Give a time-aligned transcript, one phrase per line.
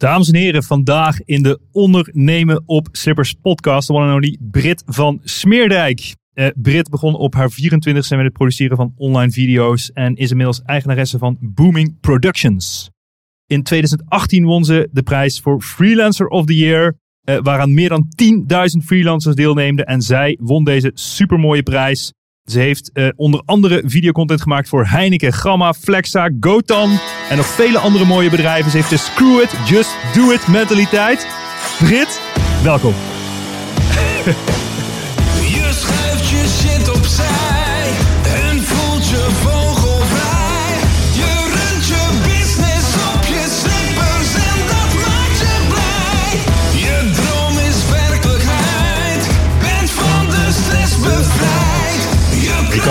[0.00, 4.82] Dames en heren, vandaag in de Ondernemen op Slippers podcast, de one and only Brit
[4.86, 6.14] van Smeerdijk.
[6.34, 10.62] Uh, Brit begon op haar 24e met het produceren van online video's en is inmiddels
[10.62, 12.90] eigenaresse van Booming Productions.
[13.46, 18.06] In 2018 won ze de prijs voor Freelancer of the Year, uh, waaraan meer dan
[18.80, 22.12] 10.000 freelancers deelneemden en zij won deze supermooie prijs.
[22.50, 26.98] Ze heeft uh, onder andere videocontent gemaakt voor Heineken, Gamma, Flexa, Gotan
[27.28, 28.70] en nog vele andere mooie bedrijven.
[28.70, 31.26] Ze heeft de Screw It, Just Do It mentaliteit.
[31.78, 32.20] Brit,
[32.62, 32.94] welkom.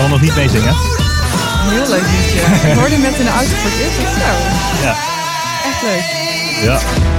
[0.00, 0.74] kan er nog niet mee zingen.
[0.74, 2.68] Heel leuk liedje.
[2.70, 3.98] Ik hoorde hem net in de auto voor het eerst.
[3.98, 4.30] Ik Zo,
[4.86, 4.94] Ja,
[5.70, 6.04] echt leuk.
[6.64, 6.78] ja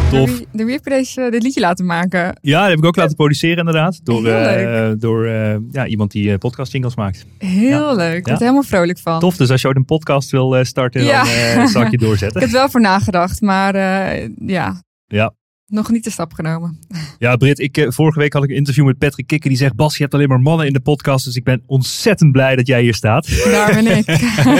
[0.10, 0.40] tof.
[0.70, 2.38] heb je deze, dit liedje laten maken?
[2.42, 4.00] Ja, dat heb ik ook laten produceren inderdaad.
[4.06, 7.26] Door, eh, door eh, ja, iemand die podcast jingles maakt.
[7.38, 7.94] Heel Ja.
[7.94, 8.18] leuk.
[8.18, 9.20] Ik word er helemaal vrolijk van.
[9.20, 11.94] Tof, dus als je ooit een podcast wil eh, starten, dan eh, zal ik je
[11.98, 12.40] Ik doorzetten.
[12.42, 15.34] heb er wel voor nagedacht, maar eh, ja, Ja.
[15.72, 16.80] Nog niet de stap genomen.
[17.20, 19.50] Ja, Britt, ik, eh, vorige week had ik een interview met Patrick Kikker.
[19.50, 21.26] Die zegt, Bas, je hebt alleen maar mannen in de podcast.
[21.26, 23.44] Dus ik ben ontzettend blij dat jij hier staat.
[23.44, 24.08] Daar ben ik.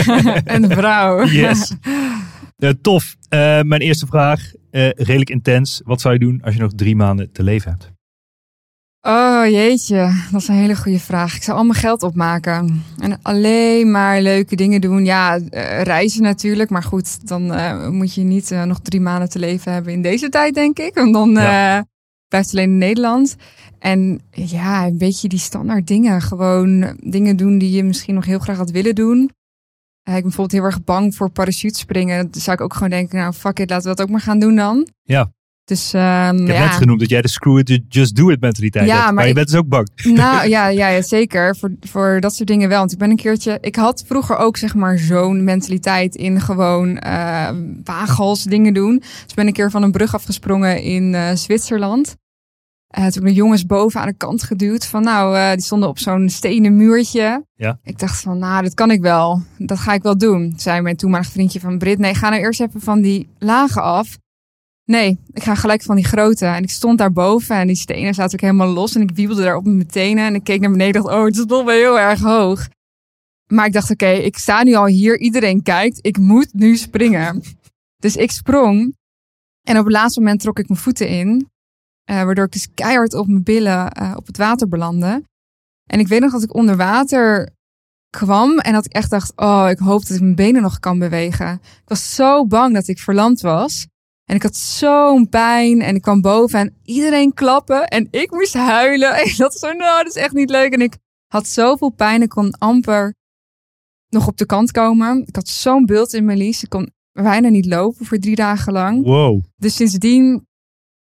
[0.54, 1.26] een vrouw.
[1.26, 1.74] Yes.
[2.58, 3.16] Eh, tof.
[3.28, 5.80] Eh, mijn eerste vraag, redelijk intens.
[5.84, 7.91] Wat zou je doen als je nog drie maanden te leven hebt?
[9.08, 11.36] Oh jeetje, dat is een hele goede vraag.
[11.36, 12.82] Ik zou al mijn geld opmaken.
[12.98, 15.04] En alleen maar leuke dingen doen.
[15.04, 16.70] Ja, eh, reizen natuurlijk.
[16.70, 20.02] Maar goed, dan eh, moet je niet eh, nog drie maanden te leven hebben in
[20.02, 20.94] deze tijd, denk ik.
[20.94, 21.76] Want dan Ja.
[21.78, 21.82] eh,
[22.28, 23.36] blijft het alleen in Nederland.
[23.78, 26.20] En ja, een beetje die standaard dingen.
[26.22, 29.22] Gewoon dingen doen die je misschien nog heel graag had willen doen.
[29.22, 32.30] Ik ben bijvoorbeeld heel erg bang voor parachutespringen.
[32.30, 34.38] Dan zou ik ook gewoon denken, nou fuck it, laten we dat ook maar gaan
[34.38, 34.86] doen dan.
[35.02, 35.32] Ja.
[35.64, 36.64] Dus ehm, Ik heb ja.
[36.64, 39.04] net genoemd dat jij de screw it, just do it mentaliteit Ja, hebt.
[39.04, 39.88] Maar, maar je ik- bent dus ook bang.
[40.04, 41.56] Nou ja, ja, ja zeker.
[41.56, 42.78] Voor, voor dat soort dingen wel.
[42.78, 43.58] Want ik ben een keertje.
[43.60, 47.50] Ik had vroeger ook zeg maar zo'n mentaliteit in gewoon eh
[47.84, 48.98] waaghals dingen doen.
[48.98, 52.14] Dus ik ben een keer van een brug afgesprongen in eh, Zwitserland.
[52.86, 54.86] Eh toen de jongens boven aan de kant geduwd.
[54.86, 57.46] Van nou, eh, die stonden op zo'n stenen muurtje.
[57.54, 57.78] Ja.
[57.82, 59.42] Ik dacht van, nou, dat kan ik wel.
[59.58, 60.52] Dat ga ik wel doen.
[60.56, 61.98] Zei mijn toenmalig vriendje van Brit.
[61.98, 64.18] Nee, ga nou eerst even van die lagen af.
[64.84, 66.46] Nee, ik ga gelijk van die grote.
[66.46, 68.94] En ik stond daar boven en die stenen zaten ook helemaal los.
[68.94, 70.24] En ik wiebelde daar op met mijn tenen.
[70.26, 72.68] En ik keek naar beneden en dacht, oh, het is toch wel heel erg hoog.
[73.52, 75.18] Maar ik dacht, oké, ik sta nu al hier.
[75.18, 75.98] Iedereen kijkt.
[76.06, 77.42] Ik moet nu springen.
[78.02, 78.96] Dus ik sprong.
[79.68, 81.48] En op het laatste moment trok ik mijn voeten in.
[82.04, 85.22] eh, waardoor ik dus keihard op mijn billen eh, op het water belandde.
[85.90, 87.50] En ik weet nog dat ik onder water
[88.10, 88.58] kwam.
[88.58, 91.52] En dat ik echt dacht, oh, ik hoop dat ik mijn benen nog kan bewegen.
[91.62, 93.86] Ik was zo bang dat ik verlamd was.
[94.24, 98.54] En ik had zo'n pijn en ik kwam boven en iedereen klappen en ik moest
[98.54, 99.14] huilen.
[99.22, 100.72] En dat is zo, nou, dat is echt niet leuk.
[100.72, 100.96] En ik
[101.26, 103.14] had zoveel pijn, ik kon amper
[104.08, 105.22] nog op de kant komen.
[105.26, 108.72] Ik had zo'n bult in mijn lies, ik kon bijna niet lopen voor drie dagen
[108.72, 109.04] lang.
[109.04, 109.44] Wow.
[109.56, 110.46] Dus sindsdien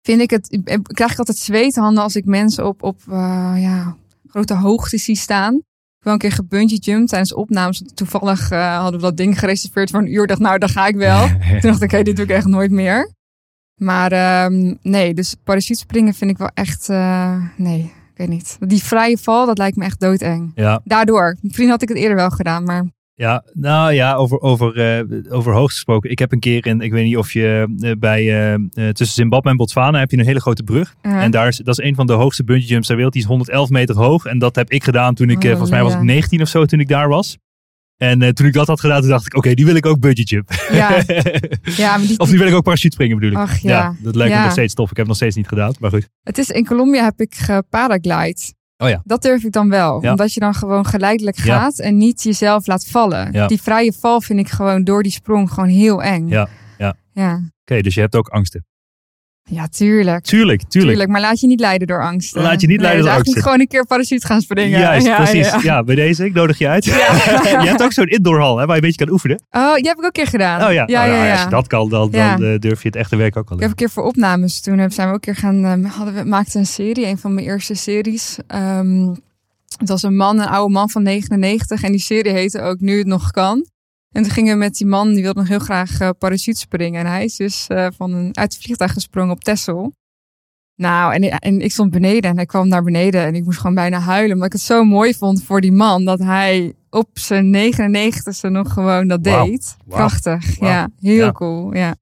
[0.01, 3.97] vind ik het, ik- krijg ik altijd zweethanden als ik mensen op, op eh, ja,
[4.27, 5.61] grote hoogte zie staan.
[6.09, 7.83] Wel een keer gebungee jump tijdens opnames.
[7.93, 10.27] Toevallig eh, hadden we dat ding gereserveerd voor een uur.
[10.27, 11.27] Dacht, nou, daar ga ik wel.
[11.61, 13.11] Toen dacht ik, oké, dit doe ik echt nooit meer.
[13.75, 18.57] Maar ehm, nee, dus parachutespringen vind ik wel echt, eh, nee, ik weet niet.
[18.59, 20.51] Die vrije val, dat lijkt me echt doodeng.
[20.55, 21.37] Ja, Daardoor.
[21.41, 22.85] Misschien had ik het eerder wel gedaan, maar
[23.19, 26.11] Ja, nou ja, over, over, uh, over hoogte gesproken.
[26.11, 29.49] Ik heb een keer in, ik weet niet of je uh, bij, uh, tussen Zimbabwe
[29.49, 30.95] en Botswana heb je een hele grote brug.
[31.01, 33.13] En daar is, dat is een van de hoogste bungee jumps ter wereld.
[33.13, 34.25] Die is 111 meter hoog.
[34.25, 36.05] En dat heb ik gedaan toen ik, Oh, volgens mij was ik ja.
[36.05, 37.37] 19 of zo toen ik daar was.
[37.97, 40.23] En toen ik dat had gedaan, toen dacht ik, oké, die wil ik ook bungee
[40.23, 40.51] jump.
[40.71, 40.89] Ja.
[41.77, 43.37] Ja, maar die, of die wil ik ook parachute springen bedoel ik.
[43.37, 43.95] Ach, ja.
[43.99, 44.91] dat lijkt me nog steeds tof.
[44.91, 46.09] Ik heb het nog steeds niet gedaan, maar goed.
[46.23, 48.57] Het is in Colombia heb ik geparaglide.
[48.83, 49.01] Oh ja.
[49.03, 50.01] Dat durf ik dan wel.
[50.03, 50.11] Ja.
[50.11, 51.59] Omdat je dan gewoon geleidelijk Ja.
[51.59, 53.31] gaat en niet jezelf laat vallen.
[53.31, 53.47] Ja.
[53.47, 56.27] Die vrije val vind ik gewoon door die sprong gewoon heel eng.
[56.27, 56.47] Ja,
[56.77, 56.95] ja.
[57.13, 58.65] Ja, Oké, dus je hebt ook angsten.
[59.49, 60.23] Ja tuurlijk.
[60.23, 60.69] Tuurlijk, tuurlijk.
[60.69, 62.35] Tuurlijk, maar laat je niet leiden door angst.
[62.35, 63.43] Laat je niet leiden door dus eigenlijk angsten.
[63.43, 64.79] gewoon een keer parachute gaan springen.
[64.79, 65.47] Juist, ja, precies.
[65.51, 65.59] Ja.
[65.63, 65.83] Ja.
[65.83, 66.83] bij deze, ik nodig je uit.
[66.85, 66.91] je
[67.65, 69.41] hebt ook zo'n indoorhal hè, waar je een beetje kan oefenen.
[69.51, 70.63] Oh, die heb ik ook een keer gedaan.
[70.67, 71.31] Oh ja, ja, Nou ja, ja.
[71.31, 72.35] als je dat kan, dan, Ja.
[72.35, 73.55] dan eh, durf je het echte werk ook al.
[73.55, 75.91] Ik heb een keer voor opnames, toen heb- zijn we ook een keer gaan, eh,
[75.95, 78.37] hadden we, maakten een serie, een van mijn eerste series.
[78.47, 79.07] Ehm,
[79.77, 82.97] het was een man, een oude man van 99 en die serie heette ook Nu
[82.97, 83.65] het nog kan.
[84.11, 86.99] En toen gingen we met die man, die wilde nog heel graag eh parachute springen.
[86.99, 89.93] En hij is dus eh, van een, uit het vliegtuig gesprongen op Texel.
[90.75, 93.75] Nou, en, en ik stond beneden en hij kwam naar beneden en ik moest gewoon
[93.75, 94.31] bijna huilen.
[94.33, 98.73] Omdat ik het zo mooi vond voor die man dat hij op zijn 99ste nog
[98.73, 99.75] gewoon dat deed.
[99.85, 99.97] Wauw.
[99.97, 100.89] Prachtig, ja.
[100.99, 101.31] Heel Ja.
[101.31, 101.95] cool, ja.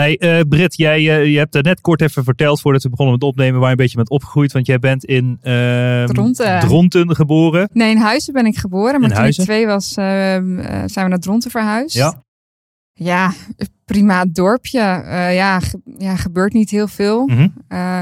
[0.00, 3.14] Hey, eh Britt, jij eh, je hebt er net kort even verteld voordat we begonnen
[3.14, 4.52] met opnemen waar je een beetje bent opgegroeid.
[4.52, 6.60] Want jij bent in ehm, Dronten.
[6.60, 7.68] Dronten geboren.
[7.72, 8.92] Nee, in Huizen ben ik geboren.
[8.92, 9.42] Maar In toen Huizen?
[9.42, 11.94] ik twee was, ehm, eh, zijn we naar Dronten verhuisd.
[11.96, 12.24] Ja.
[12.92, 13.32] Ja,
[13.84, 14.78] prima dorpje.
[15.32, 17.26] Ja, ge- ja, gebeurt niet heel veel.
[17.26, 17.48] Mhm.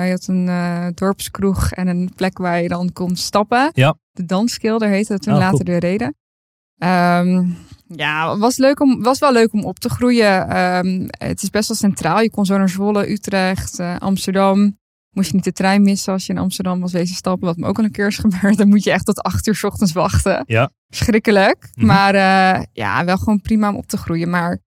[0.05, 3.71] Je had een dorpskroeg en een plek waar je dan kon stappen.
[3.73, 3.97] Ja.
[4.13, 5.81] De Danskilder heette het toen Oh, later cool.
[5.81, 6.15] de reden.
[6.79, 7.45] Ehm,
[7.97, 10.49] ja, was, leuk om, was wel leuk om op te groeien.
[10.49, 12.21] Ehm, het is best wel centraal.
[12.21, 14.79] Je kon zo naar Zwolle, Utrecht, eh, Amsterdam.
[15.11, 17.47] Moest je niet de trein missen als je in Amsterdam was wezen stappen.
[17.47, 18.57] Wat me ook al een keer is gebeurd.
[18.59, 20.45] Dan moet je echt tot acht uur 's ochtends wachten.
[20.47, 20.71] Ja.
[20.89, 21.71] Schrikkelijk.
[21.75, 21.87] Mhm.
[21.87, 24.31] Maar eh, ja, wel gewoon prima om op te groeien.
[24.31, 24.59] Maar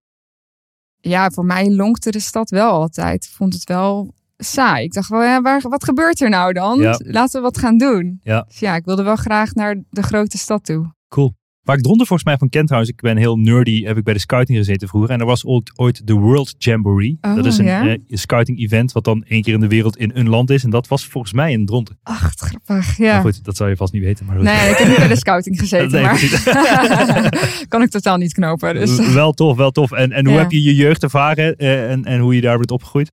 [0.99, 3.25] ja, voor mij lonkte de stad wel altijd.
[3.25, 4.83] Ik vond het wel saai.
[4.83, 6.79] Ik dacht wel, ja, waar, wat gebeurt er nou dan?
[6.79, 6.99] Ja.
[7.03, 8.19] Laten we wat gaan doen.
[8.23, 8.41] Ja.
[8.47, 10.93] Dus ja, ik wilde wel graag naar de grote stad toe.
[11.07, 11.35] Cool.
[11.67, 14.13] Waar ik Dronten volgens mij van ken trouwens, ik ben heel nerdy, heb ik bij
[14.13, 15.09] de scouting gezeten vroeger.
[15.11, 17.17] En er was ooit, ooit de World Jamboree.
[17.21, 17.87] Oh, dat is een ja?
[17.87, 20.63] eh, scouting event wat dan één keer in de wereld in een land is.
[20.63, 21.97] En dat was volgens mij in Dronten.
[22.03, 22.97] Ach, grappig.
[22.97, 23.13] Ja.
[23.13, 24.25] Maar goed, dat zou je vast niet weten.
[24.25, 24.43] Maar.
[24.43, 28.73] Nee, ik heb niet bij de scouting gezeten, Nee, maar kan ik totaal niet knopen.
[28.73, 29.13] Dus.
[29.13, 29.91] Wel tof, wel tof.
[29.91, 30.41] En, en hoe Ja.
[30.41, 33.11] heb je je jeugd ervaren eh, en, en hoe je daar bent opgegroeid?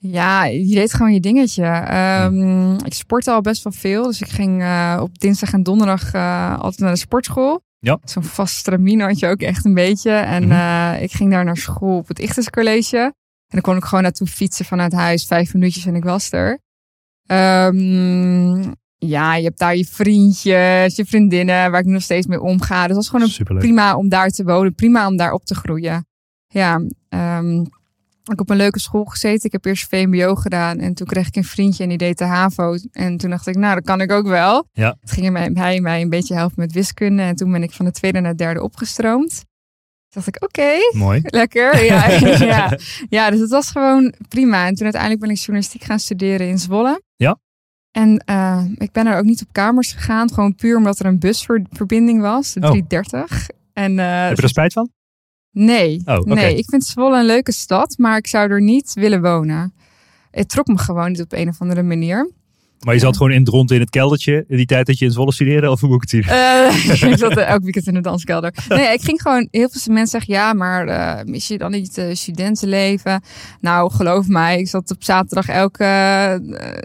[0.00, 1.64] Ja, je deed gewoon je dingetje.
[1.64, 4.02] Ehm, ik sportte al best wel veel.
[4.06, 6.14] Dus ik ging eh, op dinsdag en donderdag
[6.60, 7.66] altijd naar de sportschool.
[7.78, 7.98] Ja.
[8.04, 10.10] Zo'n vast stramien had je ook echt een beetje.
[10.10, 10.52] En Mhm.
[10.52, 12.98] eh, ik ging daar naar school op het Ichtes College.
[12.98, 13.14] En
[13.48, 15.26] dan kon ik gewoon naartoe fietsen vanuit huis.
[15.26, 16.58] Vijf minuutjes en ik was er.
[17.26, 18.62] Ehm,
[18.98, 22.78] ja, je hebt daar je vriendjes, je vriendinnen, waar ik nu nog steeds mee omga.
[22.86, 25.54] Dus dat was gewoon een prima om daar te wonen, prima om daar op te
[25.54, 26.06] groeien.
[26.46, 27.64] Ja, ehm,
[28.32, 29.44] ik op een leuke school gezeten.
[29.46, 32.24] Ik heb eerst VMBO gedaan en toen kreeg ik een vriendje en die deed de
[32.24, 32.76] HAVO.
[32.92, 34.68] En toen dacht ik, nou, dat kan ik ook wel.
[34.72, 34.96] Ja.
[35.00, 37.84] Het ging mij, hij mij een beetje helpen met wiskunde en toen ben ik van
[37.84, 39.30] de tweede naar de derde opgestroomd.
[40.08, 41.20] Toen dacht ik, oké, Mooi.
[41.40, 41.84] lekker.
[41.84, 42.08] Ja,
[42.54, 42.78] ja.
[43.08, 44.66] ja, dus het was gewoon prima.
[44.66, 47.02] En toen uiteindelijk ben ik journalistiek gaan studeren in Zwolle.
[47.16, 47.38] Ja.
[47.90, 51.18] En eh, ik ben er ook niet op kamers gegaan, gewoon puur omdat er een
[51.18, 52.70] busverbinding was, de Oh.
[52.70, 53.48] 330.
[53.72, 54.90] En, eh, Heb je er spijt van?
[55.52, 59.22] Nee, Oh, nee, ik vind Zwolle een leuke stad, maar ik zou er niet willen
[59.22, 59.72] wonen.
[60.30, 62.30] Het trok me gewoon niet op een of andere manier.
[62.78, 65.10] Maar je zat gewoon in Dronten in het keldertje in die tijd dat je in
[65.10, 65.70] Zwolle studeerde?
[65.70, 66.34] Of hoe moet ik het zien?
[66.34, 68.54] Eh, ik zat elk weekend in de danskelder.
[68.68, 71.98] Nee, ik ging gewoon, heel veel mensen zeggen, ja, maar eh, mis je dan niet
[71.98, 73.22] uh, studentenleven?
[73.60, 75.84] Nou, geloof mij, ik zat op zaterdag elke,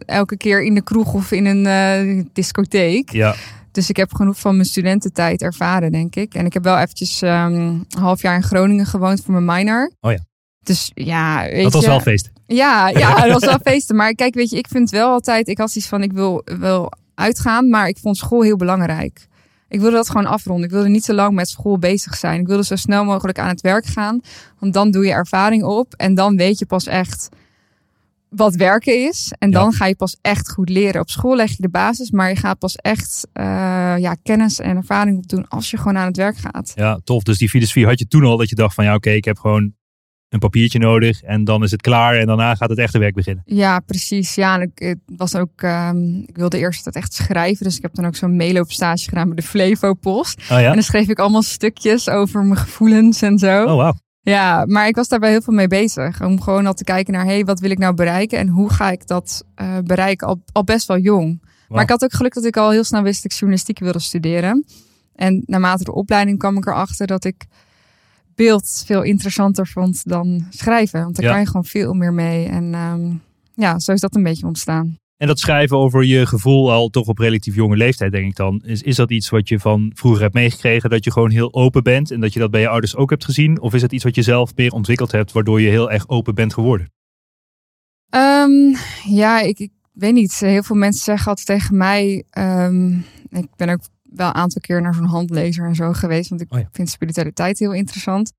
[0.06, 3.12] elke keer in de kroeg of in een discotheek.
[3.12, 3.36] Ja,
[3.74, 6.34] Dus ik heb genoeg van mijn studententijd ervaren, denk ik.
[6.34, 9.92] En ik heb wel eventjes ehm, een half jaar in Groningen gewoond voor mijn minor.
[10.00, 10.20] Oh ja.
[10.60, 12.30] Dus ja, weet dat was je, wel feest.
[12.46, 13.96] Ja, ja, dat was wel feesten.
[13.96, 15.48] Maar kijk, weet je, ik vind wel altijd...
[15.48, 19.28] Ik had iets van, ik wil, wil uitgaan, maar ik vond school heel belangrijk.
[19.68, 20.66] Ik wilde dat gewoon afronden.
[20.66, 22.40] Ik wilde niet te lang met school bezig zijn.
[22.40, 24.22] Ik wilde zo snel mogelijk aan het werk gaan.
[24.60, 25.94] Want dan doe je ervaring op.
[25.94, 27.30] En dan weet je pas echt
[28.36, 29.34] wat werken is.
[29.40, 29.60] En Ja.
[29.60, 31.02] dan ga je pas echt goed leren.
[31.02, 33.44] Op school leg je de basis, maar je gaat pas echt eh,
[33.98, 36.72] ja, kennis en ervaring opdoen als je gewoon aan het werk gaat.
[36.76, 37.24] Ja, tof.
[37.24, 39.38] Dus die filosofie had je toen al dat je dacht van ja, oké, ik heb
[39.40, 39.74] gewoon
[40.30, 43.44] een papiertje nodig en dan is het klaar en daarna gaat het echte werk beginnen.
[43.46, 44.36] Ja, precies.
[44.36, 47.66] Ja, en ik, het was ook, ehm, ik wilde eerst dat echt schrijven.
[47.66, 50.40] Dus ik heb dan ook zo'n meeloopstage gedaan bij de Flevo Post.
[50.42, 50.68] Oh ja?
[50.68, 53.64] En dan schreef ik allemaal stukjes over mijn gevoelens en zo.
[53.66, 53.94] Oh wauw.
[54.26, 56.22] Ja, maar ik was daarbij heel veel mee bezig.
[56.22, 58.38] Om gewoon al te kijken naar, hey, wat wil ik nou bereiken?
[58.40, 60.28] En hoe ga ik dat eh, bereiken?
[60.28, 61.42] Al, al best wel jong.
[61.70, 64.00] Maar ik had ook geluk dat ik al heel snel wist dat ik journalistiek wilde
[64.00, 64.66] studeren.
[65.16, 67.46] En naarmate de opleiding kwam ik erachter dat ik
[68.36, 71.02] beeld veel interessanter vond dan schrijven.
[71.04, 71.32] Want daar Ja.
[71.32, 72.46] kan je gewoon veel meer mee.
[72.48, 73.12] En ehm,
[73.54, 74.98] ja, zo is dat een beetje ontstaan.
[75.24, 78.62] En dat schrijven over je gevoel al toch op relatief jonge leeftijd, denk ik dan.
[78.66, 80.90] Is, is dat iets wat je van vroeger hebt meegekregen?
[80.90, 83.26] Dat je gewoon heel open bent en dat je dat bij je ouders ook hebt
[83.26, 83.62] gezien?
[83.62, 86.36] Of is het iets wat je zelf meer ontwikkeld hebt, waardoor je heel erg open
[86.36, 86.92] bent geworden?
[88.10, 90.40] Ehm, ja, ik, ik weet niet.
[90.40, 92.24] Heel veel mensen zeggen altijd tegen mij.
[92.30, 92.94] ehm,
[93.30, 96.30] ik ben ook wel een aantal keer naar zo'n handlezer en zo geweest.
[96.30, 96.70] Want ik Oh ja.
[96.72, 98.34] vind spiritualiteit heel interessant.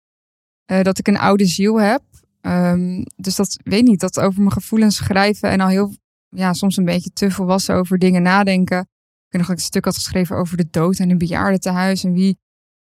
[0.65, 2.03] eh, dat ik een oude ziel heb.
[2.41, 4.01] Ehm, dus dat weet niet.
[4.01, 5.93] Dat over mijn gevoelens schrijven en al heel,
[6.35, 8.79] ja, soms een beetje te volwassen over dingen nadenken.
[8.79, 8.87] Ik
[9.29, 12.05] weet nog dat ik een stuk had geschreven over de dood en een bejaardentehuis.
[12.05, 12.39] En wie,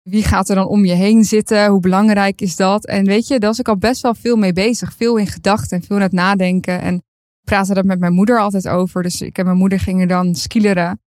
[0.03, 1.67] wie gaat er dan om je heen zitten?
[1.67, 2.87] Hoe belangrijk is dat?
[2.87, 4.93] En weet je, daar was ik al best wel veel mee bezig.
[4.93, 6.81] Veel in gedachten en veel aan het nadenken.
[6.81, 7.03] En ik
[7.45, 9.03] praatte daar met mijn moeder altijd over.
[9.03, 11.00] Dus ik en mijn moeder gingen dan skileren.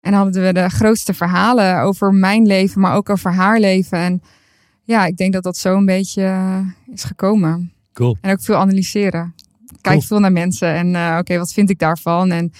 [0.00, 3.98] En hadden we de grootste verhalen over mijn leven, maar ook over haar leven.
[3.98, 4.22] En
[4.84, 6.60] ja, ik denk dat dat zo een beetje eh,
[6.92, 7.72] is gekomen.
[7.92, 8.16] Cool.
[8.20, 9.34] En ook veel analyseren.
[9.80, 12.30] Kijk veel naar mensen en eh, oké, wat vind ik daarvan?
[12.30, 12.52] En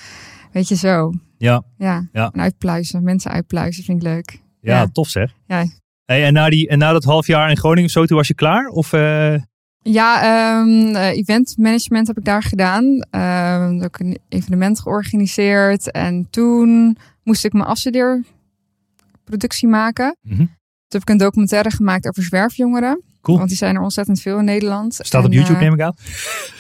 [0.53, 1.13] weet je zo.
[1.39, 2.09] Ja, Ja.
[2.13, 2.31] Ja.
[2.33, 3.03] En uitpluizen.
[3.03, 4.41] Mensen uitpluizen vind ik leuk.
[4.61, 4.87] ja, Ja.
[4.93, 5.33] tof zeg.
[5.47, 5.65] Ja.
[6.05, 8.35] Hey, en, na die, en na dat half jaar in Groningen zo, toen was je
[8.35, 8.67] klaar?
[8.69, 9.35] Of, eh,
[9.83, 13.07] Ja, ehm eh, event management heb ik daar gedaan.
[13.11, 15.91] Ehm heb ik een evenement georganiseerd.
[15.91, 20.17] En toen moest ik mijn afstudeerproductie maken.
[20.23, 20.37] Mhm.
[20.37, 20.49] Toen
[20.89, 23.03] heb ik een documentaire gemaakt over zwerfjongeren.
[23.23, 23.37] Cool.
[23.37, 24.99] Want die zijn er ontzettend veel in Nederland.
[25.03, 25.95] staat op YouTube, eh, neem ik aan?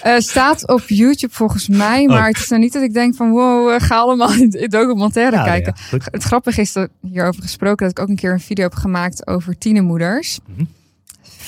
[0.02, 2.06] eh, staat op YouTube volgens mij.
[2.06, 2.26] Maar Oh.
[2.26, 5.44] het is nou niet dat ik denk van wow, eh, ga allemaal in documentaire Ja,
[5.44, 5.74] kijken.
[5.90, 5.98] ja.
[6.10, 9.26] Het grappige is dat hierover gesproken dat ik ook een keer een video heb gemaakt
[9.26, 10.38] over tienermoeders.
[10.46, 10.64] Mhm.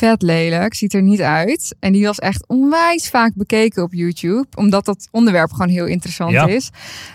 [0.03, 1.75] Vet lelijk, ziet er niet uit.
[1.81, 6.31] En die was echt onwijs vaak bekeken op YouTube, omdat dat onderwerp gewoon heel interessant
[6.33, 6.47] Ja.
[6.47, 6.71] is.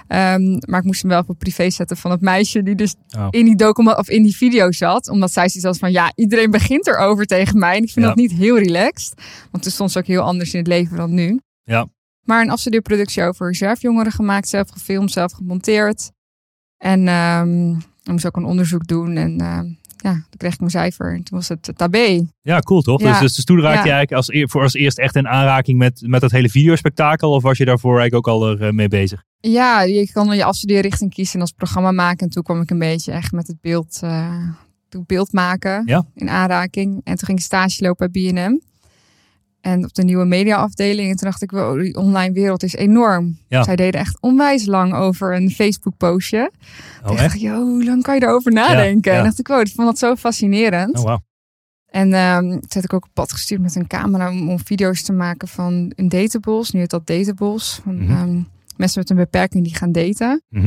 [0.08, 3.28] Ehm, maar ik moest hem wel op privé zetten van het meisje die dus Oh.
[3.30, 6.52] in die document of in die video zat, omdat zij zoiets had van ja, iedereen
[6.52, 7.76] begint erover tegen mij.
[7.78, 8.12] En ik vind Ja.
[8.12, 9.14] dat niet heel relaxed,
[9.52, 11.40] want toen stond ze ook heel anders in het leven dan nu.
[11.64, 11.88] Ja.
[12.24, 16.12] Maar een afstudeerproductie over zwerfjongeren gemaakt, zelf gefilmd, zelf gemonteerd.
[16.78, 17.70] En ehm
[18.04, 19.16] ik moest ook een onderzoek doen.
[19.18, 19.66] En ehm,
[20.08, 21.14] ja, toen kreeg ik mijn cijfer.
[21.16, 22.26] En toen was het tabé.
[22.42, 23.02] Ja, cool toch?
[23.02, 23.10] Ja.
[23.12, 23.84] Dus, dus, dus toen raakte Ja.
[23.86, 27.32] je eigenlijk als, voor als eerst echt in aanraking met, met dat hele videospectakel?
[27.32, 29.24] Of was je daarvoor eigenlijk ook al er, eh, mee bezig?
[29.40, 32.20] Ja, je kan dan je afstudeerrichting kiezen en als programma maken.
[32.20, 34.00] En toen kwam ik een beetje echt met het beeld,
[34.90, 36.06] het beeld maken Ja.
[36.16, 37.02] in aanraking.
[37.04, 38.60] En toen ging ik stage lopen bij B&M.
[39.62, 41.10] En op de nieuwe mediaafdeling.
[41.10, 43.38] En toen dacht ik, wow, die online wereld is enorm.
[43.48, 43.64] Ja.
[43.64, 46.52] Zij deden echt onwijs lang over een Facebook postje.
[47.02, 47.36] Oh, dacht echt?
[47.36, 49.12] ik, joh, hoe lang kan je erover nadenken?
[49.12, 49.18] ja.
[49.18, 50.98] En dacht ik, wow, ik vond dat zo fascinerend.
[50.98, 51.20] Oh, wauw.
[51.88, 55.04] En ehm toen heb ik ook op pad gestuurd met een camera om, om video's
[55.04, 56.72] te maken van een databos.
[56.72, 57.80] Nu heet dat databos.
[57.84, 58.12] Van, Mhm.
[58.12, 58.42] ehm,
[58.78, 60.42] mensen met een beperking die gaan daten.
[60.50, 60.66] Mhm.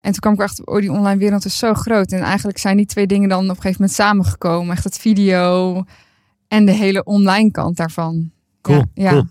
[0.00, 2.12] En toen kwam ik achter, oh, die online wereld is zo groot.
[2.12, 4.74] En eigenlijk zijn die twee dingen dan op een gegeven moment samengekomen.
[4.74, 5.84] Echt het video
[6.50, 8.30] en de hele online kant daarvan.
[8.60, 9.24] Cool, Ja, cool.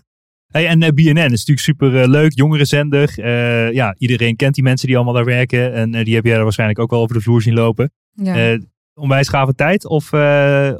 [0.46, 3.14] Hey, en eh, BNN is natuurlijk super eh, leuk, jongerenzender.
[3.16, 5.74] Eh, ja, iedereen kent die mensen die allemaal daar werken.
[5.74, 7.92] En die heb jij er waarschijnlijk ook wel over de vloer zien lopen.
[8.14, 8.52] ja.
[8.52, 8.58] Eh,
[8.94, 10.12] onwijs gave tijd of,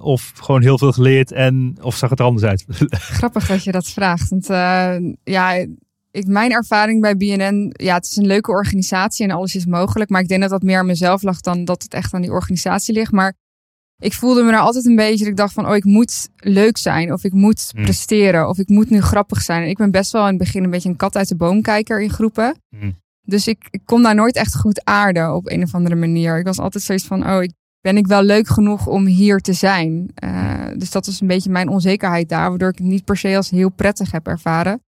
[0.02, 2.64] of gewoon heel veel geleerd en of zag het er anders uit?
[3.18, 4.28] Grappig dat je dat vraagt.
[4.28, 4.46] Want
[5.24, 5.66] ja,
[6.10, 10.10] ik, mijn ervaring bij BNN, ja, het is een leuke organisatie en alles is mogelijk.
[10.10, 12.30] Maar ik denk dat dat meer aan mezelf lag dan dat het echt aan die
[12.30, 13.12] organisatie ligt.
[13.12, 13.34] Maar
[14.00, 16.76] ik voelde me daar altijd een beetje, dat ik dacht van, oh, ik moet leuk
[16.76, 17.12] zijn.
[17.12, 17.82] Of ik moet Hmm.
[17.82, 18.48] presteren.
[18.48, 19.62] Of ik moet nu grappig zijn.
[19.62, 21.62] En ik ben best wel in het begin een beetje een kat uit de boom
[21.62, 22.54] kijker in groepen.
[22.76, 22.94] Hmm.
[23.26, 26.38] Dus ik, ik kon daar nooit echt goed aarden op een of andere manier.
[26.38, 29.52] Ik was altijd zoiets van, oh, ik, ben ik wel leuk genoeg om hier te
[29.52, 30.10] zijn?
[30.14, 33.36] Eh, dus dat was een beetje mijn onzekerheid daar, waardoor ik het niet per se
[33.36, 34.82] als heel prettig heb ervaren.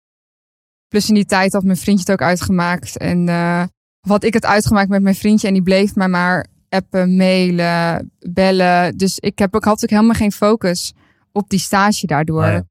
[0.88, 2.98] Plus in die tijd had mijn vriendje het ook uitgemaakt.
[2.98, 3.64] En eh,
[4.02, 8.12] of had ik het uitgemaakt met mijn vriendje en die bleef mij maar appen, mailen,
[8.20, 8.98] bellen.
[8.98, 10.94] Dus ik heb ook, had ook helemaal geen focus
[11.32, 12.64] op die stage daardoor.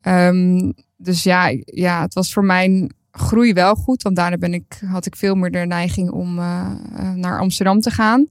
[0.00, 4.02] Ehm, dus ja, ja, het was voor mijn groei wel goed.
[4.02, 7.80] Want daarna ben ik, had ik veel meer de neiging om eh, eh, naar Amsterdam
[7.80, 8.26] te gaan.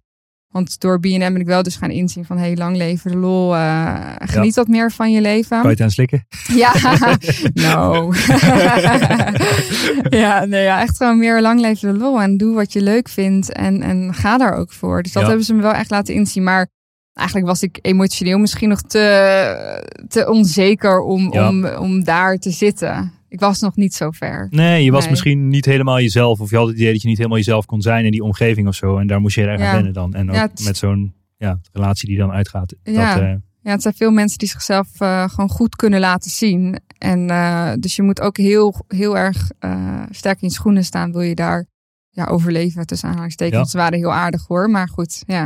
[0.51, 2.37] Want door BNM ben ik wel dus gaan inzien van...
[2.37, 3.55] hey, lang leven de lol.
[3.55, 5.49] eh, geniet wat meer van je leven.
[5.49, 6.25] Kan je het aan slikken?
[6.53, 6.73] Ja,
[7.53, 8.11] no.
[10.09, 12.21] ja, nee, ja, echt gewoon meer lang leven de lol.
[12.21, 13.51] En doe wat je leuk vindt.
[13.51, 15.01] En, en ga daar ook voor.
[15.03, 15.27] Dus dat Ja.
[15.27, 16.43] hebben ze me wel echt laten inzien.
[16.43, 16.67] Maar
[17.13, 21.47] eigenlijk was ik emotioneel misschien nog te, te onzeker om, Ja.
[21.49, 23.11] om, om daar te zitten.
[23.31, 24.47] Ik was nog niet zo ver.
[24.49, 25.09] Nee, je was Nee.
[25.09, 26.39] misschien niet helemaal jezelf.
[26.39, 28.67] Of je had het idee dat je niet helemaal jezelf kon zijn in die omgeving
[28.67, 28.97] of zo.
[28.97, 29.73] En daar moest je erg aan Ja.
[29.73, 30.13] wennen dan.
[30.13, 32.75] En ook Ja, met zo'n ja, relatie die dan uitgaat.
[32.83, 33.13] Ja.
[33.13, 36.79] Dat, eh, Ja, het zijn veel mensen die zichzelf eh, gewoon goed kunnen laten zien.
[36.97, 39.51] En eh, dus je moet ook heel, heel erg
[40.09, 41.11] sterk in je schoenen staan.
[41.11, 41.65] Wil je daar
[42.09, 43.71] ja, overleven tussen aanhalingstekens.
[43.71, 45.43] Ze waren heel aardig hoor, maar goed, ja.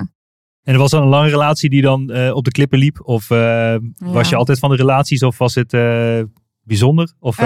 [0.63, 2.99] En er was dan een lange relatie die dan op de klippen liep?
[3.07, 3.27] Of
[3.97, 5.23] was je altijd van de relaties?
[5.23, 5.71] Of was het
[6.65, 7.13] bijzonder?
[7.19, 7.45] Of, Eh,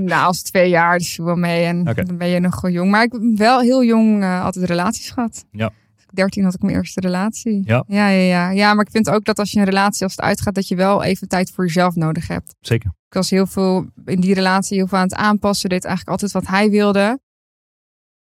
[0.00, 1.64] nou, als twee jaar, dus wel mee.
[1.64, 2.90] En dan ben je nog gewoon jong.
[2.90, 5.44] Maar ik heb wel heel jong eh, altijd relaties gehad.
[5.50, 5.70] Ja.
[6.12, 7.62] 13 had ik mijn eerste relatie.
[7.64, 7.84] Ja.
[7.86, 8.50] Ja, ja, ja.
[8.50, 10.76] ja, maar ik vind ook dat als je een relatie als het uitgaat, dat je
[10.76, 12.54] wel even tijd voor jezelf nodig hebt.
[12.60, 12.90] zeker.
[13.08, 15.68] Ik was heel veel in die relatie heel veel aan het aanpassen.
[15.68, 17.18] Deed eigenlijk altijd wat hij wilde.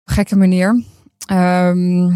[0.06, 0.84] Op gekke manier.
[1.28, 2.12] Ehm,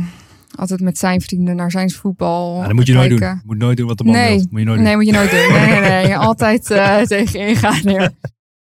[0.55, 2.55] altijd met zijn vrienden naar zijn voetbal.
[2.61, 3.27] Ja, dat moet je nooit kijken.
[3.29, 3.41] doen.
[3.45, 4.35] Moet nooit doen wat de man Nee.
[4.37, 4.45] wil.
[4.49, 4.85] Moet je nooit doen.
[4.85, 5.51] Nee, moet je nooit doen.
[5.59, 6.17] Nee, nee, nee.
[6.17, 7.79] Altijd eh tegenin gaan.
[7.83, 8.09] Nee.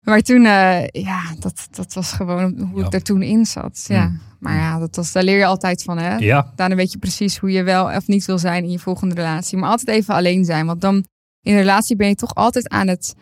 [0.00, 2.86] Maar toen, eh, ja, dat, dat was gewoon hoe Ja.
[2.86, 3.84] ik er toen in zat.
[3.88, 4.06] Ja.
[4.06, 4.20] Mm.
[4.40, 6.16] Maar ja, dat was, daar leer je altijd van, hè?
[6.16, 9.14] Ja, Daarna weet je precies hoe je wel of niet wil zijn in je volgende
[9.14, 9.58] relatie.
[9.58, 10.66] Maar altijd even alleen zijn.
[10.66, 10.94] Want dan
[11.42, 13.14] in een relatie ben je toch altijd aan het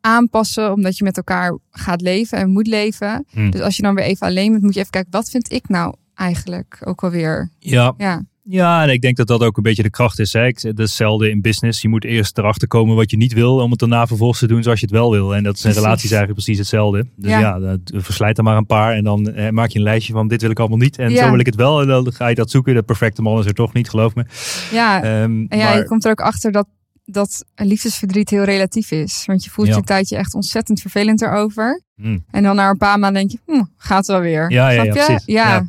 [0.00, 0.72] aanpassen.
[0.72, 3.26] Omdat je met elkaar gaat leven en moet leven.
[3.34, 3.50] Mm.
[3.50, 5.10] Dus als je dan weer even alleen bent, moet je even kijken.
[5.12, 7.50] Wat vind ik nou eigenlijk ook alweer?
[7.58, 7.94] ja.
[7.98, 10.32] Ja, Ja, en ik denk dat dat ook een beetje de kracht is.
[10.32, 10.46] Hè.
[10.46, 11.82] Ik- Dat is hetzelfde in business.
[11.82, 14.62] Je moet eerst erachter komen wat je niet wil, om het daarna vervolgens te doen
[14.62, 15.34] zoals je het wel wil.
[15.34, 15.82] En dat is in Precies.
[15.86, 17.06] relaties eigenlijk precies hetzelfde.
[17.16, 17.58] Dus ja, Ja.
[17.58, 20.40] dat- verslijt er maar een paar en dan eh, maak je een lijstje van dit
[20.42, 20.98] wil ik allemaal niet.
[20.98, 21.24] En Ja.
[21.24, 21.80] zo wil ik het wel.
[21.80, 22.74] En dan ga je dat zoeken.
[22.74, 24.24] De perfecte man is er toch niet, geloof me.
[24.72, 25.02] ja.
[25.02, 26.66] Ehm, En ja, maar, je komt er ook achter dat,
[27.04, 29.22] dat liefdesverdriet heel relatief is.
[29.26, 29.72] Want je voelt Ja.
[29.72, 31.82] je een tijdje echt ontzettend vervelend erover.
[31.96, 32.24] Hmm.
[32.30, 34.50] En dan na een paar maanden denk je, hm, gaat wel weer.
[34.50, 35.22] Ja, ja, ja, precies.
[35.26, 35.66] Ja.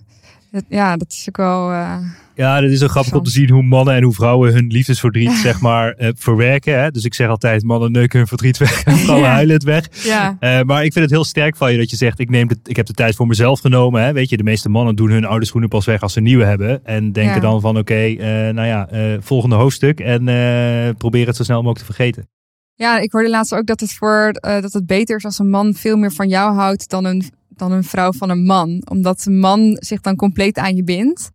[0.69, 0.97] Ja.
[0.97, 1.71] Dat, is ook wel...
[1.71, 1.97] eh,
[2.35, 5.31] Ja, dat is ook grappig om te zien hoe mannen en hoe vrouwen hun liefdesverdriet
[5.31, 6.79] zeg maar eh, verwerken.
[6.81, 6.91] Hè?
[6.91, 9.33] Dus ik zeg altijd, mannen neuken hun verdriet weg en vrouwen Ja.
[9.33, 9.87] huilen het weg.
[10.03, 10.37] ja.
[10.39, 12.57] Eh, maar ik vind het heel sterk van je dat je zegt, ik, neem de,
[12.63, 14.03] ik heb de tijd voor mezelf genomen.
[14.03, 14.13] Hè?
[14.13, 16.85] Weet je, de meeste mannen doen hun oude schoenen pas weg als ze nieuwe hebben.
[16.85, 18.13] En denken dan van, oké,
[18.53, 18.87] nou ja,
[19.21, 19.99] volgende hoofdstuk.
[19.99, 20.23] En
[20.97, 22.27] probeer het zo snel mogelijk te vergeten.
[22.75, 25.73] ja, ik hoorde laatst ook dat het, voor, dat het beter is als een man
[25.73, 27.23] veel meer van jou houdt dan een,
[27.57, 28.81] dan een vrouw van een man.
[28.89, 31.31] Omdat een man zich dan compleet aan je bindt.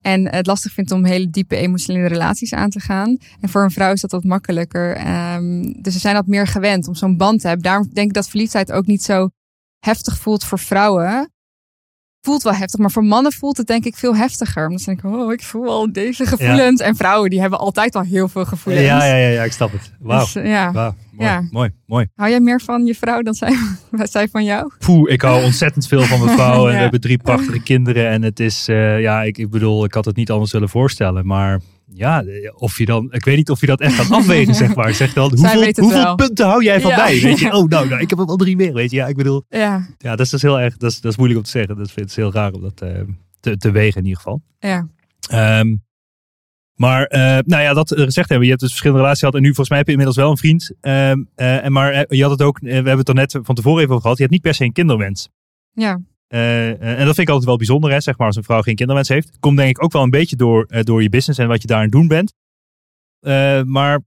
[0.00, 3.16] En het lastig vindt om hele diepe emotionele relaties aan te gaan.
[3.40, 4.96] En voor een vrouw is dat wat makkelijker.
[4.96, 7.64] Ehm, dus ze zijn dat meer gewend om zo'n band te hebben.
[7.64, 9.28] Daarom denk ik dat verliefdheid ook niet zo
[9.78, 11.30] heftig voelt voor vrouwen.
[12.24, 14.66] Voelt wel heftig, maar voor mannen voelt het denk ik veel heftiger.
[14.66, 16.80] Omdat ze denken, oh, ik voel al deze gevoelens.
[16.80, 18.86] En vrouwen die hebben altijd al heel veel gevoelens.
[18.86, 19.92] Ja, ja, ja, ja, ik snap het.
[20.00, 20.20] Wauw.
[20.20, 20.72] Dus, eh, ja.
[20.72, 21.48] Wauw, mooi, Ja.
[21.50, 22.06] mooi, mooi.
[22.14, 23.54] Hou jij meer van je vrouw dan zij,
[24.02, 24.70] zij van jou?
[24.78, 26.64] Poeh, ik hou ontzettend veel van mijn vrouw.
[26.66, 26.76] En Ja.
[26.76, 28.08] we hebben drie prachtige kinderen.
[28.08, 31.26] En het is, eh, ja, ik, ik bedoel, ik had het niet anders willen voorstellen.
[31.26, 31.60] Maar
[31.94, 32.24] ja,
[32.54, 34.94] of je dan, ik weet niet of je dat echt gaat afwegen, zeg maar.
[34.94, 35.30] Zeg dan,
[35.80, 36.96] hoeveel, punten hou jij van Ja.
[36.96, 37.20] mij?
[37.20, 38.96] Weet je, oh, nou, nou, ik heb er wel drie meer, weet je.
[38.96, 41.40] Ja, ik bedoel, Ja, ja, dat is dus heel erg, dat is, dat is moeilijk
[41.40, 41.76] om te zeggen.
[41.76, 43.00] Dat vind ik heel raar om dat eh,
[43.40, 44.42] te, te wegen in ieder geval.
[44.58, 44.88] ja.
[45.30, 45.76] Ehm,
[46.74, 48.42] maar, eh, nou ja, dat gezegd hebben.
[48.42, 49.34] Je hebt dus verschillende relaties gehad.
[49.36, 50.72] En nu volgens mij heb je inmiddels wel een vriend.
[50.80, 54.00] En maar je had het ook, we hebben het er net van tevoren even over
[54.02, 54.16] gehad.
[54.16, 55.28] Je hebt niet per se een kinderwens.
[55.72, 56.00] ja.
[56.32, 58.62] Eh, eh, en dat vind ik altijd wel bijzonder, hè, zeg maar, als een vrouw
[58.62, 59.36] geen kinderwens heeft.
[59.40, 61.66] Komt denk ik ook wel een beetje door, eh, door je business en wat je
[61.66, 62.32] daar aan het doen bent.
[63.66, 64.00] Maar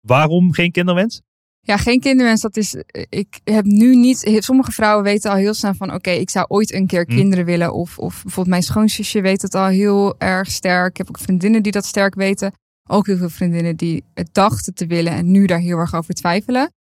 [0.00, 1.20] waarom geen kinderwens?
[1.60, 2.76] Ja, geen kinderwens, dat is.
[3.08, 4.36] Ik heb nu niet.
[4.38, 7.14] Sommige vrouwen weten al heel snel van: oké, ik zou ooit een keer Hm.
[7.14, 7.72] kinderen willen.
[7.72, 10.90] Of, of bijvoorbeeld mijn schoonzusje weet het al heel erg sterk.
[10.90, 12.52] Ik heb ook vriendinnen die dat sterk weten.
[12.88, 16.14] Ook heel veel vriendinnen die het dachten te willen en nu daar heel erg over
[16.14, 16.72] twijfelen.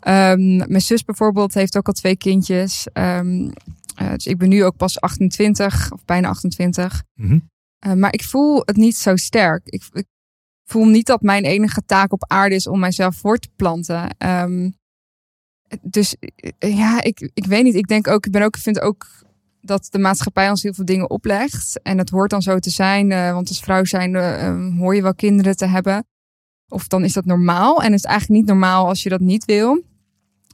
[0.00, 2.86] Ehm, mijn zus bijvoorbeeld heeft ook al twee kindjes.
[2.92, 3.48] Ehm,
[3.94, 7.02] eh, dus ik ben nu ook pas 28 of bijna 28.
[7.14, 7.38] Mhm.
[7.86, 9.66] Uh, maar ik voel het niet zo sterk.
[9.66, 10.06] Ik, ik,
[10.64, 14.16] voel niet dat mijn enige taak op aarde is om mijzelf voor te planten.
[14.18, 14.74] Um,
[15.82, 16.16] dus
[16.60, 17.74] uh, ja, ik, ik weet niet.
[17.74, 19.06] Ik denk ook, ik ben ook, vind ook
[19.60, 21.82] dat de maatschappij ons heel veel dingen oplegt.
[21.82, 23.10] En het hoort dan zo te zijn.
[23.10, 26.06] Uh, want als vrouw zijn uh, hoor je wel kinderen te hebben.
[26.68, 27.82] Of dan is dat normaal.
[27.82, 29.82] En het is eigenlijk niet normaal als je dat niet wil.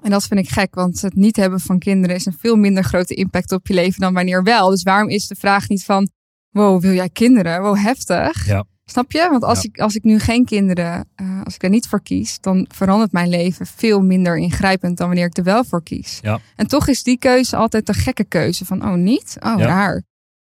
[0.02, 2.84] En dat vind ik gek, want het niet hebben van kinderen is een veel minder
[2.84, 4.70] grote impact op je leven dan wanneer wel.
[4.70, 6.10] Dus waarom is de vraag niet van,
[6.50, 7.62] wow, wil jij kinderen?
[7.62, 8.46] Wow, heftig.
[8.46, 8.64] Ja.
[8.84, 9.28] Snap je?
[9.30, 9.68] Want als, ja.
[9.72, 13.12] ik, als ik nu geen kinderen, uh, als ik er niet voor kies, dan verandert
[13.12, 16.18] mijn leven veel minder ingrijpend dan wanneer ik er wel voor kies.
[16.22, 16.40] Ja.
[16.56, 19.36] En toch is die keuze altijd een gekke keuze van, oh niet?
[19.40, 19.66] Oh, ja.
[19.66, 20.02] raar.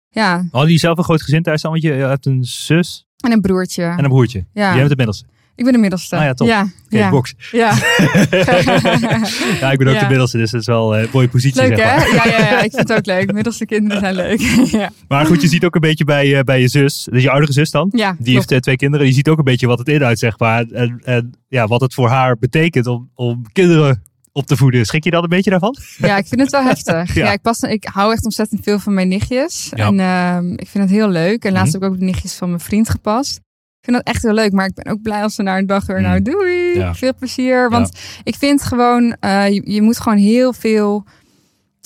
[0.09, 0.47] Ja.
[0.51, 1.71] Hadden die zelf een groot gezin thuis dan?
[1.71, 3.05] Want je hebt een zus.
[3.17, 3.83] En een broertje.
[3.83, 4.45] En een broertje.
[4.53, 4.69] Ja.
[4.69, 5.25] Jij bent de middelste.
[5.57, 6.15] Ik ben de middelste.
[6.15, 6.47] Ah ja, top.
[6.47, 7.09] Ja, okay, ja.
[7.09, 7.33] box.
[7.51, 7.69] Ja.
[9.61, 9.99] ja, ik ben ook Ja.
[9.99, 11.61] de middelste, dus dat is wel een mooie positie.
[11.61, 11.95] Leuk zeg hè?
[12.15, 12.27] maar.
[12.27, 13.33] Ja, ja, ja, ik vind het ook leuk.
[13.33, 14.39] Middelste kinderen zijn leuk.
[14.81, 14.89] ja.
[15.07, 17.51] Maar goed, je ziet ook een beetje bij, uh, bij je zus, dus je oudere
[17.53, 17.89] zus dan.
[17.95, 19.05] Ja, Die heeft uh, twee kinderen.
[19.07, 20.65] Je ziet ook een beetje wat het inhoudt, zeg maar.
[20.65, 24.85] En, en ja, wat het voor haar betekent om, om kinderen op te voeden.
[24.85, 25.75] Schrik je dan een beetje daarvan?
[25.97, 27.13] Ja, ik vind het wel heftig.
[27.15, 27.25] Ja.
[27.25, 29.71] Ja, ik, pas, ik hou echt ontzettend veel van mijn nichtjes.
[29.75, 29.85] Ja.
[29.87, 31.43] En uh, ik vind het heel leuk.
[31.45, 31.83] En laatst Mhm.
[31.83, 33.39] heb ik ook de nichtjes van mijn vriend gepast.
[33.87, 34.51] Vind dat echt heel leuk.
[34.51, 36.69] Maar ik ben ook blij als ze naar een dag weer nou doei.
[36.69, 36.79] Mhm.
[36.79, 36.95] Ja.
[36.95, 37.69] Veel plezier.
[37.69, 41.03] Want ik vind gewoon, uh, je, je, moet gewoon heel veel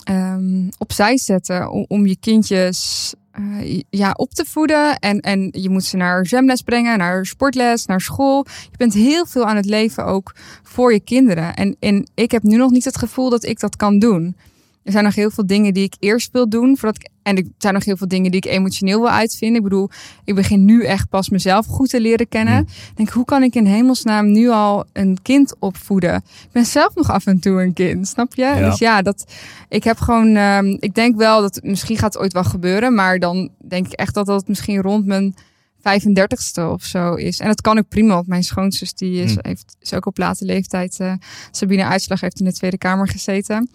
[0.09, 4.99] um, opzij zetten om, om je kindjes eh, ja, op te voeden.
[4.99, 8.45] En, en je moet ze naar zwemles brengen, naar sportles, naar school.
[8.71, 11.53] Je bent heel veel aan het leven ook voor je kinderen.
[11.55, 14.35] En, en ik heb nu nog niet het gevoel dat ik dat kan doen.
[14.83, 16.77] Er zijn nog heel veel dingen die ik eerst wil doen.
[16.77, 19.57] Voordat ik, en er zijn nog heel veel dingen die ik emotioneel wil uitvinden.
[19.57, 19.89] Ik bedoel,
[20.25, 22.59] ik begin nu echt pas mezelf goed te leren kennen.
[22.61, 26.15] Ik denk, hoe kan ik in hemelsnaam nu al een kind opvoeden?
[26.15, 28.41] Ik ben zelf nog af en toe een kind, snap je?
[28.41, 28.69] Ja.
[28.69, 29.25] Dus ja, dat,
[29.69, 32.93] ik heb gewoon, ehm, ik denk wel dat misschien gaat het ooit wel gebeuren.
[32.95, 35.35] Maar dan denk ik echt dat dat misschien rond mijn
[35.81, 37.39] 35ste of zo is.
[37.39, 39.39] En dat kan ook prima, want mijn schoonzus die is, Hmm.
[39.41, 40.99] heeft, is ook op late leeftijd.
[40.99, 41.13] eh,
[41.51, 43.69] Sabine Uitslag heeft in de Tweede Kamer gezeten.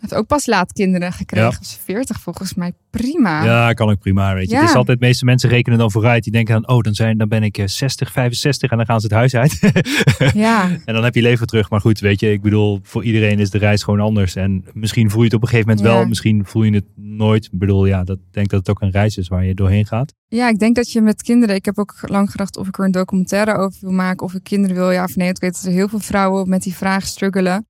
[0.00, 1.50] Heeft ook pas laat kinderen gekregen.
[1.50, 1.56] Ja.
[1.58, 2.72] Was 40 volgens mij.
[2.90, 3.44] Prima.
[3.44, 4.34] Ja, kan ik prima.
[4.34, 4.54] Weet je.
[4.54, 4.60] Ja.
[4.60, 6.22] Het is altijd, de meeste mensen rekenen dan vooruit.
[6.22, 9.00] Die denken dan, oh, dan, zijn, dan ben ik eh, 60, 65 en dan gaan
[9.00, 9.58] ze het huis uit.
[10.34, 10.70] Ja.
[10.84, 11.70] en dan heb je leven terug.
[11.70, 14.34] Maar goed, weet je, ik bedoel, voor iedereen is de reis gewoon anders.
[14.36, 15.94] En misschien voel je het op een gegeven moment Ja.
[15.94, 17.44] wel, misschien voel je het nooit.
[17.44, 20.12] Ik bedoel, ja, dat denk dat het ook een reis is waar je doorheen gaat.
[20.28, 21.54] Ja, ik denk dat je met kinderen.
[21.54, 24.26] Ik heb ook lang gedacht of ik er een documentaire over wil maken.
[24.26, 24.90] Of ik kinderen wil.
[24.90, 25.28] Ja of nee.
[25.28, 27.66] Ik weet dat er heel veel vrouwen met die vraag struggelen.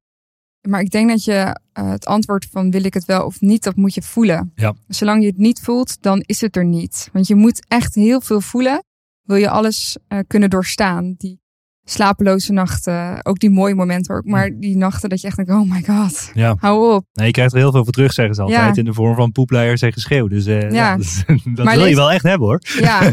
[0.67, 3.63] Maar ik denk dat je eh, het antwoord van wil ik het wel of niet,
[3.63, 4.53] dat moet je voelen.
[4.55, 4.75] Ja.
[4.89, 7.09] Zolang je het niet voelt, dan is het er niet.
[7.13, 8.85] Want je moet echt heel veel voelen.
[9.23, 11.15] Wil je alles eh, kunnen doorstaan.
[11.19, 11.41] Die
[11.89, 14.25] slapeloze nachten, ook die mooie momenten ook.
[14.25, 16.57] Maar die nachten dat je echt denkt, oh my god, Ja.
[16.59, 17.05] hou op.
[17.13, 18.75] Nee, je krijgt er heel veel voor terug, zeggen ze altijd.
[18.75, 18.81] Ja.
[18.81, 20.29] In de vorm van poepleiers en geschreeuw.
[20.29, 20.69] Dus eh, ja.
[20.71, 20.97] Ja.
[21.45, 22.61] dat, wil je wel echt hebben hoor.
[22.81, 23.01] Ja.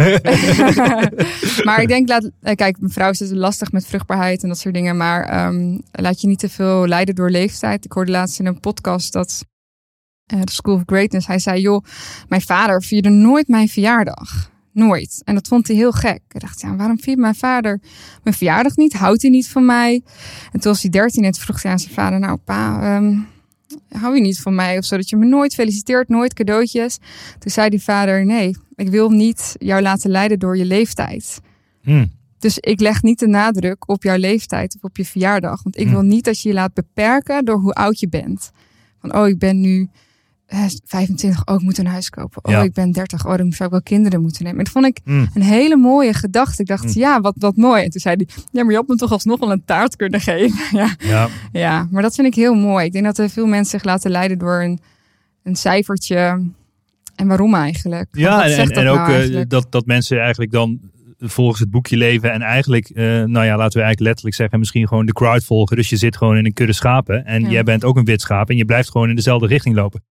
[1.68, 4.58] maar ik denk, laat, eh, kijk, mijn vrouw is het lastig met vruchtbaarheid en dat
[4.60, 4.98] soort dingen.
[4.98, 7.86] Maar ehm, laat je niet te veel leiden door leeftijd.
[7.86, 9.46] Ik hoorde laatst in een podcast dat
[10.26, 11.84] eh, de School of Greatness, hij zei, joh,
[12.28, 14.52] mijn vader vierde nooit mijn verjaardag.
[14.74, 15.22] Nooit.
[15.24, 16.22] En dat vond hij heel gek.
[16.30, 17.80] Ik dacht, ja, waarom viert mijn vader
[18.24, 18.94] mijn verjaardag niet?
[18.94, 20.02] Houdt hij niet van mij?
[20.52, 23.18] En toen was hij dertien en vroeg hij aan zijn vader, nou pa, ehm,
[23.90, 24.78] hou je niet van mij?
[24.78, 26.98] Of zo, dat je me nooit feliciteert, nooit cadeautjes.
[27.40, 31.40] Toen zei die vader, nee, ik wil niet jou laten leiden door je leeftijd.
[31.82, 32.06] Hm.
[32.40, 35.64] Dus ik leg niet de nadruk op jouw leeftijd of op je verjaardag.
[35.64, 35.92] Want ik Hm.
[35.92, 38.52] wil niet dat je je laat beperken door hoe oud je bent.
[39.00, 39.90] Van, oh, ik ben nu
[40.46, 42.46] eh, 25, oh, ik moet een huis kopen.
[42.46, 42.62] Oh, Ja.
[42.62, 44.58] ik ben 30, oh, dan zou ik wel kinderen moeten nemen.
[44.58, 45.26] En dat vond ik Hm.
[45.34, 46.62] een hele mooie gedachte.
[46.62, 47.00] Ik dacht, Hm.
[47.00, 47.84] ja, wat, wat mooi.
[47.84, 50.22] En toen zei hij, ja, maar je had me toch alsnog wel een taart kunnen
[50.22, 50.60] geven.
[50.80, 52.86] ja, Ja, ja, maar dat vind ik heel mooi.
[52.86, 54.80] Ik denk dat er veel mensen zich laten leiden door een,
[55.44, 56.42] een cijfertje.
[57.16, 58.08] En waarom eigenlijk?
[58.12, 59.50] Want ja en, en nou ook eh, eigenlijk?
[59.50, 60.80] dat, dat mensen eigenlijk dan
[61.20, 62.32] volgens het boekje leven.
[62.32, 65.76] En eigenlijk, eh, nou ja, laten we eigenlijk letterlijk zeggen, misschien gewoon de crowd volgen.
[65.78, 67.26] Dus je zit gewoon in een kudde schapen.
[67.26, 67.50] En Ja.
[67.50, 68.50] jij bent ook een wit schaap.
[68.50, 70.04] En je blijft gewoon in dezelfde richting lopen.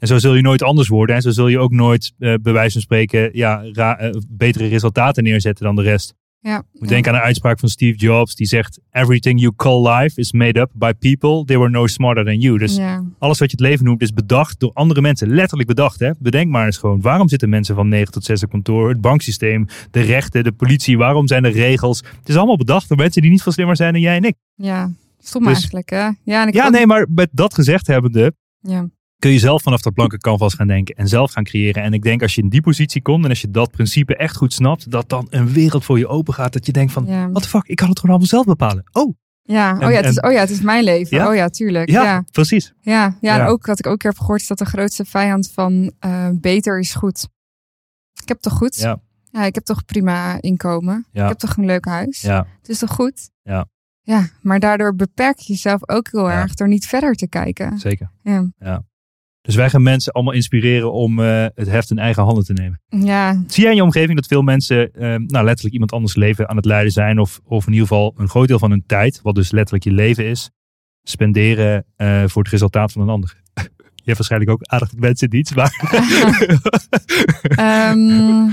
[0.00, 1.16] En zo zul je nooit anders worden.
[1.16, 4.66] En zo zul je ook nooit, eh, bij wijze van spreken, ja, ra- eh, betere
[4.66, 6.14] resultaten neerzetten dan de rest.
[6.42, 6.88] ja, moet ja.
[6.88, 8.34] denken aan een uitspraak van Steve Jobs.
[8.34, 11.44] Die zegt, everything you call life is made up by people.
[11.44, 12.58] They were no smarter than you.
[12.58, 13.04] Dus ja.
[13.18, 15.28] alles wat je het leven noemt is bedacht door andere mensen.
[15.28, 16.00] Letterlijk bedacht.
[16.00, 16.10] Hè?
[16.18, 17.00] Bedenk maar eens gewoon.
[17.00, 18.88] Waarom zitten mensen van 9 tot 6 op kantoor?
[18.88, 20.98] Het banksysteem, de rechten, de politie.
[20.98, 21.98] Waarom zijn er regels?
[22.18, 24.34] Het is allemaal bedacht door mensen die niet veel slimmer zijn dan jij en ik.
[24.54, 26.08] Ja, stom Dus- eigenlijk, hè?
[26.22, 28.88] Ja, en ik Ja, ook- nee, maar met dat gezegd hebbende Ja,
[29.20, 31.82] kun je zelf vanaf dat blanke canvas gaan denken en zelf gaan creëren.
[31.82, 34.36] En ik denk als je in die positie komt en als je dat principe echt
[34.36, 36.52] goed snapt, dat dan een wereld voor je open gaat.
[36.52, 37.30] Dat je denkt van, ja.
[37.30, 38.84] what the fuck, ik kan het gewoon allemaal zelf bepalen.
[38.92, 39.72] Oh, ja.
[39.74, 41.16] Oh, ja, het is, oh ja, het is mijn leven.
[41.16, 41.28] Ja?
[41.28, 41.90] Oh ja, tuurlijk.
[41.90, 42.72] ja, Ja, precies.
[42.80, 43.16] ja.
[43.20, 43.46] ja, en Ja.
[43.46, 46.28] ook wat ik ook een keer heb gehoord is dat de grootste vijand van eh,
[46.34, 47.28] beter is goed.
[48.22, 48.76] Ik heb toch goed?
[48.76, 49.00] Ja.
[49.30, 51.06] Ja, ik heb toch prima inkomen.
[51.12, 51.22] Ja.
[51.22, 52.20] Ik heb toch een leuk huis.
[52.20, 53.30] Ja, Het is toch goed?
[53.42, 53.66] Ja.
[54.02, 56.40] Ja, maar daardoor beperk je jezelf ook heel Ja.
[56.40, 57.78] erg door niet verder te kijken.
[57.78, 58.10] zeker.
[58.22, 58.84] Ja,
[59.42, 62.80] Dus wij gaan mensen allemaal inspireren om eh, het heft in eigen handen te nemen.
[62.88, 66.48] ja, Zie jij in je omgeving dat veel mensen eh, nou, letterlijk iemand anders leven
[66.48, 67.18] aan het leiden zijn?
[67.18, 69.92] Of, of in ieder geval een groot deel van hun tijd, wat dus letterlijk je
[69.92, 70.50] leven is,
[71.02, 73.36] spenderen eh, voor het resultaat van een ander?
[73.94, 75.72] Je hebt waarschijnlijk ook aardig mensen in dienst, maar
[77.56, 78.50] Ehm,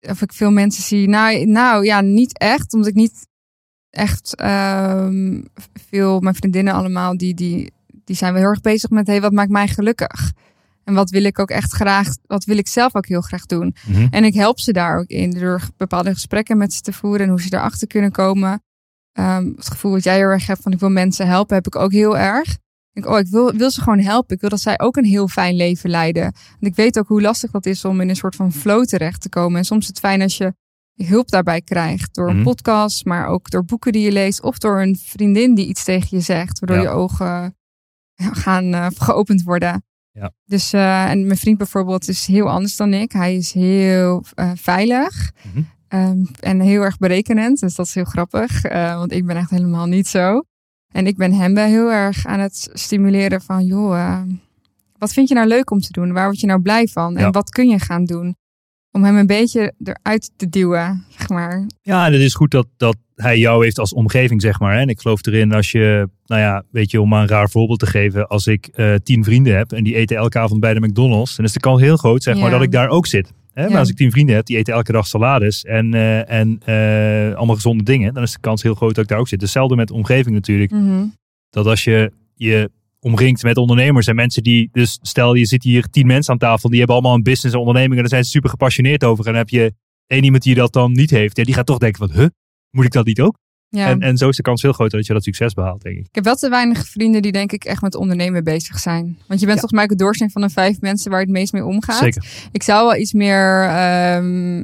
[0.00, 1.08] of ik veel mensen zie.
[1.08, 2.72] Nou, nou ja, niet echt.
[2.72, 3.28] Omdat ik niet
[3.90, 5.40] echt ehm,
[5.88, 7.72] veel, mijn vriendinnen allemaal, die, die,
[8.04, 10.32] die zijn wel heel erg bezig met hey, wat maakt mij gelukkig?
[10.84, 13.74] En wat wil ik ook echt graag, wat wil ik zelf ook heel graag doen?
[13.86, 14.06] Mhm.
[14.10, 17.28] En ik help ze daar ook in door bepaalde gesprekken met ze te voeren en
[17.28, 18.62] hoe ze erachter kunnen komen.
[19.12, 21.76] Ehm, het gevoel wat jij heel erg hebt van ik wil mensen helpen, heb ik
[21.76, 22.58] ook heel erg.
[22.92, 24.34] Ik, oh, ik wil, wil ze gewoon helpen.
[24.34, 26.24] Ik wil dat zij ook een heel fijn leven leiden.
[26.24, 29.20] En ik weet ook hoe lastig dat is om in een soort van flow terecht
[29.20, 29.58] te komen.
[29.58, 30.54] En soms is het fijn als je
[30.94, 32.14] hulp daarbij krijgt.
[32.14, 32.44] Door een Mhm.
[32.44, 34.42] podcast, maar ook door boeken die je leest.
[34.42, 36.58] Of door een vriendin die iets tegen je zegt.
[36.58, 36.90] Waardoor Ja.
[36.90, 37.56] je ogen
[38.44, 39.84] gaan eh, geopend worden.
[40.12, 40.32] Ja.
[40.44, 43.12] Dus, eh, en mijn vriend bijvoorbeeld is heel anders dan ik.
[43.12, 45.32] Hij is heel eh, veilig.
[45.42, 45.62] Mhm.
[45.88, 47.60] Ehm, en heel erg berekenend.
[47.60, 48.62] Dus dat is heel grappig.
[48.72, 50.42] want ik ben echt helemaal niet zo.
[50.92, 53.64] En ik ben hem wel heel erg aan het stimuleren van...
[53.64, 54.22] joh,
[54.98, 56.12] Wat vind je nou leuk om te doen?
[56.12, 57.16] Waar word je nou blij van?
[57.16, 58.36] En wat kun je gaan doen?
[58.92, 61.66] Om hem een beetje eruit te duwen, zeg maar.
[61.82, 64.78] Ja, en het is goed dat, dat hij jou heeft als omgeving, zeg maar.
[64.78, 67.78] En ik geloof erin als je, nou ja, weet je, om maar een raar voorbeeld
[67.78, 68.28] te geven.
[68.28, 71.36] Als ik eh, tien vrienden heb en die eten elke avond bij de McDonald's.
[71.36, 72.50] Dan is de kans heel groot, zeg maar, Ja.
[72.50, 73.32] dat ik daar ook zit.
[73.52, 73.62] Hè?
[73.62, 73.68] Ja.
[73.68, 77.36] Maar als ik tien vrienden heb, die eten elke dag salades en, eh, en eh,
[77.36, 78.14] allemaal gezonde dingen.
[78.14, 79.40] Dan is de kans heel groot dat ik daar ook zit.
[79.40, 80.70] Hetzelfde met omgeving natuurlijk.
[80.70, 81.04] Mhm.
[81.50, 82.70] Dat als je je
[83.04, 86.68] omringt met ondernemers en mensen die, dus stel je zit hier tien mensen aan tafel,
[86.68, 89.26] die hebben allemaal een business en onderneming en daar zijn ze super gepassioneerd over.
[89.26, 89.74] En dan heb je
[90.06, 92.28] één iemand die dat dan niet heeft, ja, die gaat toch denken van, huh,
[92.70, 93.40] moet ik dat niet ook?
[93.68, 93.88] Ja.
[93.88, 96.06] En, en zo is de kans veel groter dat je dat succes behaalt, denk ik.
[96.06, 99.18] Ik heb wel te weinig vrienden die denk ik echt met ondernemen bezig zijn.
[99.26, 101.52] Want je bent volgens mij ook het doorsnee van de vijf mensen waar het meest
[101.52, 101.98] mee omgaat.
[101.98, 102.48] Zeker.
[102.52, 104.62] Ik zou wel iets meer ehm,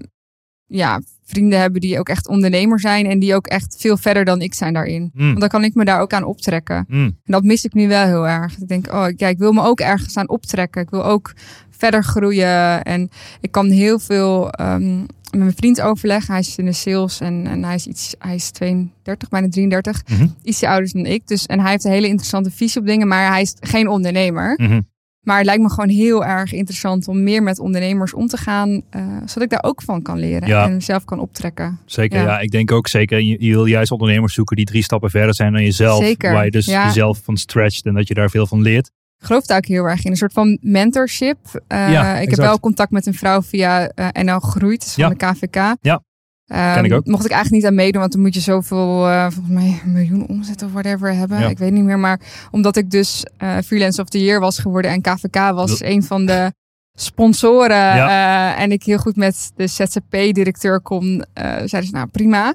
[0.66, 3.07] ja, vrienden hebben die ook echt ondernemer zijn.
[3.07, 5.11] En die ook echt veel verder dan ik zijn daarin.
[5.14, 6.85] Mm, Want dan kan ik me daar ook aan optrekken.
[6.88, 8.59] mm, En dat mis ik nu wel heel erg.
[8.59, 10.83] Ik denk, oh ja, ik wil me ook ergens aan optrekken.
[10.83, 11.33] Ik wil ook
[11.71, 12.83] verder groeien.
[12.83, 13.09] En
[13.41, 14.99] ik kan heel veel ehm,
[15.31, 16.31] met mijn vriend overleggen.
[16.31, 20.03] Hij is in de sales en, en hij is iets, hij is 32, bijna 33.
[20.11, 21.27] mhm, Ietsje ouder dan ik.
[21.27, 23.09] Dus, en hij heeft een hele interessante visie op dingen.
[23.09, 24.55] Maar hij is geen ondernemer.
[24.57, 24.81] mhm.
[25.29, 28.83] Maar het lijkt me gewoon heel erg interessant om meer met ondernemers om te gaan.
[28.91, 30.49] eh, zodat ik daar ook van kan leren.
[30.49, 30.64] Ja.
[30.64, 31.79] En mezelf kan optrekken.
[31.85, 32.25] Zeker, ja.
[32.25, 32.38] Ja.
[32.38, 35.53] Ik denk ook zeker, je, je wil juist ondernemers zoeken die drie stappen verder zijn
[35.53, 36.05] dan jezelf.
[36.05, 36.87] Zeker, Waar je dus ja.
[36.87, 38.91] jezelf van stretcht en dat je daar veel van leert.
[39.19, 40.11] Ik geloof daar ook heel erg in.
[40.11, 41.38] Een soort van mentorship.
[41.67, 42.31] Eh, ik exact.
[42.31, 45.77] heb wel contact met een vrouw via eh NL Groeit, dus van de KVK.
[45.81, 46.03] Ja,
[46.49, 47.07] Ik ook.
[47.07, 49.93] Mocht ik eigenlijk niet aan meedoen, want dan moet je zoveel, eh, volgens mij een
[49.93, 51.41] miljoen omzet of whatever hebben.
[51.41, 51.49] Ja.
[51.49, 51.99] Ik weet niet meer.
[51.99, 56.03] Maar omdat ik dus eh freelance of the year was geworden en KVK was een
[56.03, 56.53] van de
[56.95, 57.77] sponsoren.
[57.77, 58.55] Ja.
[58.57, 62.55] eh, en ik heel goed met de ZZP-directeur kon, eh zeiden ze nou prima.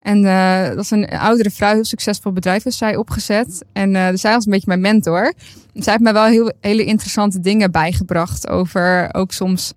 [0.00, 3.64] En eh, dat is een oudere vrouw, heel succesvol bedrijf is zij opgezet.
[3.72, 5.32] En eh, dus zij was een beetje mijn mentor.
[5.72, 9.72] Zij heeft mij wel heel, hele interessante dingen bijgebracht over ook soms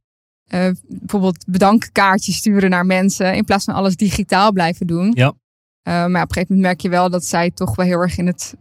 [0.54, 5.12] eh, bijvoorbeeld bedankkaartjes sturen naar mensen in plaats van alles digitaal blijven doen.
[5.16, 5.34] Ja.
[5.82, 8.18] Eh, maar op een gegeven moment merk je wel dat zij toch wel heel erg
[8.18, 8.54] in het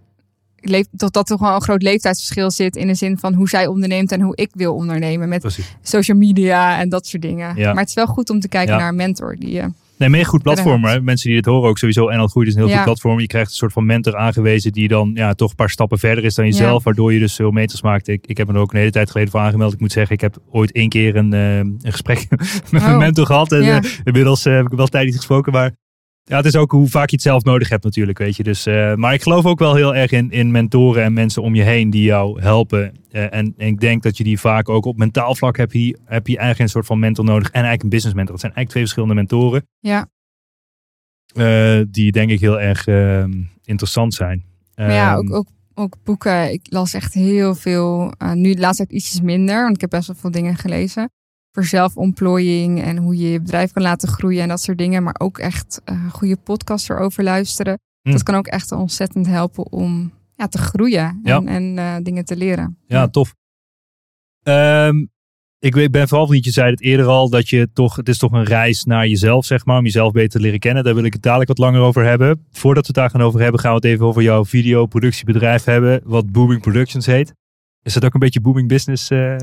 [0.57, 3.67] leef, dat dat toch wel een groot leeftijdsverschil zit in de zin van hoe zij
[3.67, 5.77] onderneemt en hoe ik wil ondernemen met Precies.
[5.83, 7.57] social media en dat soort dingen.
[7.57, 7.69] Ja.
[7.73, 8.79] Maar het is wel goed om te kijken Ja.
[8.81, 9.71] naar een mentor die je
[10.03, 10.85] Nee, mega goed platform.
[10.85, 11.01] Hè?
[11.01, 12.09] Mensen die dit horen ook sowieso.
[12.09, 12.75] En al Groeit is een heel Ja.
[12.77, 13.21] goed platform.
[13.21, 16.25] Je krijgt een soort van mentor aangewezen die dan ja, toch een paar stappen verder
[16.25, 16.77] is dan jezelf.
[16.79, 16.85] Ja.
[16.85, 18.09] Waardoor je dus veel meters maakt.
[18.09, 19.73] Ik, ik heb me er ook een hele tijd geleden voor aangemeld.
[19.73, 22.27] Ik moet zeggen, ik heb ooit één keer een, eh, een gesprek
[22.71, 22.99] met mijn Oh.
[22.99, 23.53] mentor gehad.
[23.53, 23.83] En Ja.
[23.83, 25.53] eh, inmiddels eh, heb ik wel tijd niet gesproken.
[25.53, 25.71] Maar
[26.25, 28.19] ja, het is ook hoe vaak je het zelf nodig hebt natuurlijk.
[28.19, 28.43] Weet je.
[28.43, 31.55] Dus, eh, maar ik geloof ook wel heel erg in, in mentoren en mensen om
[31.55, 32.95] je heen die jou helpen.
[33.11, 35.99] Eh, en, en ik denk dat je die vaak ook op mentaal vlak heb je,
[36.05, 37.47] heb je eigenlijk een soort van mentor nodig.
[37.47, 38.33] En eigenlijk een business mentor.
[38.33, 39.67] Dat zijn eigenlijk twee verschillende mentoren.
[39.81, 40.09] ja,
[41.35, 43.33] Eh, die denk ik heel erg ehm,
[43.65, 44.45] interessant zijn.
[44.75, 46.53] Maar ja, Ehm, ook, ook, ook boeken.
[46.53, 48.13] Ik las echt heel veel.
[48.35, 51.11] nu de laatste tijd ietsjes minder, want ik heb best wel veel dingen gelezen.
[51.53, 55.03] Voor zelfontplooiing en hoe je je bedrijf kan laten groeien en dat soort dingen.
[55.03, 57.79] Maar ook echt eh goede podcasts erover luisteren.
[58.03, 58.11] Hm.
[58.11, 61.37] Dat kan ook echt ontzettend helpen om ja, te groeien Ja.
[61.37, 62.79] en, en eh, dingen te leren.
[62.87, 63.35] Ja, tof.
[64.43, 65.05] Ehm,
[65.59, 68.19] ik, weet- ben vooral van je zei het eerder al, dat je toch, het is
[68.19, 70.85] toch een reis naar jezelf, zeg maar, om jezelf beter te leren kennen.
[70.85, 72.47] Daar wil ik het dadelijk wat langer over hebben.
[72.51, 76.01] Voordat we het daar gaan over hebben, gaan we het even over jouw videoproductiebedrijf hebben,
[76.05, 77.35] wat Booming Productions heet.
[77.83, 79.37] Is dat ook een beetje booming business, eh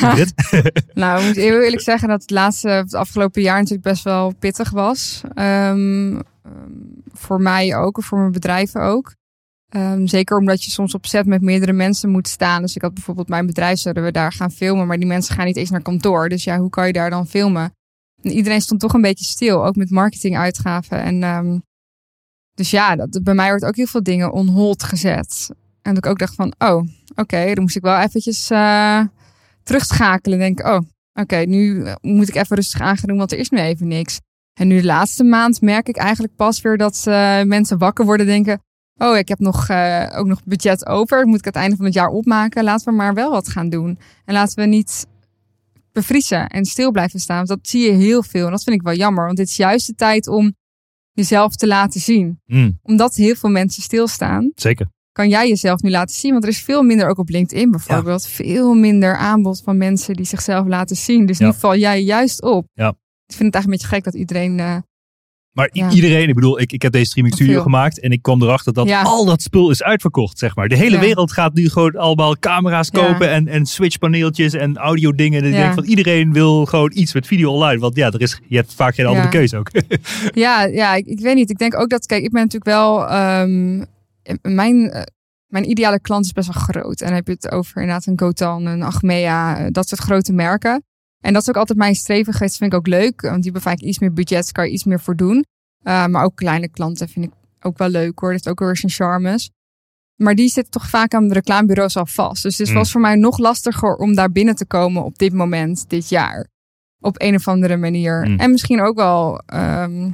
[0.00, 0.32] Brit?
[0.94, 4.34] Nou, ik moet heel eerlijk zeggen dat het laatste, het afgelopen jaar natuurlijk best wel
[4.34, 5.20] pittig was.
[5.34, 6.22] Ehm, ehm,
[7.12, 9.14] voor mij ook, en voor mijn bedrijven ook.
[9.68, 12.62] Ehm, zeker omdat je soms op set met meerdere mensen moet staan.
[12.62, 14.86] Dus ik had bijvoorbeeld mijn bedrijf, zouden we daar gaan filmen.
[14.86, 16.28] Maar die mensen gaan niet eens naar kantoor.
[16.28, 17.74] Dus ja, hoe kan je daar dan filmen?
[18.22, 21.02] En iedereen stond toch een beetje stil, ook met marketinguitgaven.
[21.02, 21.62] En
[22.54, 25.50] dus ja, dat, bij mij wordt ook heel veel dingen on hold gezet.
[25.86, 26.82] En dat ik ook dacht van, oh,
[27.14, 29.00] oké, dan moest ik wel eventjes eh,
[29.62, 30.40] terugschakelen.
[30.40, 30.80] En denk, oh,
[31.14, 33.88] oké, nu eh, moet ik even rustig aan gaan doen, want er is nu even
[33.88, 34.20] niks.
[34.60, 38.26] En nu de laatste maand merk ik eigenlijk pas weer dat eh, mensen wakker worden
[38.26, 38.60] en denken...
[38.98, 39.70] Oh, ik heb nog,
[40.14, 41.26] ook nog budget over.
[41.26, 42.64] Moet ik het einde van het jaar opmaken.
[42.64, 43.98] Laten we maar wel wat gaan doen.
[44.24, 45.06] En laten we niet
[45.92, 47.36] bevriezen en stil blijven staan.
[47.36, 48.44] Want dat zie je heel veel.
[48.44, 49.24] En dat vind ik wel jammer.
[49.24, 50.54] Want dit is juist de tijd om
[51.12, 52.40] jezelf te laten zien.
[52.46, 54.86] Mm, Omdat heel veel mensen stilstaan zeker.
[55.16, 56.32] Kan jij jezelf nu laten zien?
[56.32, 60.26] Want er is veel minder, ook op LinkedIn bijvoorbeeld, veel minder aanbod van mensen die
[60.26, 61.26] zichzelf laten zien.
[61.26, 61.46] Dus Ja.
[61.46, 62.66] nu val jij juist op.
[62.74, 62.88] Ja.
[63.26, 64.58] Ik vind het eigenlijk een beetje gek dat iedereen.
[64.60, 64.76] eh,
[65.52, 65.90] Maar Ja.
[65.90, 68.90] iedereen, ik bedoel, ik, ik heb deze streaming studio gemaakt en ik kwam erachter dat
[68.90, 70.68] al dat spul is uitverkocht, zeg maar.
[70.68, 75.42] De hele wereld gaat nu gewoon allemaal camera's kopen en, en switchpaneeltjes en audio dingen.
[75.42, 78.40] En ik denk van iedereen wil gewoon iets met video online, want ja, er is,
[78.48, 79.70] je hebt vaak geen andere keuze ook.
[80.34, 81.50] ja, ja ik, ik weet niet.
[81.50, 83.08] Ik denk ook dat, kijk, ik ben natuurlijk wel.
[83.08, 83.84] ehm,
[84.42, 85.02] mijn, eh,
[85.46, 87.00] mijn ideale klant is best wel groot.
[87.00, 90.32] En dan heb je het over inderdaad een Gotan, een Achmea, eh, dat soort grote
[90.32, 90.84] merken.
[91.20, 93.20] En dat is ook altijd mijn streven geweest, vind ik ook leuk.
[93.20, 95.44] Want die hebben vaak iets meer budget, kan je iets meer voor doen.
[95.82, 98.32] Uh, maar ook kleine klanten vind ik ook wel leuk hoor.
[98.32, 99.50] Dat heeft ook weer zijn charmes.
[100.16, 102.42] Maar die zitten toch vaak aan de reclamebureaus al vast.
[102.42, 102.74] Dus het Mm.
[102.74, 106.46] was voor mij nog lastiger om daar binnen te komen op dit moment, dit jaar.
[107.00, 108.26] Op een of andere manier.
[108.28, 108.38] Mm.
[108.38, 110.10] En misschien ook wel ehm,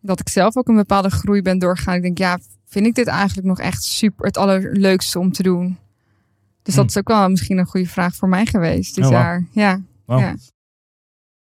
[0.00, 1.94] dat ik zelf ook een bepaalde groei ben doorgegaan.
[1.94, 2.38] Ik denk, ja,
[2.74, 5.78] vind ik dit eigenlijk nog echt super het allerleukste om te doen?
[6.62, 6.88] Dus dat Mm.
[6.90, 9.46] is ook wel misschien een goede vraag voor mij geweest dit Oh, jaar.
[9.52, 9.80] Ja.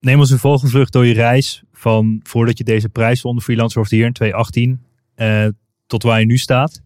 [0.01, 3.81] Neem ons een vogelvlucht door je reis van voordat je deze prijs won, de Freelancer
[3.81, 4.81] of the Year in 2018,
[5.15, 5.47] eh,
[5.87, 6.83] tot waar je nu staat.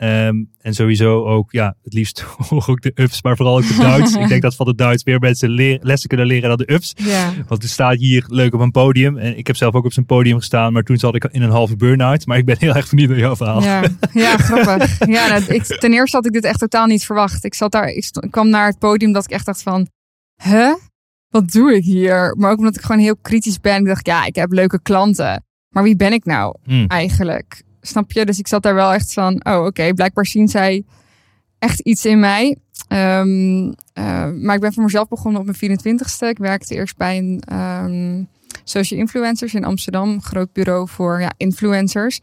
[0.00, 2.26] Ehm, en sowieso ook, ja, het liefst
[2.68, 4.14] ook de ups, maar vooral ook de Duits.
[4.14, 6.92] Ik denk dat van de Duits meer mensen leer- lessen kunnen leren dan de ups.
[6.96, 7.32] ja.
[7.48, 9.18] Want er staat hier leuk op een podium.
[9.18, 11.50] En ik heb zelf ook op zijn podium gestaan, maar toen zat ik in een
[11.50, 12.26] halve burn-out.
[12.26, 13.62] Maar ik ben heel erg benieuwd naar jouw verhaal.
[13.62, 13.82] Ja,
[14.12, 14.98] ja grappig.
[15.06, 17.44] Ja, nou, ik, ten eerste had ik dit echt totaal niet verwacht.
[17.44, 19.88] Ik, zat daar, ik kwam naar het podium dat ik echt dacht van...
[20.42, 20.74] Huh?
[21.28, 22.34] Wat doe ik hier?
[22.38, 23.80] Maar ook omdat ik gewoon heel kritisch ben.
[23.80, 25.44] Ik dacht, ja, ik heb leuke klanten.
[25.74, 26.84] Maar wie ben ik nou Hmm.
[26.86, 27.62] eigenlijk?
[27.80, 28.24] Snap je?
[28.24, 29.44] Dus ik zat daar wel echt van...
[29.44, 30.84] Oh, oké, blijkbaar zien zij
[31.58, 32.56] echt iets in mij.
[32.88, 36.28] Ehm, eh, maar ik ben voor mezelf begonnen op mijn 24ste.
[36.28, 38.24] Ik werkte eerst bij een ehm,
[38.64, 40.08] social influencers in Amsterdam.
[40.08, 42.20] Een groot bureau voor ja, influencers.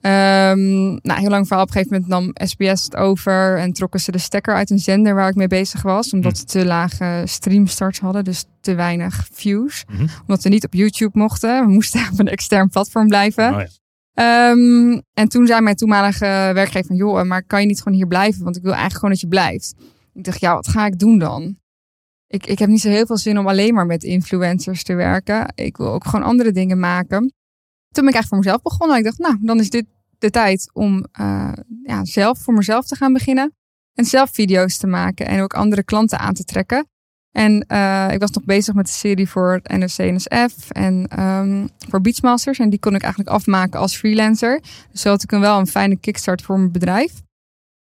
[0.00, 1.64] Ehm, nou, heel lang verhaal.
[1.64, 4.78] Op een gegeven moment nam SBS het over en trokken ze de stekker uit een
[4.78, 6.12] zender waar ik mee bezig was.
[6.12, 9.84] Omdat ze te lage streamstarts hadden, dus te weinig views.
[9.88, 10.06] Mhm.
[10.20, 11.66] Omdat we niet op YouTube mochten.
[11.66, 13.54] We moesten op een extern platform blijven.
[13.54, 13.68] Oh ja.
[14.18, 18.06] Ehm, en toen zei mijn toenmalige werkgever van, joh, maar kan je niet gewoon hier
[18.06, 18.44] blijven?
[18.44, 19.74] Want ik wil eigenlijk gewoon dat je blijft.
[20.14, 21.56] Ik dacht, ja, wat ga ik doen dan?
[22.26, 25.52] Ik, ik heb niet zo heel veel zin om alleen maar met influencers te werken.
[25.54, 27.18] Ik wil ook gewoon andere dingen maken.
[27.18, 28.96] Toen ben ik eigenlijk voor mezelf begonnen.
[28.96, 29.86] Ik dacht, nou, dan is dit
[30.18, 31.52] de tijd om eh,
[31.82, 33.54] ja, zelf voor mezelf te gaan beginnen.
[33.94, 36.88] En zelf video's te maken en ook andere klanten aan te trekken.
[37.38, 42.58] En eh, ik was nog bezig met de serie voor NRC-NSF en ehm, voor Beachmasters.
[42.58, 44.60] En die kon ik eigenlijk afmaken als freelancer.
[44.92, 47.12] Dus zo had ik een wel een fijne kickstart voor mijn bedrijf.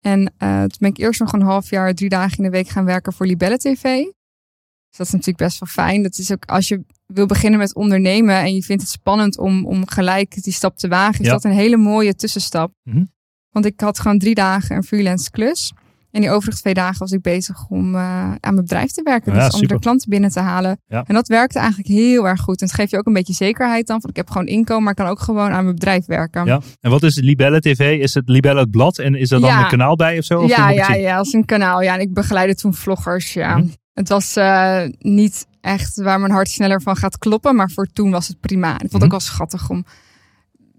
[0.00, 2.68] En eh, toen ben ik eerst nog een half jaar, drie dagen in de week
[2.68, 3.82] gaan werken voor Libelle TV.
[3.82, 6.02] Dus dat is natuurlijk best wel fijn.
[6.02, 9.66] Dat is ook als je wil beginnen met ondernemen en je vindt het spannend om,
[9.66, 12.72] om gelijk die stap te wagen, is dat een hele mooie tussenstap.
[12.82, 13.04] Mhm.
[13.50, 15.72] Want ik had gewoon drie dagen een freelance klus.
[16.10, 19.32] En die overige twee dagen was ik bezig om eh, aan mijn bedrijf te werken.
[19.32, 19.78] Ja, dus andere super.
[19.80, 20.80] klanten binnen te halen.
[20.86, 21.04] Ja.
[21.06, 22.60] En dat werkte eigenlijk heel erg goed.
[22.60, 24.00] En het geeft je ook een beetje zekerheid dan.
[24.00, 26.44] Van ik heb gewoon inkomen, maar ik kan ook gewoon aan mijn bedrijf werken.
[26.44, 26.60] Ja.
[26.80, 27.98] En wat is Libelle TV?
[28.00, 29.62] Is het Libelle het blad en is er dan Ja.
[29.62, 30.40] een kanaal bij of zo?
[30.40, 31.82] Of ja, ja, ja, als een kanaal.
[31.82, 33.32] Ja, en ik begeleidde toen vloggers.
[33.32, 33.56] Ja.
[33.56, 33.68] Mhm.
[33.92, 38.10] Het was eh, niet echt waar mijn hart sneller van gaat kloppen, maar voor toen
[38.10, 38.68] was het prima.
[38.68, 39.04] En ik vond het Mhm.
[39.04, 39.84] ook wel schattig om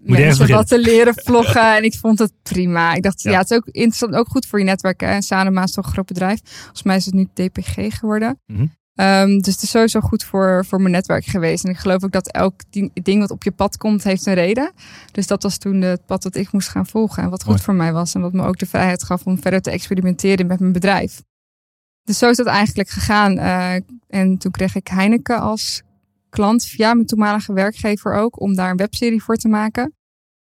[0.04, 1.76] Moet mensen wat te leren vloggen.
[1.76, 2.94] en ik vond het prima.
[2.94, 3.30] Ik dacht, Ja.
[3.30, 5.00] ja, het is ook interessant, ook goed voor je netwerk.
[5.00, 5.22] Hè?
[5.22, 6.40] Sanoma is toch een groot bedrijf.
[6.44, 8.40] Volgens mij is het nu DPG geworden.
[8.46, 8.66] Mhm.
[8.94, 11.64] Ehm, dus het is sowieso goed voor, voor mijn netwerk geweest.
[11.64, 12.54] En ik geloof ook dat elk
[13.02, 14.72] ding, wat op je pad komt, heeft een reden.
[15.12, 17.22] Dus dat was toen het pad dat ik moest gaan volgen.
[17.22, 17.62] En wat goed Mooi.
[17.62, 18.14] voor mij was.
[18.14, 21.22] En wat me ook de vrijheid gaf om verder te experimenteren met mijn bedrijf.
[22.02, 23.38] Dus zo is dat eigenlijk gegaan.
[23.38, 23.74] Eh,
[24.08, 25.82] en toen kreeg ik Heineken als
[26.30, 28.40] klant via mijn toenmalige werkgever ook.
[28.40, 29.94] Om daar een webserie voor te maken.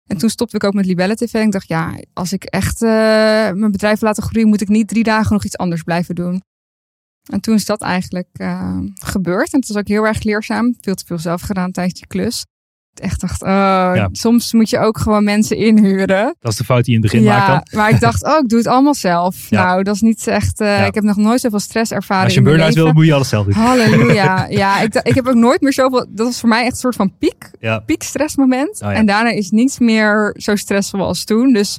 [0.07, 1.33] En toen stopte ik ook met Libelle TV.
[1.35, 2.89] En ik dacht, ja, als ik echt eh,
[3.53, 6.43] mijn bedrijf laten groeien, moet ik niet drie dagen nog iets anders blijven doen.
[7.31, 9.53] En toen is dat eigenlijk eh, gebeurd.
[9.53, 10.75] En het was ook heel erg leerzaam.
[10.81, 12.45] Veel te veel zelf gedaan tijdens die klus.
[12.95, 16.35] Echt dacht, oh, soms moet je ook gewoon mensen inhuren.
[16.41, 17.81] Dat is de fout die je in het begin ja, maakt dan.
[17.81, 19.51] maar ik dacht, oh, ik doe het allemaal zelf.
[19.51, 19.65] Ja.
[19.65, 20.61] Nou, dat is niet echt.
[20.61, 20.87] eh.
[20.87, 22.25] Ik heb nog nooit zoveel stress ervaren.
[22.25, 23.55] Als je een burn-out wil, moet je alles zelf doen.
[23.55, 24.47] Halleluja.
[24.51, 26.07] Ja, ik, ik heb ook nooit meer zoveel.
[26.09, 27.51] Dat was voor mij echt een soort van piek,
[27.87, 28.81] piekstressmoment.
[28.83, 28.97] Oh.
[28.97, 31.53] En daarna is niets meer zo stressvol als toen.
[31.53, 31.79] Dus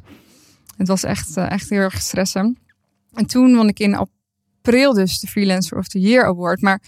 [0.78, 2.58] het was echt, eh, echt heel erg stressen.
[3.13, 3.95] En toen won ik in
[4.62, 6.62] april dus de Freelancer of the Year Award.
[6.62, 6.82] Maar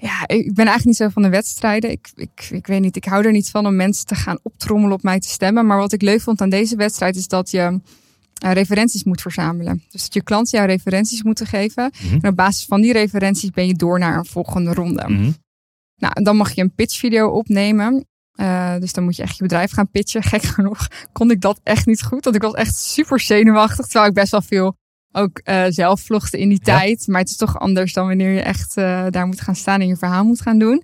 [0.00, 1.90] ja, ik ben eigenlijk niet zo van de wedstrijden.
[1.90, 4.92] Ik, ik, ik weet niet, ik hou er niet van om mensen te gaan optrommelen
[4.92, 5.66] op mij te stemmen.
[5.66, 7.80] Maar wat ik leuk vond aan deze wedstrijd is dat je
[8.38, 9.82] eh, referenties moet verzamelen.
[9.90, 11.92] Dus dat je klanten jou referenties moeten geven.
[12.02, 12.18] Mhm.
[12.20, 15.04] En op basis van die referenties ben je door naar een volgende ronde.
[15.08, 15.30] Mhm.
[15.96, 18.06] Nou, dan mag je een pitchvideo opnemen.
[18.32, 20.22] Eh, dus dan moet je echt je bedrijf gaan pitchen.
[20.32, 22.24] Gek genoeg kon ik dat echt niet goed.
[22.24, 23.84] Want ik was echt super zenuwachtig.
[23.84, 24.76] Terwijl ik best wel veel
[25.12, 26.78] ook eh, zelf vlogde in die Ja.
[26.78, 27.06] tijd.
[27.06, 29.86] Maar het is toch anders dan wanneer je echt eh, daar moet gaan staan en
[29.86, 30.82] je verhaal moet gaan doen.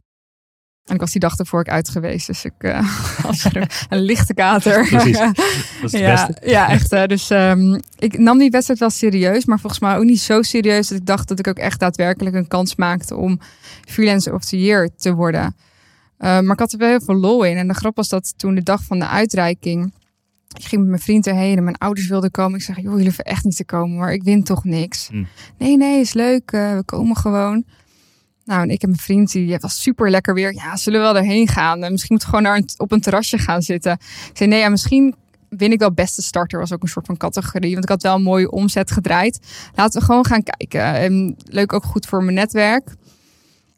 [0.85, 2.27] En ik was die dag ervoor ik uit geweest.
[2.27, 3.47] Dus ik eh was
[3.89, 4.87] een, lichte kater.
[4.89, 5.19] Precies.
[5.19, 5.37] Dat
[5.83, 6.49] is het ja, beste.
[6.51, 6.91] ja, echt.
[7.09, 10.89] Dus ehm, ik nam die wedstrijd wel serieus, maar volgens mij ook niet zo serieus
[10.89, 13.41] dat ik dacht dat ik ook echt daadwerkelijk een kans maakte om
[13.89, 15.57] freelancer of the year te worden.
[16.19, 17.57] Maar ik had er wel heel veel lol in.
[17.57, 19.93] En de grap was dat toen de dag van de uitreiking
[20.55, 22.59] Ik ging met mijn vriend erheen en mijn ouders wilden komen.
[22.59, 25.09] Ik zeg, joh, jullie hoeven echt niet te komen, maar ik win toch niks.
[25.09, 25.25] Hm.
[25.59, 26.51] Nee, nee, is leuk.
[26.51, 27.65] eh, we komen gewoon.
[28.45, 30.55] Nou, en ik en mijn vriend, die was super lekker weer.
[30.55, 31.79] Ja, zullen we wel erheen gaan?
[31.79, 33.93] Misschien moeten we gewoon naar een, op een terrasje gaan zitten.
[33.93, 35.15] Ik zei, nee, ja, misschien
[35.49, 36.59] win ik wel beste starter.
[36.59, 37.73] Was ook een soort van categorie.
[37.73, 39.41] Want ik had wel een mooie omzet gedraaid.
[39.75, 40.95] Laten we gewoon gaan kijken.
[40.95, 42.95] En leuk ook goed voor mijn netwerk.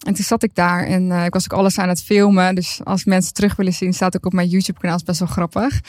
[0.07, 2.55] En toen zat ik daar en eh, ik was ook alles aan het filmen.
[2.55, 4.97] Dus als mensen terug willen zien, staat ook op mijn YouTube kanaal.
[4.97, 5.81] is best wel grappig.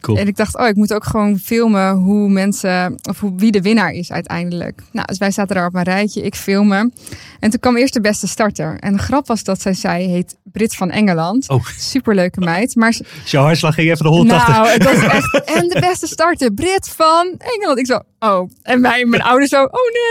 [0.00, 0.18] Cool.
[0.18, 3.60] En ik dacht, oh, ik moet ook gewoon filmen hoe mensen, of hoe, wie de
[3.60, 4.82] winnaar is uiteindelijk.
[4.92, 6.92] Nou, dus wij zaten daar op een rijtje, ik filmen.
[7.40, 8.76] En toen kwam eerst de beste starter.
[8.78, 11.48] En de grap was dat zij zei, heet Brit van Engeland.
[11.48, 11.64] Oh.
[11.78, 12.74] Superleuke meid.
[12.76, 14.54] Maar ze- Dus jouw hartslag ging even de 180.
[14.54, 15.42] nou, het was echt.
[15.56, 17.78] En de beste starter, Brit van Engeland.
[17.78, 18.50] Ik zo, oh.
[18.62, 19.70] En mijn, mijn ouders zo, oh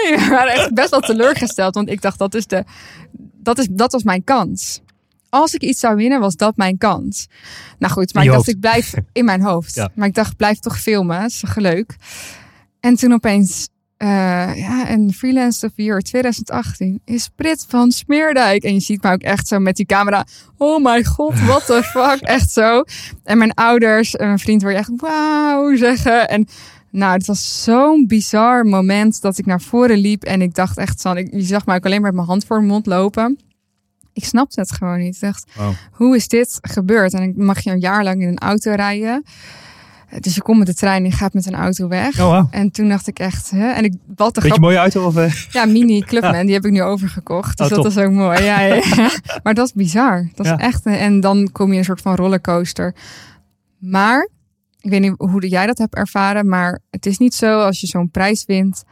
[0.09, 0.17] nee.
[0.25, 1.75] We waren echt best wel teleurgesteld.
[1.75, 2.63] Want ik dacht, dat, is de,
[3.37, 4.81] dat, is, dat was mijn kans.
[5.29, 7.27] Als ik iets zou winnen, was dat mijn kans.
[7.79, 9.75] Nou goed, maar ik dacht, ik blijf in mijn hoofd.
[9.75, 9.89] Ja.
[9.95, 11.21] Maar ik dacht, blijf toch filmen.
[11.21, 11.95] Dat is toch leuk.
[12.79, 14.07] En toen opeens, eh,
[14.55, 18.63] ja, een freelance of year 2018 is Brit van Smeerdijk.
[18.63, 20.25] En je ziet me ook echt zo met die camera.
[20.57, 22.21] Oh my god, what the fuck.
[22.21, 22.83] Echt zo.
[23.23, 26.29] En mijn ouders en mijn vriend je echt wauw zeggen.
[26.29, 26.47] En
[26.91, 30.23] nou, het was zo'n bizar moment dat ik naar voren liep.
[30.23, 32.45] En ik dacht echt, San, ik, je zag mij ook alleen maar met mijn hand
[32.45, 33.39] voor mijn mond lopen.
[34.21, 35.15] Ik snapte het gewoon niet.
[35.15, 35.71] Ik dacht, Wow.
[35.91, 37.13] hoe is dit gebeurd?
[37.13, 39.23] En dan mag je een jaar lang in een auto rijden.
[40.19, 42.19] Dus je komt met de trein en je gaat met een auto weg.
[42.19, 42.47] Oh, wow.
[42.51, 43.69] En toen dacht ik echt, hè?
[43.71, 45.15] en ik wat de Beetje grap, mooie auto of...
[45.15, 45.33] eh?
[45.51, 47.57] ja, mini Clubman, die heb ik nu overgekocht.
[47.57, 47.91] Dus Oh, dat top.
[47.91, 48.43] is ook mooi.
[48.43, 48.81] Ja.
[49.43, 50.29] Maar dat is bizar.
[50.35, 50.85] Dat is echt.
[50.85, 52.95] een- En dan kom je een soort van rollercoaster.
[53.77, 54.29] Maar
[54.81, 57.87] ik weet niet hoe jij dat hebt ervaren, maar het is niet zo als je
[57.87, 58.83] zo'n prijs wint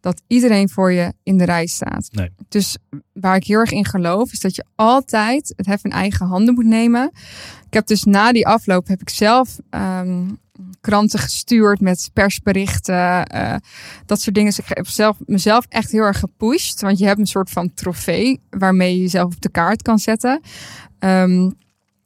[0.00, 2.08] dat iedereen voor je in de rij staat.
[2.12, 2.30] Nee.
[2.48, 2.76] Dus
[3.12, 6.54] waar ik heel erg in geloof is dat je altijd het hef in eigen handen
[6.54, 7.10] moet nemen.
[7.66, 10.28] Ik heb dus na die afloop heb ik zelf ehm,
[10.80, 13.54] kranten gestuurd met persberichten, eh,
[14.06, 14.50] dat soort dingen.
[14.50, 17.74] Dus ik heb zelf, mezelf echt heel erg gepusht, want je hebt een soort van
[17.74, 20.40] trofee waarmee je jezelf op de kaart kan zetten.
[20.98, 21.50] Ehm,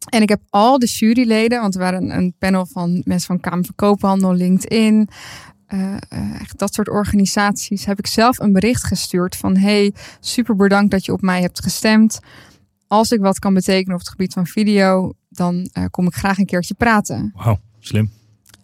[0.09, 3.41] en ik heb al de juryleden, want er waren een, een panel van mensen van
[3.41, 5.09] Kamer van Koophandel, LinkedIn,
[5.75, 10.57] eh, eh, echt dat soort organisaties, heb ik zelf een bericht gestuurd van hey, super
[10.57, 12.19] bedankt dat je op mij hebt gestemd.
[12.87, 16.39] Als ik wat kan betekenen op het gebied van video, dan eh, kom ik graag
[16.39, 17.33] een keertje praten.
[17.35, 18.11] Wauw, slim.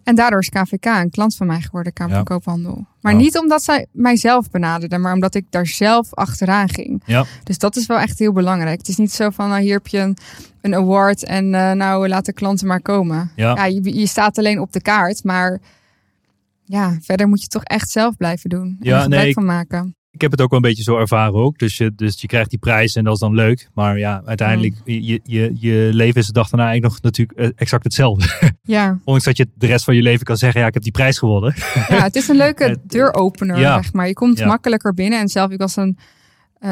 [0.03, 2.17] En daardoor is KVK een klant van mij geworden, Kamer Ja.
[2.17, 2.85] van Koophandel.
[3.01, 7.01] Maar niet omdat zij mijzelf benaderden, maar omdat ik daar zelf achteraan ging.
[7.05, 7.25] Ja.
[7.43, 8.77] Dus dat is wel echt heel belangrijk.
[8.77, 10.17] Het is niet zo van, nou, hier heb je een,
[10.61, 13.31] een award en eh, nou, laat de klanten maar komen.
[13.35, 13.65] Ja.
[13.65, 15.59] je, je staat alleen op de kaart, maar
[16.71, 18.61] ja, verder moet je toch echt zelf blijven doen.
[18.67, 19.95] En Ja, er gebruik nee, van maken.
[20.11, 21.57] Ik heb het ook wel een beetje zo ervaren ook.
[21.57, 23.69] Dus je, dus je krijgt die prijs en dat is dan leuk.
[23.73, 27.49] Maar ja, uiteindelijk, je, je, je leven is de dag daarna eigenlijk nog natuurlijk eh,
[27.55, 28.25] exact hetzelfde.
[28.63, 28.89] Ja.
[29.03, 31.17] Ondanks dat je de rest van je leven kan zeggen, ja, ik heb die prijs
[31.17, 31.53] gewonnen.
[31.87, 33.81] ja, het is een leuke Het- deuropener, ja.
[33.81, 34.07] zeg maar.
[34.07, 34.47] Je komt Ja.
[34.47, 35.19] makkelijker binnen.
[35.19, 35.97] En zelf, ik was een,
[36.59, 36.69] eh,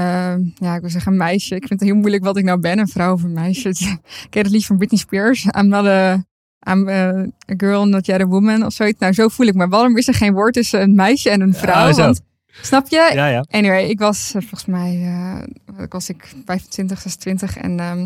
[0.55, 1.55] ja, ik wil zeggen een meisje.
[1.55, 3.69] Ik vind het heel moeilijk wat ik nou ben, een vrouw of een meisje.
[4.23, 5.45] Ik ken het lied van Britney Spears.
[5.57, 6.23] I'm not a,
[6.69, 7.25] I'm a,
[7.57, 8.99] girl, not yet a woman of zoiets.
[8.99, 9.67] Nou, zo voel ik me.
[9.67, 11.87] Waarom is er geen woord tussen een meisje en een vrouw?
[11.87, 12.01] Ja, zo.
[12.01, 12.21] Want,
[12.61, 13.11] snap je?
[13.13, 13.45] Ja, ja.
[13.49, 18.05] Anyway, ik was eh, volgens mij, eh, was ik 25, 26 en ehm,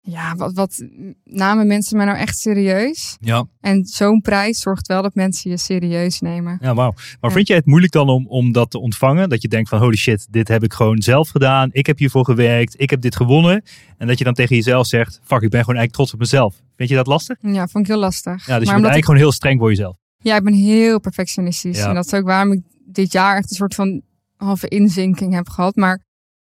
[0.00, 0.84] ja, wat, wat
[1.24, 3.16] namen mensen mij nou echt serieus?
[3.20, 6.58] Ja, En zo'n prijs zorgt wel dat mensen je serieus nemen.
[6.60, 6.92] ja wauw.
[7.20, 7.36] Maar Ja.
[7.36, 9.28] vind jij het moeilijk dan om, om dat te ontvangen?
[9.28, 11.68] Dat je denkt van, holy shit, dit heb ik gewoon zelf gedaan.
[11.72, 12.74] Ik heb hiervoor gewerkt.
[12.80, 13.62] Ik heb dit gewonnen.
[13.98, 16.54] En dat je dan tegen jezelf zegt, fuck, ik ben gewoon eigenlijk trots op mezelf.
[16.78, 17.36] Vind je dat lastig?
[17.40, 18.32] Ja, vond ik heel lastig.
[18.32, 19.96] Ja, dus je maar bent omdat eigenlijk ik, gewoon heel streng voor jezelf.
[20.18, 21.78] ja, ik ben heel perfectionistisch.
[21.78, 21.88] Ja.
[21.88, 24.02] En dat is ook waarom ik dit jaar echt een soort van
[24.36, 25.76] halve inzinking heb gehad.
[25.76, 26.00] Maar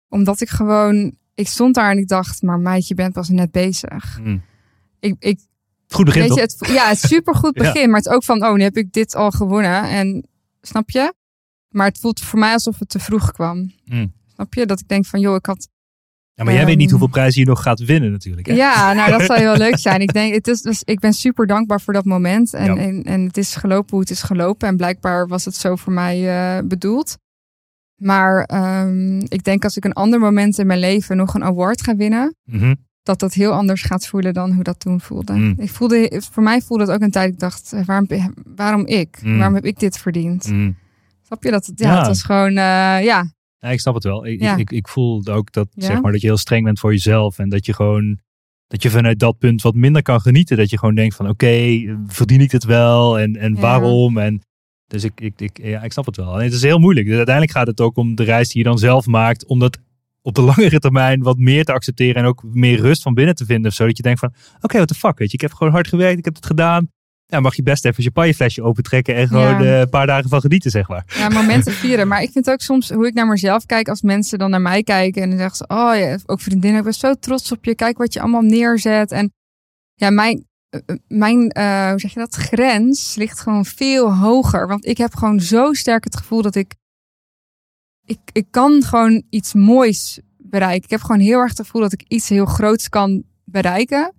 [0.09, 3.51] omdat ik gewoon, ik stond daar en ik dacht, maar meid, je bent pas net
[3.51, 4.16] bezig.
[4.22, 4.39] Hm.
[5.01, 5.41] Ik, ik
[5.89, 7.62] Goed begin Weet je, het, ja, het supergoed Ja.
[7.62, 7.89] begin.
[7.91, 9.82] Maar het is ook van, oh, nu heb ik dit al gewonnen.
[9.82, 10.26] En
[10.61, 11.14] snap je?
[11.68, 13.72] Maar het voelt voor mij alsof het te vroeg kwam.
[13.85, 14.12] Mm.
[14.35, 14.66] Snap je?
[14.66, 15.68] Dat ik denk van, joh, ik had...
[16.35, 18.47] Ja, maar jij weet niet Ehm, hoeveel prijzen je nog gaat winnen natuurlijk.
[18.47, 18.55] Hè?
[18.55, 20.01] Ja, nou, dat zou heel leuk zijn.
[20.01, 22.55] Ik denk, het is, dus, ik ben super dankbaar voor dat moment.
[22.55, 22.76] En, Ja.
[22.82, 24.68] en, en het is gelopen hoe het is gelopen.
[24.68, 26.28] En blijkbaar was het zo voor mij
[26.59, 27.16] eh, bedoeld.
[28.03, 31.82] Maar ehm, ik denk als ik een ander moment in mijn leven nog een award
[31.82, 32.74] ga winnen, Mhm.
[33.03, 35.32] dat dat heel anders gaat voelen dan hoe dat toen voelde.
[35.32, 35.55] Mm.
[35.59, 37.32] Ik voelde voor mij voelde het ook een tijd.
[37.32, 38.07] Ik dacht, eh, waarom,
[38.57, 39.18] waarom ik?
[39.22, 39.37] Mm.
[39.37, 40.49] Waarom heb ik dit verdiend?
[40.49, 40.70] Mhm.
[41.26, 41.66] Snap je dat?
[41.66, 41.99] Het, ja, Ja.
[41.99, 43.24] het was gewoon, eh, ja,
[43.65, 44.27] Ja, ik snap het wel.
[44.27, 44.57] Ik, Ja.
[44.57, 45.87] ik, ik, voel ook dat, Ja.
[45.87, 47.39] zeg maar, dat je heel streng bent voor jezelf.
[47.39, 48.19] En dat je gewoon,
[48.67, 50.57] dat je vanuit dat punt wat minder kan genieten.
[50.57, 53.19] Dat je gewoon denkt van, oké, verdien ik het wel?
[53.19, 54.19] En, en waarom?
[54.19, 54.41] En,
[54.87, 56.35] dus ik, ik, ik, ja, ik snap het wel.
[56.35, 57.07] Het is heel moeilijk.
[57.07, 59.47] Dus uiteindelijk gaat het ook om de reis die je dan zelf maakt.
[59.47, 59.79] Om dat
[60.23, 62.23] op de langere termijn wat meer te accepteren.
[62.23, 63.73] En ook meer rust van binnen te vinden.
[63.73, 65.35] Zodat je denkt van, oké, what the fuck, weet je.
[65.35, 66.19] Ik heb gewoon hard gewerkt.
[66.19, 66.89] Ik heb het gedaan.
[67.35, 69.74] Ja, mag je best even je champagneflesje opentrekken en gewoon Ja.
[69.74, 71.05] eh, een paar dagen van genieten, zeg maar.
[71.16, 72.09] Ja, momenten vieren.
[72.09, 74.82] Maar ik vind ook soms hoe ik naar mezelf kijk als mensen dan naar mij
[74.82, 77.74] kijken en dan zeggen ze, oh ja, ook vriendinnen, ik ben zo trots op je.
[77.74, 79.12] Kijk wat je allemaal neerzet.
[79.12, 79.32] En
[79.95, 81.39] ja, mijn, eh, eh, mijn
[81.91, 84.68] hoe zeg je dat, grens ligt gewoon veel hoger.
[84.68, 86.74] Want ik heb gewoon zo sterk het gevoel dat ik,
[88.05, 90.85] ik, ik kan gewoon iets moois bereiken.
[90.85, 94.12] Ik heb gewoon heel erg het gevoel dat ik iets heel groots kan bereiken.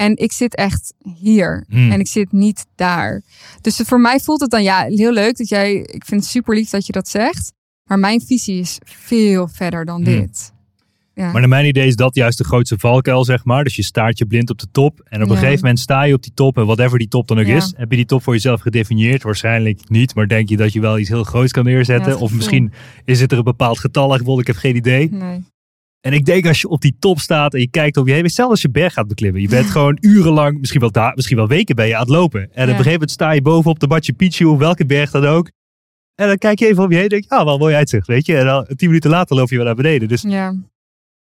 [0.00, 1.64] En ik zit echt hier.
[1.68, 1.90] Hmm.
[1.92, 3.22] En ik zit niet daar.
[3.60, 5.74] Dus voor mij voelt het dan ja, heel leuk dat jij.
[5.74, 7.52] Ik vind het super lief dat je dat zegt.
[7.84, 10.04] Maar mijn visie is veel verder dan Hmm.
[10.04, 10.52] dit.
[11.14, 11.30] Ja.
[11.30, 13.64] Maar naar mijn idee is dat juist de grootste valkuil, zeg maar.
[13.64, 15.00] Dus je staart je blind op de top.
[15.04, 16.56] En op een gegeven moment sta je op die top.
[16.56, 17.56] En whatever die top dan ook Ja.
[17.56, 17.72] is.
[17.76, 19.22] Heb je die top voor jezelf gedefinieerd?
[19.22, 20.14] Waarschijnlijk niet.
[20.14, 22.18] Maar denk je dat je wel iets heel groots kan neerzetten?
[22.18, 22.72] Of misschien
[23.04, 24.38] is het er een bepaald getal.
[24.40, 25.08] Ik heb geen idee.
[25.10, 25.44] Nee.
[26.00, 28.30] En ik denk als je op die top staat en je kijkt om je heen.
[28.30, 29.40] Stel als je berg gaat beklimmen.
[29.40, 32.40] Je bent gewoon urenlang, misschien wel, misschien wel weken ben je aan het lopen.
[32.40, 34.44] En op een gegeven moment sta je bovenop de Machu Picchu.
[34.44, 35.50] Of welke berg dan ook.
[36.14, 38.06] En dan kijk je even om je heen en denk je, ah, wel mooi uitzicht,
[38.06, 38.36] weet je.
[38.36, 40.08] En dan tien minuten later loop je weer naar beneden.
[40.08, 40.54] Dus Ja.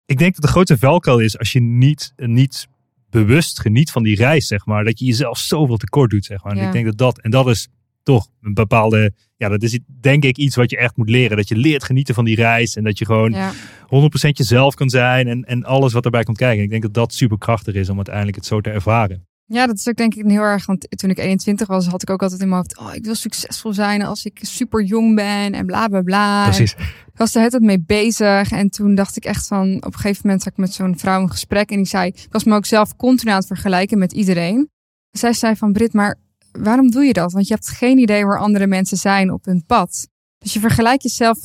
[0.06, 2.68] ik denk dat de grootste valkuil is als je niet, niet
[3.10, 4.84] bewust geniet van die reis, zeg maar.
[4.84, 6.52] Dat je jezelf zoveel tekort doet, zeg maar.
[6.54, 6.66] En Ja.
[6.66, 7.68] ik denk dat dat, en dat is
[8.04, 11.38] toch een bepaalde, ja, dat is denk ik iets wat je echt moet leren.
[11.38, 13.52] Dat je leert genieten van die reis en dat je gewoon ja.
[13.92, 16.64] 100% jezelf kan zijn en, en alles wat erbij komt kijken.
[16.64, 19.26] Ik denk dat dat super krachtig is om uiteindelijk het zo te ervaren.
[19.46, 20.66] Ja, dat is ook denk ik heel erg.
[20.66, 22.78] Want toen ik 21 was, had ik ook altijd in mijn hoofd.
[22.78, 26.44] Oh, ik wil succesvol zijn als ik super jong ben en bla bla bla.
[26.44, 26.76] Precies.
[26.76, 28.52] En ik was er het mee bezig.
[28.52, 29.76] En toen dacht ik echt van.
[29.76, 31.70] Op een gegeven moment zat ik met zo'n vrouw in gesprek.
[31.70, 32.08] En die zei.
[32.08, 34.70] Ik was me ook zelf continu aan het vergelijken met iedereen.
[35.12, 36.20] Zij zei van Brit, maar
[36.52, 37.32] waarom doe je dat?
[37.32, 40.08] Want je hebt geen idee waar andere mensen zijn op hun pad.
[40.38, 41.38] Dus je vergelijkt jezelf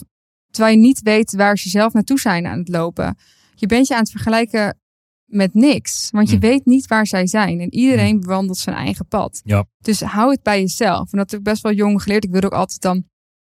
[0.56, 3.16] terwijl je niet weet waar ze zelf naartoe zijn aan het lopen.
[3.54, 4.78] Je bent je aan het vergelijken
[5.24, 6.08] met niks.
[6.10, 6.48] Want je Hmm.
[6.48, 7.60] weet niet waar zij zijn.
[7.60, 9.40] En iedereen bewandelt zijn eigen pad.
[9.44, 9.64] Ja.
[9.80, 11.12] Dus hou het bij jezelf.
[11.12, 12.24] En dat heb ik best wel jong geleerd.
[12.24, 13.04] Ik wilde ook altijd dan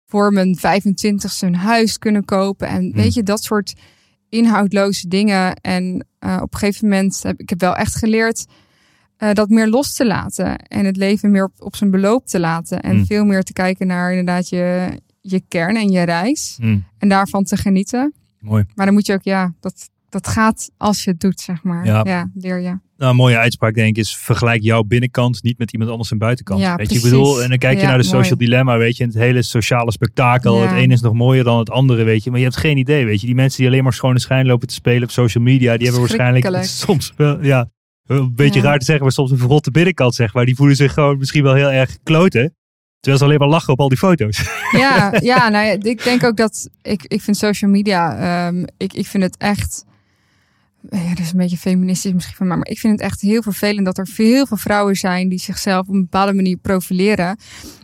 [0.06, 2.68] voor mijn 25ste een huis kunnen kopen.
[2.68, 3.74] En weet je, dat soort
[4.28, 5.54] inhoudloze dingen.
[5.54, 8.46] En eh, op een gegeven moment heb ik heb wel echt geleerd
[9.16, 10.58] eh, dat meer los te laten.
[10.58, 12.80] En het leven meer op, op zijn beloop te laten.
[12.80, 14.88] En veel meer te kijken naar inderdaad je,
[15.22, 16.56] je kern en je reis.
[16.60, 18.12] Mm, En daarvan te genieten.
[18.40, 18.64] mooi.
[18.74, 21.84] Maar dan moet je ook, ja, dat, dat gaat als je het doet, zeg maar.
[21.86, 22.00] Ja.
[22.04, 22.78] Ja, leer je.
[22.96, 26.20] Nou, een mooie uitspraak denk ik is vergelijk jouw binnenkant niet met iemand anders zijn
[26.20, 26.60] buitenkant.
[26.60, 28.16] Ja, weet je, ik bedoel, en dan kijk je Ja, naar de mooi.
[28.16, 30.60] social dilemma, weet je, en het hele sociale spektakel.
[30.60, 32.30] Het ene is nog mooier dan het andere, weet je.
[32.30, 33.26] Maar je hebt geen idee, weet je.
[33.26, 36.00] Die mensen die alleen maar schone schijn lopen te spelen op social media, die hebben
[36.08, 37.68] waarschijnlijk soms wel, ja,
[38.06, 40.44] een beetje raar te zeggen, maar soms een verrotte binnenkant, zeg maar.
[40.46, 42.54] Die voelen zich gewoon misschien wel heel erg kloten.
[43.02, 44.42] Terwijl ze alleen maar lachen op al die foto's.
[44.78, 48.92] Ja, ja, nou ja, ik denk ook dat ik, ik vind social media, ehm, ik,
[48.92, 49.84] ik vind het echt,
[50.90, 53.42] ja, dat is een beetje feministisch misschien van mij, maar ik vind het echt heel
[53.42, 57.36] vervelend dat er veel veel vrouwen zijn die zichzelf op een bepaalde manier profileren.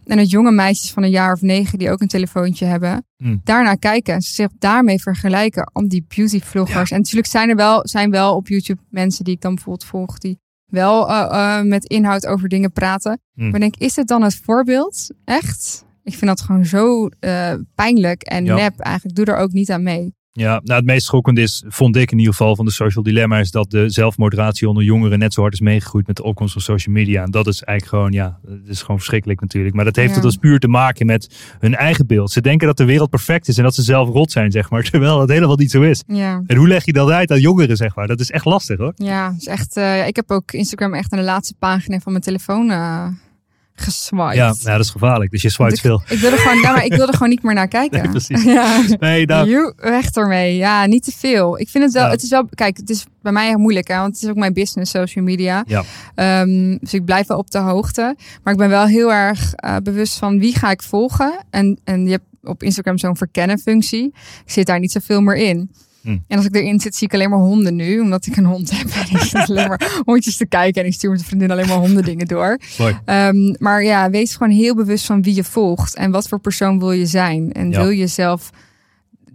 [0.07, 3.41] En dat jonge meisjes van een jaar of negen die ook een telefoontje hebben, Hmm.
[3.45, 6.91] daarnaar kijken en ze zich daarmee vergelijken om die beauty vloggers.
[6.91, 10.19] En natuurlijk zijn er wel, zijn wel op YouTube mensen die ik dan bijvoorbeeld volg,
[10.19, 10.39] die
[10.69, 13.21] wel eh, met inhoud over dingen praten.
[13.35, 13.45] Hmm.
[13.45, 15.07] Maar ik denk, is het dan het voorbeeld?
[15.25, 15.85] Echt?
[16.03, 18.55] Ik vind dat gewoon zo eh, pijnlijk en Ja.
[18.55, 19.17] nep eigenlijk.
[19.17, 20.15] Doe er ook niet aan mee.
[20.33, 23.39] Ja, nou het meest schokkende is, vond ik in ieder geval van de social dilemma,
[23.39, 26.63] is dat de zelfmotivatie onder jongeren net zo hard is meegegroeid met de opkomst van
[26.63, 27.23] social media.
[27.23, 29.75] En dat is eigenlijk gewoon, ja, het is gewoon verschrikkelijk natuurlijk.
[29.75, 30.15] Maar dat heeft Ja.
[30.15, 32.31] het dus puur te maken met hun eigen beeld.
[32.31, 34.83] Ze denken dat de wereld perfect is en dat ze zelf rot zijn, zeg maar.
[34.91, 36.03] Terwijl het helemaal niet zo is.
[36.07, 36.43] Ja.
[36.47, 38.07] En hoe leg je dat uit aan jongeren, zeg maar?
[38.07, 38.93] Dat is echt lastig hoor.
[38.97, 42.25] Ja, is echt, eh, ik heb ook Instagram echt naar de laatste pagina van mijn
[42.25, 43.07] telefoon eh
[43.81, 44.35] geswiped.
[44.35, 45.31] Ja, ja, dat is gevaarlijk.
[45.31, 46.03] Dus je swipet veel.
[46.07, 48.01] ik, ik wilde gewoon, nou, maar ik wilde gewoon niet meer naar kijken.
[48.03, 48.43] Nee, precies.
[48.59, 48.81] Ja.
[48.99, 50.57] Nee, nou, Joe, weg ermee.
[50.57, 51.59] Ja, niet te veel.
[51.61, 52.11] Ik vind het wel, Ja.
[52.11, 54.37] het is wel, kijk, het is bij mij heel moeilijk, hè, want het is ook
[54.37, 55.65] mijn business, social media.
[55.67, 55.83] Ja.
[56.15, 58.17] Ehm, dus ik blijf wel op de hoogte.
[58.43, 61.45] Maar ik ben wel heel erg eh, bewust van wie ga ik volgen.
[61.51, 64.05] En, en je hebt op Instagram zo'n verkennen functie.
[64.45, 65.71] Ik zit daar niet zoveel meer in.
[66.03, 66.17] Hm.
[66.29, 68.01] En als ik erin zit, zie ik alleen maar honden nu.
[68.01, 68.87] Omdat ik een hond heb.
[69.09, 70.83] En ik zit alleen maar hondjes te kijken.
[70.83, 72.59] En ik stuur de vriendin alleen maar honden dingen door.
[73.05, 75.95] Ehm, maar ja, wees gewoon heel bewust van wie je volgt.
[75.95, 77.53] En wat voor persoon wil je zijn.
[77.53, 77.81] En Ja.
[77.81, 78.51] wil je zelf...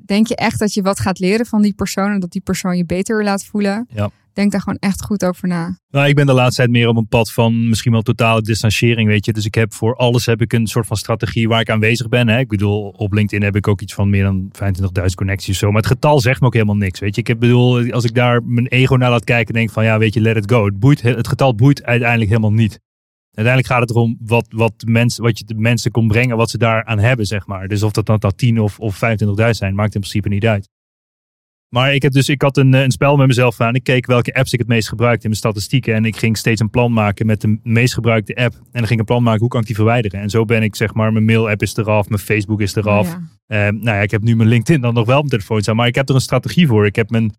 [0.05, 2.11] Denk je echt dat je wat gaat leren van die persoon.
[2.11, 3.87] En dat die persoon je beter laat voelen.
[3.93, 4.09] Ja.
[4.33, 5.77] Denk daar gewoon echt goed over na.
[5.89, 9.07] Nou, ik ben de laatste tijd meer op een pad van misschien wel totale distanciering,
[9.07, 9.33] weet je.
[9.33, 12.27] Dus ik heb voor alles heb ik een soort van strategie waar ik aanwezig ben.
[12.27, 12.39] Hè.
[12.39, 14.51] Ik bedoel, op LinkedIn heb ik ook iets van meer dan
[14.99, 15.67] 25.000 connecties zo.
[15.67, 17.21] Maar het getal zegt me ook helemaal niks, weet je.
[17.21, 20.13] Ik heb, bedoel, als ik daar mijn ego naar laat kijken, denk van ja, weet
[20.13, 20.65] je, let it go.
[20.65, 22.79] Het, boeit, het getal boeit uiteindelijk helemaal niet.
[23.33, 26.57] Uiteindelijk gaat het erom wat, wat, mensen, wat je de mensen kon brengen, wat ze
[26.57, 27.67] daaraan hebben, zeg maar.
[27.67, 30.69] Dus of dat dan, dan 10 of, of 25.000 zijn, maakt in principe niet uit.
[31.73, 33.75] Maar ik, heb dus, ik had een, eh, een spel met mezelf aan.
[33.75, 35.93] Ik keek welke apps ik het meest gebruikte in mijn statistieken.
[35.93, 38.53] En ik ging steeds een plan maken met de meest gebruikte app.
[38.53, 40.21] En dan ging ik een plan maken, hoe kan ik die verwijderen?
[40.21, 43.07] En zo ben ik, zeg maar, mijn mail-app is eraf, mijn Facebook is eraf.
[43.07, 43.67] Ja.
[43.67, 45.75] Eh, nou ja, ik heb nu mijn LinkedIn dan nog wel op mijn telefoon staan.
[45.75, 46.85] Maar ik heb er een strategie voor.
[46.85, 47.33] Ik heb, mijn,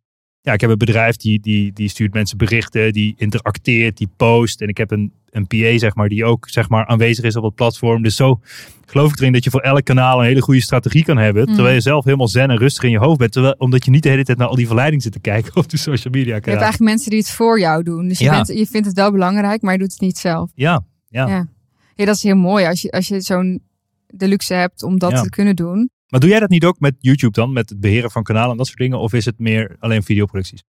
[0.44, 4.60] ja, ik heb een bedrijf die, die, die stuurt mensen berichten, die interacteert, die post.
[4.60, 7.42] En ik heb een, een PA, zeg maar, die ook zeg maar, aanwezig is op
[7.44, 8.02] het platform.
[8.02, 8.40] Dus zo
[8.86, 11.48] geloof ik erin dat je voor elk kanaal een hele goede strategie kan hebben.
[11.48, 11.54] Mm.
[11.54, 13.32] Terwijl je zelf helemaal zen en rustig in je hoofd bent.
[13.32, 15.68] Terwijl, omdat je niet de hele tijd naar al die verleiding zit te kijken op
[15.68, 18.08] de social media Je hebt eigenlijk mensen die het voor jou doen.
[18.08, 18.30] Dus je, Ja.
[18.30, 20.50] bent, je vindt het wel belangrijk, maar je doet het niet zelf.
[20.54, 21.28] Ja, ja.
[21.28, 21.46] Ja,
[21.94, 23.62] ja dat is heel mooi als je, als je zo'n
[24.06, 25.22] de luxe hebt om dat Ja.
[25.22, 25.90] te kunnen doen.
[26.14, 27.52] Maar doe jij dat niet ook met YouTube dan?
[27.52, 28.98] Met het beheren van kanalen en dat soort dingen?
[28.98, 30.62] Of is het meer alleen videoproducties?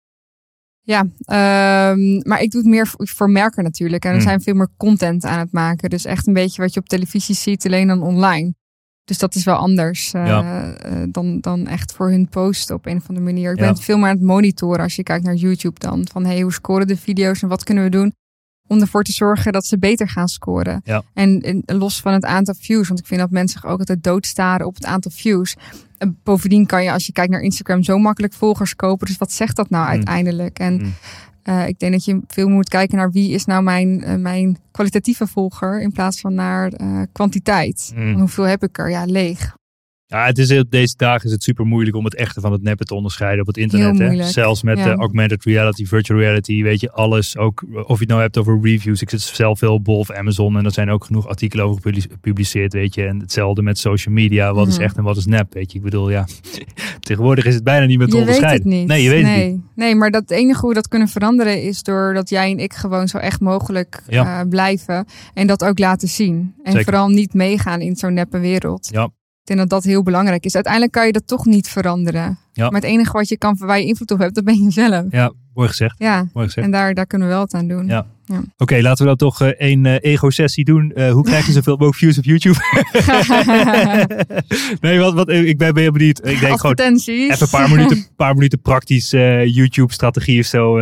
[0.80, 4.04] Ja, ehm, maar ik doe het meer voor, merken natuurlijk.
[4.04, 4.26] En we Hmm.
[4.26, 5.90] zijn veel meer content aan het maken.
[5.90, 8.54] Dus echt een beetje wat je op televisie ziet, alleen dan online.
[9.04, 10.72] Dus dat is wel anders eh, Ja.
[10.74, 13.50] eh, dan, dan echt voor hun posten op een of andere manier.
[13.50, 13.64] Ik Ja.
[13.64, 16.06] ben het veel meer aan het monitoren als je kijkt naar YouTube dan.
[16.12, 18.12] Van hey, hoe scoren de video's en wat kunnen we doen
[18.68, 20.80] om ervoor te zorgen dat ze beter gaan scoren.
[20.84, 21.02] Ja.
[21.14, 24.02] En, en los van het aantal views, want ik vind dat mensen zich ook altijd
[24.04, 25.56] doodstaren op het aantal views.
[25.98, 29.06] En bovendien kan je als je kijkt naar Instagram zo makkelijk volgers kopen.
[29.06, 29.90] Dus wat zegt dat nou Mm.
[29.90, 30.58] uiteindelijk?
[30.58, 30.94] En Mm.
[31.42, 34.58] eh, ik denk dat je veel moet kijken naar wie is nou mijn, eh, mijn
[34.70, 37.92] kwalitatieve volger in plaats van naar eh, kwantiteit.
[37.94, 38.18] Mm.
[38.18, 38.90] Hoeveel heb ik er?
[38.90, 39.54] Ja, leeg.
[40.14, 42.84] Ja, het is, deze dagen is het super moeilijk om het echte van het neppe
[42.84, 43.98] te onderscheiden op het internet.
[43.98, 44.22] Hè?
[44.24, 44.90] Zelfs met Ja.
[44.92, 47.36] eh, augmented reality, virtual reality, weet je, alles.
[47.36, 49.02] Ook eh, of je het nou hebt over reviews.
[49.02, 51.76] Ik zit zelf veel op Bol of Amazon en er zijn ook genoeg artikelen over
[51.76, 53.06] gepublice- gepubliceerd, weet je.
[53.06, 54.52] En hetzelfde met social media.
[54.52, 55.78] Wat is echt en wat is nep, weet je.
[55.78, 56.26] Ik bedoel, ja,
[57.00, 58.68] tegenwoordig is het bijna niet meer te Je weet onderscheiden.
[58.70, 58.88] het niet.
[58.88, 59.42] Nee, je weet nee.
[59.44, 59.60] het niet.
[59.74, 63.08] Nee, maar dat enige hoe we dat kunnen veranderen is doordat jij en ik gewoon
[63.08, 64.40] zo echt mogelijk Ja.
[64.40, 65.06] eh, blijven.
[65.34, 66.54] En dat ook laten zien.
[66.62, 66.84] En Zeker.
[66.84, 68.88] vooral niet meegaan in zo'n neppe wereld.
[68.92, 69.08] Ja.
[69.44, 70.54] Ik denk dat dat heel belangrijk is.
[70.54, 72.38] Uiteindelijk kan je dat toch niet veranderen.
[72.52, 72.70] Ja.
[72.70, 75.04] Maar het enige wat je kan, waar je invloed op hebt, dat ben je zelf.
[75.10, 75.94] Ja, mooi gezegd.
[75.98, 76.66] Ja, Mooi gezegd.
[76.66, 77.86] en daar, daar kunnen we wel wat aan doen.
[77.86, 78.06] Ja.
[78.56, 80.92] Oké, laten we dan toch eh, één eh, ego-sessie doen.
[80.92, 82.58] Eh, hoe krijg je zoveel mogelijk views op YouTube?
[84.80, 86.26] nee, wat, wat, ik ben, ben benieuwd.
[86.26, 89.10] Ik denk gewoon even een paar minuten, paar minuten praktisch
[89.44, 90.74] YouTube-strategie of zo.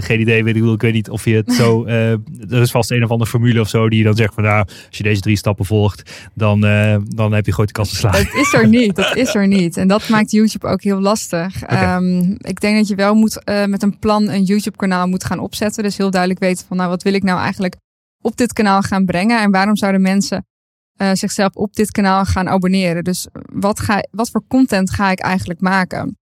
[0.00, 1.86] geen idee, weet ik, ik weet niet of je het zo...
[1.86, 4.42] er is vast een of andere formule of zo die je dan zegt van...
[4.42, 6.60] Nou, als je deze drie stappen volgt, dan,
[7.08, 8.24] dan heb je grote kans te slagen.
[8.24, 9.76] Dat is er niet, dat is er niet.
[9.76, 11.62] En dat maakt YouTube ook heel lastig.
[11.62, 15.38] Ehm, ik denk dat je wel moet met een plan een YouTube kanaal moet gaan
[15.38, 15.82] opzetten.
[15.82, 17.76] Dus heel duidelijk weten van nou wat wil ik nou eigenlijk
[18.22, 19.40] op dit kanaal gaan brengen.
[19.40, 20.46] En waarom zouden mensen
[20.96, 23.04] eh, zichzelf op dit kanaal gaan abonneren.
[23.04, 26.18] Dus wat, ga, wat voor content ga ik eigenlijk maken?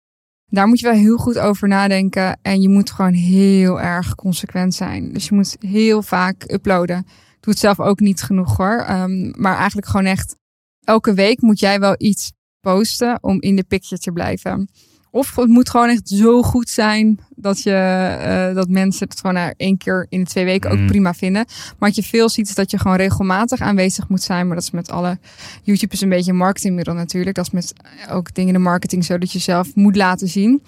[0.47, 2.39] Daar moet je wel heel goed over nadenken.
[2.43, 5.13] En je moet gewoon heel erg consequent zijn.
[5.13, 7.07] Dus je moet heel vaak uploaden.
[7.41, 8.79] Doe het zelf ook niet genoeg hoor.
[8.79, 10.37] Ehm, maar eigenlijk gewoon echt
[10.85, 14.69] elke week moet jij wel iets posten om in de picture te blijven.
[15.15, 19.35] Of het moet gewoon echt zo goed zijn dat, je, eh, dat mensen het gewoon
[19.35, 20.87] na één keer in de twee weken ook Mm.
[20.87, 21.45] prima vinden.
[21.47, 24.47] Maar wat je veel ziet is dat je gewoon regelmatig aanwezig moet zijn.
[24.47, 25.19] Maar dat is met alle...
[25.63, 27.37] YouTube is een beetje een marketingmiddel natuurlijk.
[27.37, 27.73] Dat is met
[28.11, 30.63] ook dingen in de marketing zo dat je zelf moet laten zien.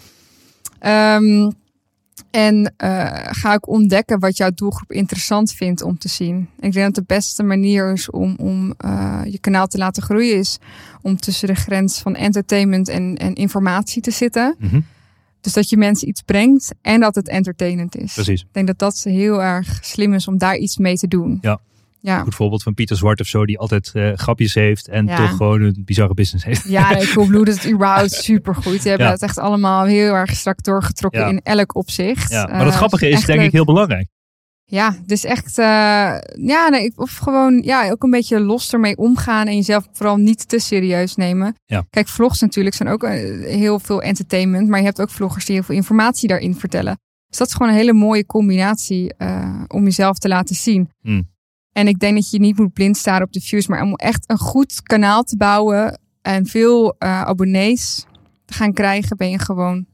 [0.78, 1.50] Ehm,
[2.36, 6.48] en eh, ga ook ontdekken wat jouw doelgroep interessant vindt om te zien.
[6.60, 10.38] Ik denk dat de beste manier is om, om eh, je kanaal te laten groeien,
[10.38, 10.58] is
[11.02, 14.56] om tussen de grens van entertainment en, en informatie te zitten.
[14.58, 14.80] Mhm,
[15.40, 18.12] Dus dat je mensen iets brengt en dat het entertainend is.
[18.12, 18.40] Precies.
[18.40, 21.38] Ik denk dat dat heel erg slim is om daar iets mee te doen.
[21.40, 21.60] Ja.
[22.00, 25.16] Ja, Goed voorbeeld van Pieter Zwart of zo, die altijd eh, grapjes heeft en Ja.
[25.16, 26.68] toch gewoon een bizarre business heeft.
[26.68, 28.80] ja ik doet het überhaupt supergoed.
[28.82, 32.30] Die hebben het echt allemaal heel erg strak doorgetrokken in elk opzicht.
[32.30, 34.08] Ja, maar Eh, het grappige is denk ik heel belangrijk.
[34.68, 35.64] Ja, dus echt, eh,
[36.46, 40.48] ja, nee, of gewoon, ja, ook een beetje los ermee omgaan en jezelf vooral niet
[40.48, 41.54] te serieus nemen.
[41.64, 41.84] Ja.
[41.90, 43.10] Kijk, vlogs natuurlijk zijn ook eh,
[43.56, 46.98] heel veel entertainment, maar je hebt ook vloggers die heel veel informatie daarin vertellen.
[47.28, 50.90] Dus dat is gewoon een hele mooie combinatie eh, om jezelf te laten zien.
[51.00, 51.34] Hmm.
[51.76, 54.24] En ik denk dat je niet moet blind staren op de views, maar om echt
[54.30, 58.04] een goed kanaal te bouwen en veel eh, abonnees
[58.44, 59.86] te gaan krijgen, ben je gewoon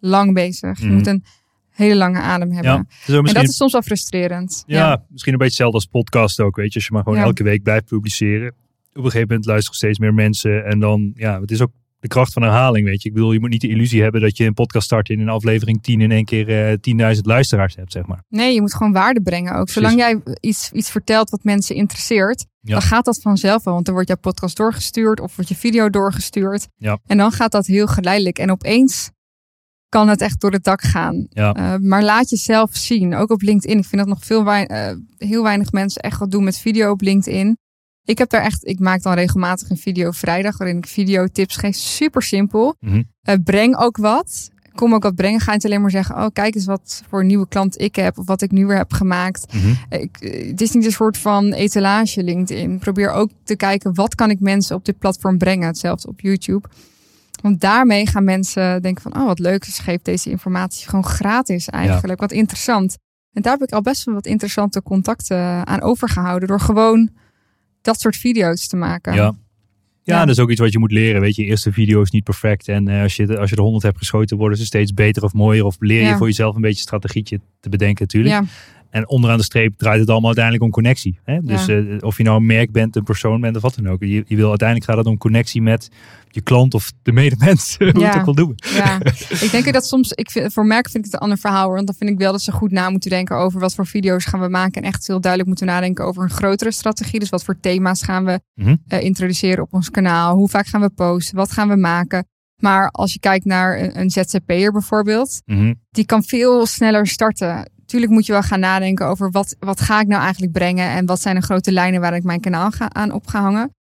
[0.00, 0.78] lang bezig.
[0.78, 0.94] Je Hmm.
[0.94, 1.24] moet een
[1.70, 2.72] hele lange adem hebben.
[2.72, 4.62] Ja, dus En dat is soms wel frustrerend.
[4.66, 6.74] ja, misschien een beetje hetzelfde als podcast ook, weet je.
[6.74, 7.24] Als je maar gewoon Ja.
[7.24, 8.48] elke week blijft publiceren.
[8.48, 10.64] Op een gegeven moment luisteren steeds meer mensen.
[10.64, 11.72] En dan, ja, het is ook
[12.02, 13.08] de kracht van herhaling, weet je.
[13.08, 15.28] Ik bedoel, je moet niet de illusie hebben dat je een podcast start in een
[15.28, 18.24] aflevering 10 in één keer eh 10.000 luisteraars hebt, zeg maar.
[18.28, 19.68] Nee, je moet gewoon waarde brengen ook.
[19.68, 22.72] Zolang jij iets, iets vertelt wat mensen interesseert, Ja.
[22.72, 23.74] dan gaat dat vanzelf wel.
[23.74, 26.68] Want dan wordt jouw podcast doorgestuurd of wordt je video doorgestuurd.
[26.76, 26.98] Ja.
[27.06, 28.38] En dan gaat dat heel geleidelijk.
[28.38, 29.10] En opeens
[29.88, 31.26] kan het echt door het dak gaan.
[31.28, 31.52] Ja.
[31.54, 33.14] Eh, maar laat jezelf zien.
[33.14, 33.78] Ook op LinkedIn.
[33.78, 36.90] Ik vind dat nog veel wei- eh, heel weinig mensen echt wat doen met video
[36.90, 37.56] op LinkedIn.
[38.04, 41.76] Ik heb daar echt, ik maak dan regelmatig een video vrijdag waarin ik videotips geef.
[41.76, 42.76] Super simpel.
[43.22, 44.50] Eh, breng ook wat.
[44.74, 45.40] kom ook wat brengen.
[45.40, 48.26] Ga niet alleen maar zeggen, oh kijk eens wat voor nieuwe klant ik heb of
[48.26, 49.54] wat ik nu weer heb gemaakt.
[49.54, 50.00] Mhm.
[50.00, 52.78] Ik, eh, het is niet een soort van etalage LinkedIn.
[52.78, 55.66] Probeer ook te kijken, wat kan ik mensen op dit platform brengen?
[55.66, 56.68] Hetzelfde op YouTube.
[57.42, 61.68] Want daarmee gaan mensen denken van, oh wat leuk, ze geeft deze informatie gewoon gratis
[61.68, 62.20] eigenlijk.
[62.20, 62.96] Wat interessant.
[63.32, 67.10] En daar heb ik al best wel wat interessante contacten aan overgehouden door gewoon
[67.82, 69.14] dat soort video's te maken.
[69.14, 69.34] Ja.
[70.04, 70.20] Ja, Ja.
[70.20, 71.20] dat is ook iets wat je moet leren.
[71.20, 72.68] Weet je, eerste video is niet perfect.
[72.68, 75.32] En eh, als, je, als je er honderd hebt geschoten, worden ze steeds beter of
[75.32, 75.64] mooier.
[75.64, 76.16] Of leer je Ja.
[76.16, 78.34] voor jezelf een beetje een strategietje te bedenken natuurlijk.
[78.34, 78.44] Ja,
[78.92, 81.18] En onderaan de streep draait het allemaal uiteindelijk om connectie.
[81.24, 81.38] Hè?
[81.40, 81.76] Dus Ja.
[81.78, 84.00] eh, of je nou een merk bent, een persoon bent of wat dan ook.
[84.00, 85.88] Je, je wil uiteindelijk gaat het om connectie met
[86.30, 87.76] je klant of de medemens.
[87.78, 88.08] Hoe Ja.
[88.08, 88.54] het ook wil doen.
[88.74, 89.00] ja.
[89.44, 91.64] ik denk dat soms, ik vind, voor merken vind ik het een ander verhaal.
[91.66, 91.74] hoor.
[91.74, 94.24] Want dan vind ik wel dat ze goed na moeten denken over wat voor video's
[94.24, 94.82] gaan we maken.
[94.82, 97.20] En echt heel duidelijk moeten nadenken over een grotere strategie.
[97.20, 98.76] Dus wat voor thema's gaan we Mhm.
[98.88, 100.34] eh, introduceren op ons kanaal?
[100.36, 101.36] Hoe vaak gaan we posten?
[101.36, 102.26] Wat gaan we maken?
[102.56, 105.72] Maar als je kijkt naar een, een ZZP'er bijvoorbeeld, Mhm.
[105.90, 107.70] die kan veel sneller starten.
[107.92, 111.06] Tuurlijk moet je wel gaan nadenken over wat, wat ga ik nou eigenlijk brengen en
[111.06, 113.74] wat zijn de grote lijnen waar ik mijn kanaal ga, aan op ga hangen.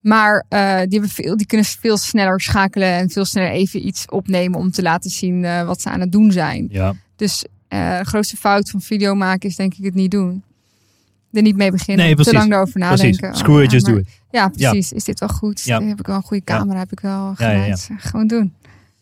[0.00, 4.58] Maar eh, die, veel, die kunnen veel sneller schakelen en veel sneller even iets opnemen
[4.58, 6.66] om te laten zien eh, wat ze aan het doen zijn.
[6.70, 6.94] Ja.
[7.16, 10.42] Dus eh, de grootste fout van video maken is denk ik het niet doen.
[11.32, 12.04] Er niet mee beginnen.
[12.04, 12.32] Nee, precies.
[12.32, 12.98] Te lang erover Precies.
[12.98, 13.36] nadenken.
[13.36, 14.08] Screw Oh, it, ja, just maar- do it.
[14.30, 14.92] Ja, precies.
[14.92, 15.62] Is dit wel goed?
[15.62, 15.82] Ja.
[15.82, 16.78] Heb ik wel een goede camera?
[16.78, 17.88] Heb ik wel geluid?
[17.96, 18.54] Gewoon doen.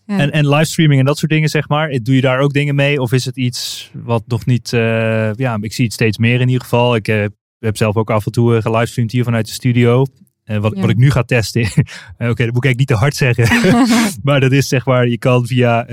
[0.06, 0.18] Ja.
[0.18, 1.98] En, en livestreaming en dat soort dingen, zeg maar.
[2.02, 3.00] Doe je daar ook dingen mee?
[3.00, 4.72] Of is het iets wat nog niet...
[4.72, 6.94] eh, ja, ik zie het steeds meer in ieder geval.
[6.94, 7.24] Ik eh,
[7.58, 10.04] heb zelf ook af en toe eh, gelivestreamd hier vanuit de studio.
[10.44, 10.80] En wat, Ja.
[10.80, 11.62] wat ik nu ga testen.
[11.62, 11.74] Oké,
[12.18, 13.46] dat moet ik eigenlijk niet te hard zeggen.
[14.22, 15.86] maar dat is zeg maar, je kan via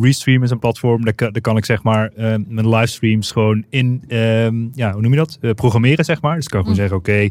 [0.00, 1.04] Restream is een platform.
[1.04, 2.10] Daar kan, daar kan ik zeg maar
[2.48, 5.38] mijn livestreams gewoon in, ehm, ja, hoe noem je dat?
[5.54, 6.34] Programmeren zeg maar.
[6.34, 6.80] Dus ik kan gewoon Mm.
[6.80, 7.28] zeggen, oké,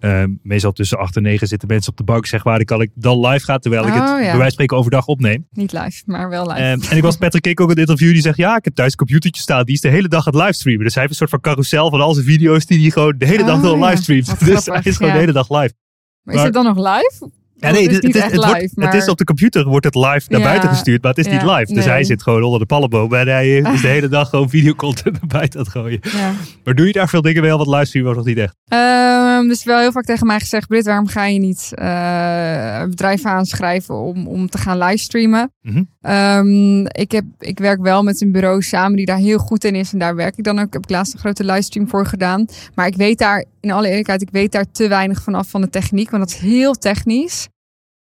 [0.00, 2.56] ehm, meestal tussen 8 en 9 zitten mensen op de bank zeg maar.
[2.56, 4.14] Dan kan ik dan live gaan terwijl ik het Oh, ja.
[4.16, 5.46] bij wijze van spreken overdag opneem.
[5.50, 6.60] Niet live, maar wel live.
[6.60, 8.12] Ehm, en ik was Patrick Kik ook in het interview.
[8.12, 9.64] Die zegt, ja, ik heb thuis een computertje staan.
[9.64, 10.84] Die is de hele dag aan het livestreamen.
[10.84, 13.26] Dus hij heeft een soort van carousel van al zijn video's die hij gewoon de
[13.26, 13.86] hele dag Oh, ja.
[13.86, 14.26] livestreamt.
[14.38, 15.14] Dus grappig, hij is gewoon ja.
[15.14, 15.74] de hele dag live.
[16.22, 17.30] maar is maar- het dan nog live?
[17.60, 20.40] Ja, nee, het is het, wordt- het is op de computer wordt het live naar
[20.40, 20.46] Ja.
[20.46, 21.64] buiten gestuurd, maar het is niet live.
[21.74, 21.88] Dus nee.
[21.94, 25.26] hij zit gewoon onder de pallenboom en hij is de hele dag gewoon videocontent naar
[25.28, 25.98] buiten aan het gooien.
[26.02, 26.32] Ja.
[26.64, 28.54] Maar doe je daar veel dingen mee al wat livestreamen of nog niet echt?
[28.68, 33.30] Ehm, dus wel heel vaak tegen mij gezegd, Brit, waarom ga je niet eh bedrijven
[33.30, 35.52] aanschrijven om, om te gaan livestreamen?
[36.00, 39.74] Ehm, ik, heb, ik werk wel met een bureau samen die daar heel goed in
[39.74, 39.92] is.
[39.92, 40.72] En daar werk ik dan ook.
[40.72, 42.46] Heb ik laatst een grote livestream voor gedaan.
[42.74, 45.70] Maar ik weet daar, in alle eerlijkheid, ik weet daar te weinig vanaf van de
[45.70, 46.10] techniek.
[46.10, 47.48] Want dat is heel technisch.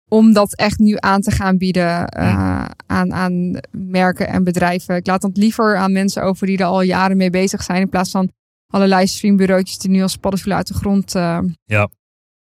[0.09, 4.97] Om dat echt nu aan te gaan bieden eh, aan, aan merken en bedrijven.
[4.97, 7.81] Ik laat dat liever aan mensen over die er al jaren mee bezig zijn.
[7.81, 8.31] In plaats van
[8.67, 11.89] alle livestreambureautjes die nu als paddenstoelen uit de grond eh, Ja.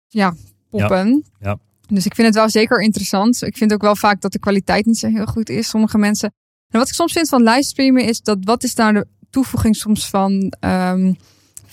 [0.07, 0.33] Ja,
[0.69, 1.23] poppen.
[1.39, 1.57] Ja.
[1.87, 3.41] Dus ik vind het wel zeker interessant.
[3.41, 5.69] Ik vind ook wel vaak dat de kwaliteit niet zo heel goed is.
[5.69, 6.33] Sommige mensen.
[6.67, 10.09] En wat ik soms vind van livestreamen is dat wat is nou de toevoeging soms
[10.09, 11.13] van ehm,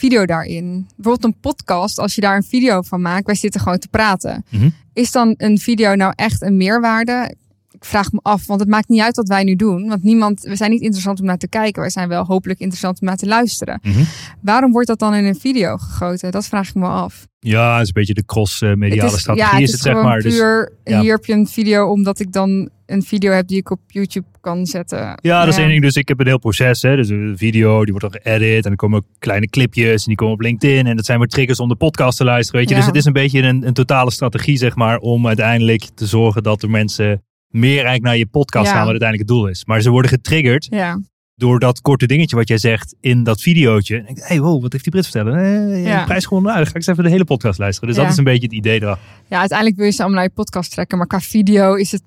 [0.01, 0.87] video daarin?
[0.97, 4.45] Bijvoorbeeld een podcast, als je daar een video van maakt, wij zitten gewoon te praten.
[4.49, 4.69] Mhm.
[4.93, 7.35] Is dan een video nou echt een meerwaarde?
[7.81, 9.89] Ik vraag me af, want het maakt niet uit wat wij nu doen.
[9.89, 11.81] Want niemand, we zijn niet interessant om naar te kijken.
[11.81, 13.79] Wij zijn wel hopelijk interessant om naar te luisteren.
[13.83, 14.03] Mhm.
[14.43, 16.31] Waarom wordt dat dan in een video gegoten?
[16.31, 17.27] Dat vraag ik me af.
[17.39, 20.21] Ja, is een beetje de cross-mediale is- strategie ja, is het, zeg maar.
[20.21, 21.01] Dus, Puur, ja.
[21.01, 24.27] hier heb je een video omdat ik dan een video heb die ik op YouTube
[24.41, 25.19] kan zetten.
[25.23, 25.83] ja, dat is één ding.
[25.83, 26.83] Dus ik heb een heel proces.
[26.83, 26.97] Hè.
[26.97, 28.55] Dus een video, die wordt dan geëdit.
[28.57, 30.01] En dan komen kleine clipjes.
[30.03, 30.87] En die komen op LinkedIn.
[30.87, 32.61] En dat zijn weer triggers om de podcast te luisteren.
[32.61, 32.75] Weet je.
[32.75, 32.81] Ja.
[32.81, 34.99] Dus het is een beetje een, een totale strategie, zeg maar.
[34.99, 38.71] Om uiteindelijk te zorgen dat er mensen meer eigenlijk naar je podcast Ja.
[38.73, 38.81] gaan.
[38.83, 39.65] Wat uiteindelijk het doel is.
[39.65, 41.01] Maar ze worden getriggerd Ja,
[41.35, 43.95] door dat korte dingetje wat jij zegt in dat videootje.
[43.97, 45.39] En ik denk, hey, wow, wat heeft die Brit vertellen?
[45.39, 45.99] Eh, Ja.
[46.01, 46.53] een prijs gewonnen.
[46.53, 47.89] Nou, dan ga ik eens even de hele podcast luisteren.
[47.89, 48.03] Dus Ja.
[48.03, 49.07] dat is een beetje het idee erachter.
[49.29, 50.99] ja, uiteindelijk wil je ze allemaal naar je podcast trekken.
[50.99, 52.03] Maar qua video is het...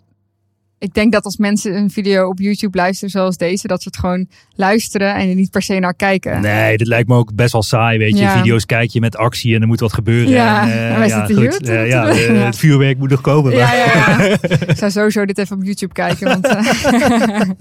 [0.83, 3.67] Ik denk dat als mensen een video op YouTube luisteren zoals deze...
[3.67, 6.41] dat ze het gewoon luisteren en er niet per se naar kijken.
[6.41, 8.23] Nee, dit lijkt me ook best wel saai, weet je.
[8.23, 8.37] Ja.
[8.37, 10.29] Video's kijk je met actie en er moet wat gebeuren.
[10.29, 12.05] Ja, en, en wij zitten hier goed, te- te ja.
[12.45, 13.51] Het vuurwerk moet nog komen.
[13.51, 14.37] Ja, maar- ja, ja.
[14.71, 16.27] ik zou sowieso dit even op YouTube kijken.
[16.27, 16.47] Want,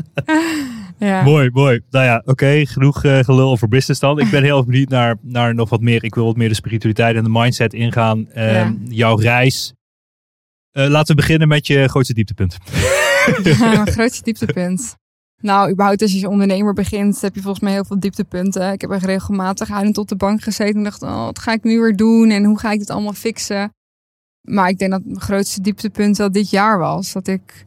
[0.98, 1.22] ja.
[1.22, 1.80] Mooi, mooi.
[1.90, 4.18] Nou ja, oké, genoeg gelul over business dan.
[4.18, 6.04] Ik ben heel erg benieuwd naar, naar nog wat meer.
[6.04, 8.28] Ik wil wat meer de spiritualiteit en de mindset ingaan.
[8.32, 8.74] Ehm, Ja.
[8.88, 9.72] Jouw reis.
[10.72, 12.56] Laten we beginnen met je grootste dieptepunt.
[13.58, 14.94] Mijn grootste dieptepunt.
[15.40, 18.72] Nou, überhaupt als je als ondernemer begint, heb je volgens mij heel veel dieptepunten.
[18.72, 21.62] Ik heb echt regelmatig huilend op de bank gezeten en dacht, oh, wat ga ik
[21.62, 23.72] nu weer doen en hoe ga ik dit allemaal fixen?
[24.40, 27.12] Maar ik denk dat mijn grootste dieptepunt wel dit jaar was.
[27.12, 27.64] Dat ik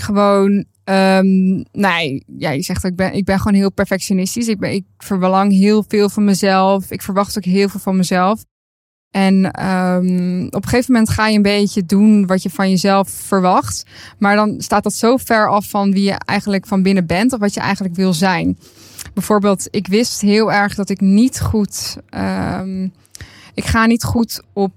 [0.00, 4.48] gewoon, ehm, nee, ja, je zegt, ik ben, ik ben gewoon heel perfectionistisch.
[4.48, 6.90] Ik, ben, ik verlang heel veel van mezelf.
[6.90, 8.44] Ik verwacht ook heel veel van mezelf.
[9.16, 13.08] En ehm, op een gegeven moment ga je een beetje doen wat je van jezelf
[13.08, 13.84] verwacht.
[14.18, 17.38] Maar dan staat dat zo ver af van wie je eigenlijk van binnen bent of
[17.38, 18.58] wat je eigenlijk wil zijn.
[19.14, 21.96] Bijvoorbeeld, ik wist heel erg dat ik niet goed.
[22.10, 22.88] ehm,
[23.54, 24.72] ik ga niet goed op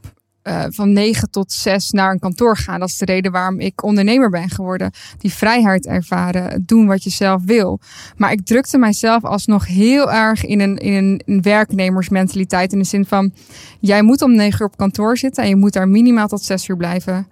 [0.49, 2.79] eh, van 9 tot 6 naar een kantoor gaan.
[2.79, 4.91] Dat is de reden waarom ik ondernemer ben geworden.
[5.17, 7.79] Die vrijheid ervaren, doen wat je zelf wil.
[8.17, 12.73] Maar ik drukte mijzelf alsnog heel erg in een, in een, werknemersmentaliteit.
[12.73, 13.33] In de zin van,
[13.79, 16.67] jij moet om 9 uur op kantoor zitten en je moet daar minimaal tot 6
[16.67, 17.27] uur blijven.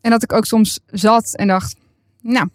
[0.00, 1.76] En dat ik ook soms zat en dacht,
[2.22, 2.48] nou,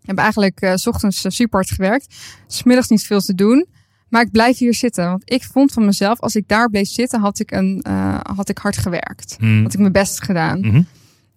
[0.00, 2.14] ik heb eigenlijk eh, 's ochtends eh, super hard gewerkt.
[2.46, 3.66] Smiddags niet veel te doen.
[4.10, 5.04] Maar ik blijf hier zitten.
[5.04, 8.48] Want ik vond van mezelf, als ik daar bleef zitten, had ik, een, eh, had
[8.48, 9.36] ik hard gewerkt.
[9.40, 9.62] Mm.
[9.62, 10.60] Had ik mijn best gedaan.
[10.60, 10.82] Mhm.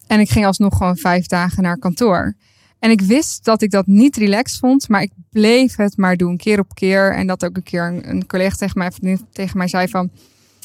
[0.06, 2.34] En ik ging alsnog gewoon vijf dagen naar kantoor.
[2.78, 6.36] En ik wist dat ik dat niet relaxed vond, maar ik bleef het maar doen,
[6.36, 7.14] keer op keer.
[7.14, 10.10] En dat ook een keer een, een collega tegen mij, tegen mij zei van...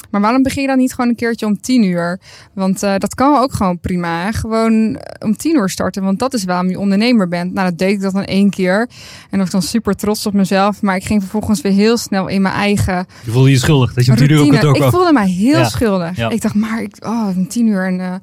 [0.10, 2.20] Maar waarom begin je dan niet gewoon een keertje om tien uur?
[2.54, 4.32] Want eh, dat kan ook gewoon prima.
[4.32, 7.54] Gewoon eh, om tien uur starten, want dat is waarom je ondernemer bent.
[7.54, 8.90] Nou, dat deed ik dat dan één keer.
[9.30, 10.82] En was ik dan super trots op mezelf.
[10.82, 14.06] Maar ik ging vervolgens weer heel snel in mijn eigen Je voelde je schuldig dat
[14.06, 14.64] je om tien uur op routine.
[14.64, 15.70] kantoor Ik voelde mij heel Ja.
[15.70, 16.16] schuldig.
[16.16, 16.30] Ja.
[16.30, 17.86] Ik dacht, maar ik, oh, om tien uur.
[17.86, 18.14] En, eh,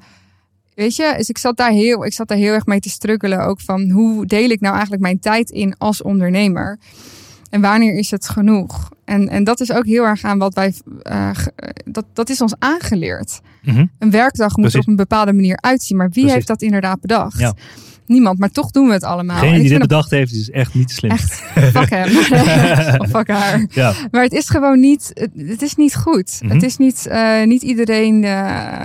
[0.75, 3.45] weet je, dus ik zat, daar heel, ik zat daar heel erg mee te struggelen.
[3.45, 6.79] Ook van hoe deel ik nou eigenlijk mijn tijd in als ondernemer?
[7.49, 8.89] En wanneer is het genoeg?
[9.05, 10.73] En, en dat is ook heel erg aan wat wij.
[11.01, 11.35] eh, eh,
[11.85, 13.39] dat, dat is ons aangeleerd.
[13.63, 13.85] Mhm.
[13.99, 15.97] Een werkdag moet er op een bepaalde manier uitzien.
[15.97, 16.33] Maar wie Precies.
[16.33, 17.39] heeft dat inderdaad bedacht?
[17.39, 17.53] Ja.
[18.05, 19.41] Niemand, maar toch doen we het allemaal.
[19.41, 21.11] Degene die dit bedacht heeft, is echt niet slim.
[21.11, 22.17] echt, fuck hem.
[23.01, 23.65] of fuck haar.
[23.69, 23.93] Ja.
[24.11, 26.39] Maar het is gewoon niet, het, is niet goed.
[26.41, 26.53] Mhm.
[26.53, 28.23] Het is niet, eh, niet iedereen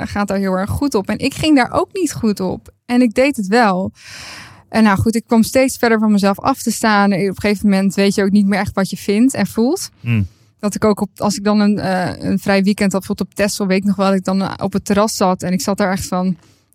[0.05, 1.09] gaat daar heel erg goed op.
[1.09, 2.73] En ik ging daar ook niet goed op.
[2.87, 3.93] En ik deed het wel.
[4.73, 7.13] En nou goed, ik kwam steeds verder van mezelf af te staan.
[7.13, 9.47] En op een gegeven moment weet je ook niet meer echt wat je vindt en
[9.47, 9.91] voelt.
[10.01, 10.27] Mm.
[10.59, 13.35] Dat ik ook op, als ik dan een, eh, een vrij weekend had, bijvoorbeeld op
[13.35, 15.43] Texel, weet ik nog wel, dat ik dan eh, op het terras zat.
[15.43, 16.27] En ik zat daar echt van,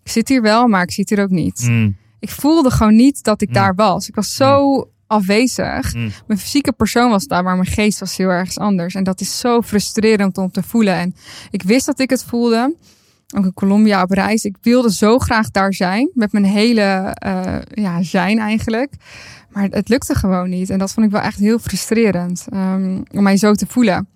[0.02, 1.60] ik zit hier wel, maar ik zit hier ook niet.
[1.68, 1.96] Mm.
[2.20, 3.54] Ik voelde gewoon niet dat ik Mm.
[3.54, 4.08] daar was.
[4.08, 5.94] Ik was zo afwezig.
[6.26, 8.94] Mijn fysieke persoon was daar, maar mijn geest was heel ergens anders.
[8.94, 10.94] En dat is zo frustrerend om te voelen.
[10.94, 11.14] En
[11.50, 12.74] ik wist dat ik het voelde.
[13.36, 14.44] Ook in Colombia op reis.
[14.44, 16.10] Ik wilde zo graag daar zijn.
[16.14, 16.82] Met mijn hele
[17.14, 18.92] eh, ja, zijn eigenlijk.
[19.50, 20.70] Maar het lukte gewoon niet.
[20.70, 22.46] En dat vond ik wel echt heel frustrerend.
[22.50, 24.08] ehm, om mij zo te voelen.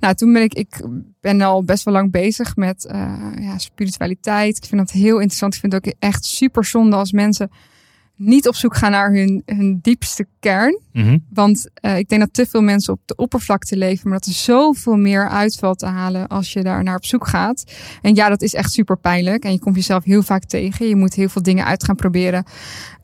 [0.00, 0.80] Nou, toen ben ik, ik
[1.20, 4.56] ben al best wel lang bezig met eh, ja, spiritualiteit.
[4.56, 5.54] Ik vind dat heel interessant.
[5.54, 7.50] Ik vind het ook echt super zonde als mensen
[8.16, 10.80] niet op zoek gaan naar hun, hun diepste kern.
[10.92, 11.18] Mhm.
[11.30, 14.34] Want eh, ik denk dat te veel mensen op de oppervlakte leven, maar dat er
[14.34, 17.64] zoveel meer uitvalt te halen als je daar naar op zoek gaat.
[18.02, 19.44] En ja, dat is echt super pijnlijk.
[19.44, 20.88] En je komt jezelf heel vaak tegen.
[20.88, 22.44] Je moet heel veel dingen uit gaan proberen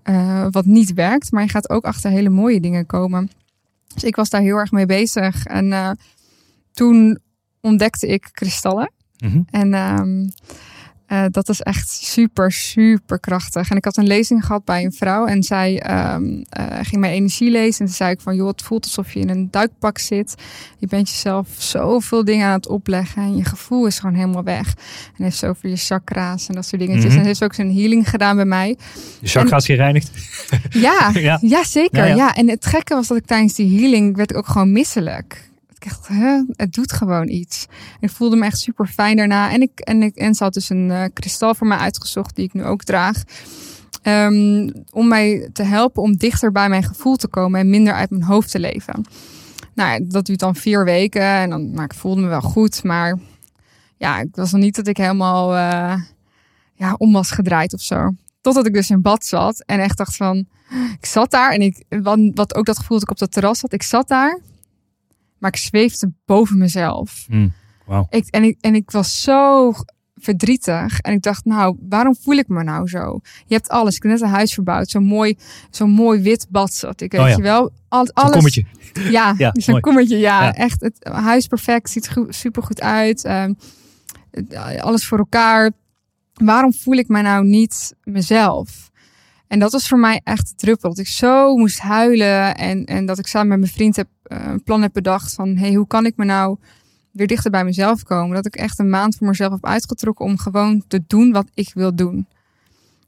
[0.03, 1.33] eh, wat niet werkt.
[1.33, 3.31] Maar je gaat ook achter hele mooie dingen komen.
[3.95, 5.45] Dus ik was daar heel erg mee bezig.
[5.45, 5.91] En eh,
[6.73, 7.19] toen
[7.61, 8.93] ontdekte ik kristallen.
[9.19, 9.43] Mhm.
[9.51, 9.75] En
[11.09, 13.71] eh, dat is echt super, super krachtig.
[13.71, 17.13] En ik had een lezing gehad bij een vrouw en zij ehm, eh, ging mijn
[17.13, 17.81] energie lezen.
[17.81, 20.35] En toen zei ik van, joh, het voelt alsof je in een duikpak zit.
[20.79, 24.75] Je bent jezelf zoveel dingen aan het opleggen en je gevoel is gewoon helemaal weg.
[25.17, 27.11] En heeft zo over je chakra's en dat soort dingetjes.
[27.11, 27.21] Mhm.
[27.21, 28.77] En heeft ook zijn healing gedaan bij mij.
[29.21, 30.11] Je chakras gereinigd.
[30.71, 31.39] Ja, Ja.
[31.41, 31.65] ja.
[31.65, 31.99] zeker.
[31.99, 32.35] Ja, Ja, ja.
[32.35, 35.48] en het gekke was dat ik tijdens die healing werd ik ook gewoon misselijk.
[35.81, 37.67] Ik hè, het doet gewoon iets.
[38.01, 39.53] Ik voelde me echt super fijn daarna.
[39.53, 42.45] En, ik, en, ik, en ze had dus een eh, kristal voor mij uitgezocht, die
[42.45, 43.23] ik nu ook draag.
[44.03, 48.11] Ehm, om mij te helpen om dichter bij mijn gevoel te komen en minder uit
[48.11, 49.05] mijn hoofd te leven.
[49.75, 51.23] Nou, dat duurt dan vier weken.
[51.23, 53.19] En dan, ik voelde me wel goed, maar
[53.97, 56.03] ja, het was nog niet dat ik helemaal eh,
[56.75, 58.11] ja, om was gedraaid of zo.
[58.41, 60.47] Totdat ik dus in bad zat en echt dacht van,
[61.01, 63.59] ik zat daar en ik, wat, wat ook dat gevoel dat ik op dat terras
[63.59, 64.41] zat, ik zat daar,
[65.39, 67.27] maar ik zweefde boven mezelf.
[67.29, 67.53] Mm.
[67.87, 68.07] Wauw.
[68.11, 69.73] Ik, en, ik, en ik was zo
[70.17, 71.01] verdrietig.
[71.01, 73.21] En ik dacht, nou, waarom voel ik me nou zo?
[73.47, 73.97] Je hebt alles.
[73.97, 74.89] Ik heb net een huis verbouwd.
[74.91, 75.37] Zo'n mooi,
[75.71, 77.13] zo'n mooi wit bad zat ik.
[77.13, 77.37] Weet Oh ja.
[77.37, 77.71] je wel?
[77.89, 78.65] Al, Zo'n alles, kommetje.
[79.11, 80.19] Ja, Ja, zo'n kommetje.
[80.19, 80.55] Ja, Ja.
[80.55, 80.81] echt.
[80.81, 81.91] Het huis perfect.
[81.91, 83.25] Ziet goed, super goed uit.
[83.25, 83.53] Ehm,
[84.31, 85.71] het- alles voor elkaar.
[86.35, 88.88] Waarom voel ik mij nou niet mezelf?
[89.49, 90.89] En dat was voor mij echt de druppel.
[90.89, 92.57] Dat ik zo moest huilen.
[92.57, 95.57] En, en dat ik samen met mijn vriend heb, eh, een plan heb bedacht van...
[95.57, 96.57] Hey, hoe kan ik me nou
[97.13, 98.35] weer dichter bij mezelf komen?
[98.35, 101.71] Dat ik echt een maand voor mezelf heb uitgetrokken om gewoon te doen wat ik
[101.75, 102.27] wil doen.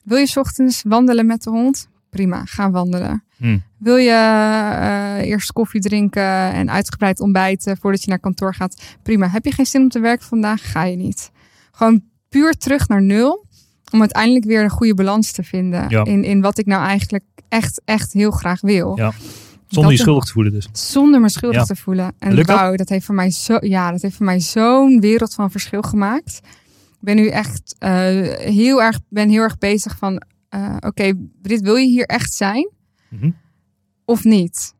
[0.03, 1.89] Wil je 's ochtends wandelen met de hond?
[2.11, 3.25] Prima, ga wandelen.
[3.37, 3.63] Mm.
[3.79, 8.83] Wil je eh, eerst koffie drinken en uitgebreid ontbijten voordat je naar kantoor gaat?
[9.03, 9.29] Prima.
[9.29, 10.71] Heb je geen zin om te werken vandaag?
[10.71, 11.31] Ga je niet.
[11.73, 13.47] Gewoon puur terug naar nul.
[13.91, 16.05] Om uiteindelijk weer een goede balans te vinden Ja.
[16.05, 18.97] in, in wat ik nou eigenlijk echt, echt heel graag wil.
[18.97, 19.13] Ja.
[19.69, 20.69] Zonder je schuldig te voelen dus.
[20.73, 21.65] Zonder me schuldig Ja.
[21.65, 22.13] te voelen.
[22.19, 22.57] En Lukt dat?
[22.59, 25.83] wauw, dat heeft voor mij zo, ja, dat heeft voor mij zo'n wereld van verschil
[25.83, 26.41] gemaakt.
[26.93, 27.91] Ik ben nu echt eh,
[28.39, 31.13] heel erg, ben heel erg bezig van, eh, oké,
[31.43, 32.71] Brit, wil je hier echt zijn
[33.09, 33.31] Mhm.
[34.05, 34.75] of niet?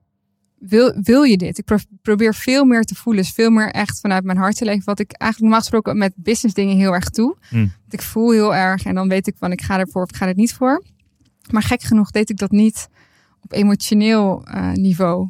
[0.61, 1.59] Wil, wil je dit?
[1.59, 4.65] Ik pro- probeer veel meer te voelen, dus veel meer echt vanuit mijn hart te
[4.65, 4.85] leven.
[4.85, 7.37] Wat ik eigenlijk normaal gesproken met business dingen heel erg doe.
[7.49, 7.73] Hmm.
[7.89, 10.27] Ik voel heel erg en dan weet ik van, ik ga ervoor of ik ga
[10.27, 10.85] er niet voor.
[11.51, 12.89] Maar gek genoeg deed ik dat niet
[13.41, 15.29] op emotioneel eh, niveau.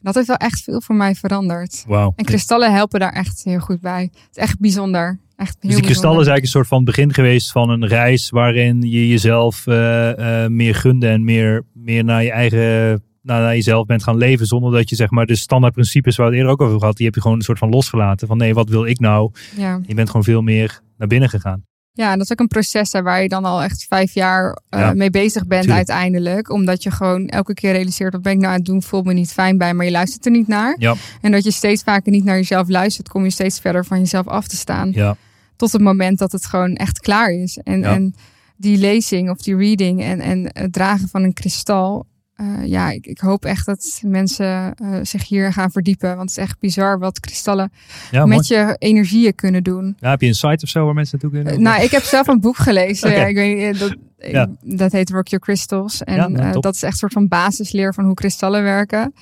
[0.00, 1.84] Dat heeft wel echt veel voor mij veranderd.
[1.86, 2.12] Wauw.
[2.16, 4.02] En kristallen helpen daar echt heel goed bij.
[4.02, 5.18] Het is echt bijzonder.
[5.36, 8.30] Echt heel Dus die kristallen is eigenlijk een soort van begin geweest van een reis
[8.30, 13.54] waarin je jezelf eh, eh, meer gunde en meer, meer naar je eigen nou, naar
[13.54, 14.46] jezelf bent gaan leven.
[14.46, 16.96] Zonder dat je zeg maar de standaard principes waar we het eerder ook over gehad,
[16.96, 18.26] die heb je gewoon een soort van losgelaten.
[18.28, 19.30] Van nee, wat wil ik nou?
[19.56, 19.80] Ja.
[19.86, 21.64] Je bent gewoon veel meer naar binnen gegaan.
[21.92, 24.58] ja, en dat is ook een proces hè, waar je dan al echt vijf jaar
[24.68, 25.88] eh, Ja, mee bezig bent tuurlijk.
[25.88, 26.50] uiteindelijk.
[26.50, 28.82] Omdat je gewoon elke keer realiseert, wat ben ik nou aan het doen?
[28.82, 30.76] Voelt me niet fijn bij, maar je luistert er niet naar.
[30.78, 33.98] Ja, En dat je steeds vaker niet naar jezelf luistert, kom je steeds verder van
[33.98, 34.90] jezelf af te staan.
[34.92, 35.16] ja.
[35.56, 37.58] Tot het moment dat het gewoon echt klaar is.
[37.58, 38.14] En, en
[38.56, 42.06] die lezing of die reading en, en het dragen van een kristal.
[42.36, 46.08] Eh, ja, ik, ik hoop echt dat mensen eh, zich hier gaan verdiepen.
[46.08, 47.72] Want het is echt bizar wat kristallen
[48.10, 48.36] ja mooi.
[48.36, 49.96] met je energieën kunnen doen.
[50.00, 51.58] Ja, heb je een site of zo waar mensen naartoe kunnen?
[51.58, 53.28] Eh, nou, ik heb zelf een boek gelezen.
[53.28, 54.50] Ik weet, niet, dat, Ja.
[54.60, 56.04] dat heet Rock Your Crystals.
[56.04, 59.14] En Ja, nou, dat is echt een soort van basisleer van hoe kristallen werken.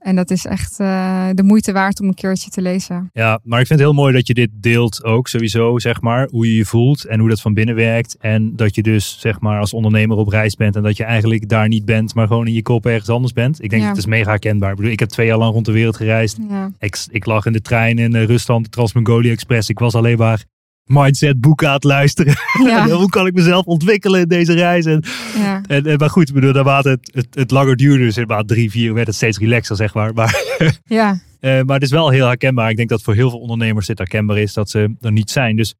[0.00, 3.10] En dat is echt eh, de moeite waard om een keertje te lezen.
[3.12, 6.28] Ja, maar ik vind het heel mooi dat je dit deelt ook sowieso, zeg maar,
[6.30, 8.16] hoe je je voelt en hoe dat van binnen werkt.
[8.20, 11.48] En dat je dus, zeg maar, als ondernemer op reis bent en dat je eigenlijk
[11.48, 13.62] daar niet bent, maar gewoon in je kop ergens anders bent.
[13.62, 13.88] Ik denk Ja.
[13.88, 14.70] dat het is mega herkenbaar.
[14.70, 16.38] Ik bedoel, ik heb twee jaar lang rond de wereld gereisd.
[16.48, 19.68] Ja, Ik, ik lag in de trein in eh, Rusland, de Trans-Mongolia Express.
[19.68, 20.44] Ik was alleen maar
[20.90, 22.34] mindset boeken aan het luisteren.
[22.64, 22.88] Ja.
[23.02, 24.84] hoe kan ik mezelf ontwikkelen in deze reis?
[24.84, 25.04] En,
[25.36, 25.62] ja.
[25.66, 28.70] en, en- maar goed, ik bedoel, naarmate het, het, het langer duurde, dus inderdaad drie,
[28.70, 30.14] vier, werd het steeds relaxer, zeg maar.
[30.14, 30.42] Maar
[30.84, 31.20] ja.
[31.40, 32.70] eh, maar het is wel heel herkenbaar.
[32.70, 35.56] Ik denk dat voor heel veel ondernemers dit herkenbaar is dat ze er niet zijn.
[35.56, 35.74] Dus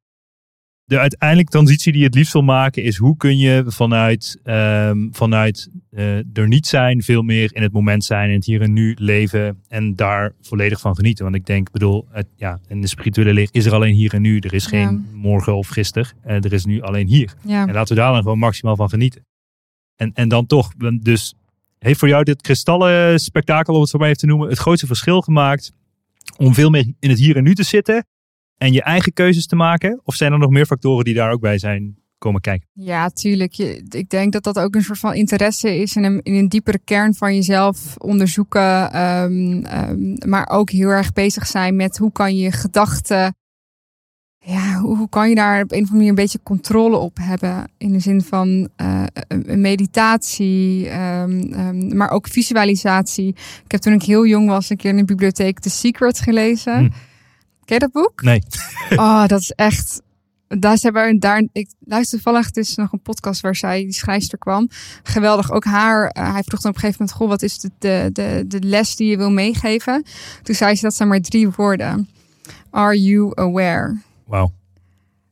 [0.91, 5.07] de uiteindelijke transitie die je het liefst wil maken is hoe kun je vanuit, ehm,
[5.11, 8.73] vanuit eh, er niet zijn veel meer in het moment zijn, in het hier en
[8.73, 11.23] nu leven en daar volledig van genieten.
[11.23, 14.21] Want ik denk, bedoel, het, ja, in de spirituele leer is er alleen hier en
[14.21, 14.39] nu.
[14.39, 16.09] Er is geen morgen of gisteren.
[16.23, 17.33] Eh, er is nu alleen hier.
[17.45, 17.67] ja.
[17.67, 19.25] En laten we daar dan gewoon maximaal van genieten.
[19.95, 21.33] En, en dan toch, dus
[21.79, 24.87] heeft voor jou dit kristallen spektakel, om het zo maar even te noemen, het grootste
[24.87, 25.73] verschil gemaakt
[26.37, 28.05] om veel meer in het hier en nu te zitten
[28.61, 29.99] en je eigen keuzes te maken?
[30.03, 32.67] Of zijn er nog meer factoren die daar ook bij zijn komen kijken?
[32.73, 33.53] Ja, tuurlijk.
[33.53, 36.49] Je, ik denk dat dat ook een soort van interesse is in een, in een
[36.49, 38.91] diepere kern van jezelf onderzoeken.
[38.91, 43.35] ehm, ehm, maar ook heel erg bezig zijn met hoe kan je gedachten.
[44.45, 47.17] Ja, hoe, hoe kan je daar op een of andere manier een beetje controle op
[47.21, 47.71] hebben?
[47.77, 53.27] In de zin van eh, een- meditatie, ehm, maar ook visualisatie.
[53.65, 56.77] Ik heb toen ik heel jong was een keer in de bibliotheek The Secret gelezen.
[56.77, 56.89] Hm.
[57.71, 58.21] Ken je dat boek?
[58.21, 58.43] Nee.
[58.89, 60.01] Oh, dat is echt.
[60.47, 61.47] Daar zijn we daar.
[61.51, 62.45] Ik luister toevallig.
[62.45, 64.69] Het is nog een podcast waar zij die schrijfster kwam.
[65.03, 65.51] Geweldig.
[65.51, 66.07] Ook haar.
[66.07, 68.59] eh, hij vroeg dan op een gegeven moment: Goh, wat is de, de, de, de
[68.67, 70.03] les die je wil meegeven?
[70.43, 72.09] Toen zei ze dat zijn maar drie woorden:
[72.69, 73.97] Are you aware?
[74.25, 74.51] Wauw.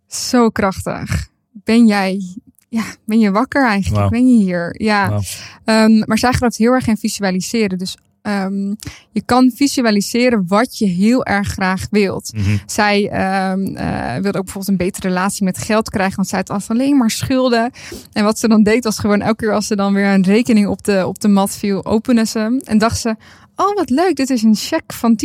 [0.08, 1.28] Zo krachtig.
[1.52, 2.38] Ben jij.
[2.70, 4.00] Ja, ben je wakker eigenlijk?
[4.00, 4.10] Wauw.
[4.10, 4.82] Ben je hier?
[4.82, 5.20] Ja.
[5.64, 7.78] Ehm, maar zij gelooft heel erg in visualiseren.
[7.78, 8.74] Dus ehm,
[9.12, 12.32] je kan visualiseren wat je heel erg graag wilt.
[12.34, 12.58] Mhm.
[12.66, 16.70] Zij ehm, eh, wilde ook bijvoorbeeld een betere relatie met geld krijgen, want zij had
[16.70, 17.72] alleen maar schulden.
[18.14, 20.68] En wat ze dan deed was gewoon elke keer als ze dan weer een rekening
[20.68, 23.16] op de, op de mat viel, opende ze hem en dacht ze.
[23.56, 24.16] Oh, wat leuk.
[24.16, 25.20] Dit is een cheque van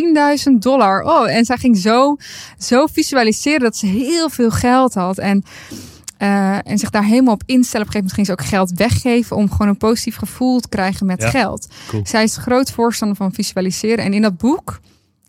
[0.48, 1.02] 10.000 dollar.
[1.02, 2.16] Oh, en zij ging zo,
[2.58, 5.18] zo visualiseren dat ze heel veel geld had.
[5.18, 5.44] En,
[6.16, 7.86] eh, en zich daar helemaal op instellen.
[7.86, 8.70] Op een gegeven moment ging ze ook geld
[9.02, 11.68] weggeven om gewoon een positief gevoel te krijgen met Ja, geld.
[11.88, 12.06] cool.
[12.06, 14.04] Zij is groot voorstander van visualiseren.
[14.04, 14.80] En in dat boek,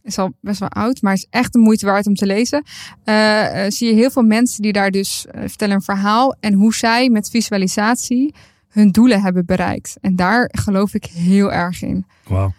[0.04, 2.64] is al best wel oud, maar is echt de moeite waard om te lezen.
[3.04, 6.74] eh, eh, zie je heel veel mensen die daar dus vertellen een verhaal en hoe
[6.76, 8.34] zij met visualisatie
[8.70, 9.98] hun doelen hebben bereikt.
[10.02, 12.06] En daar geloof ik heel erg in.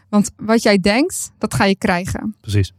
[0.09, 2.35] Want wat jij denkt, dat ga je krijgen.
[2.41, 2.73] precies.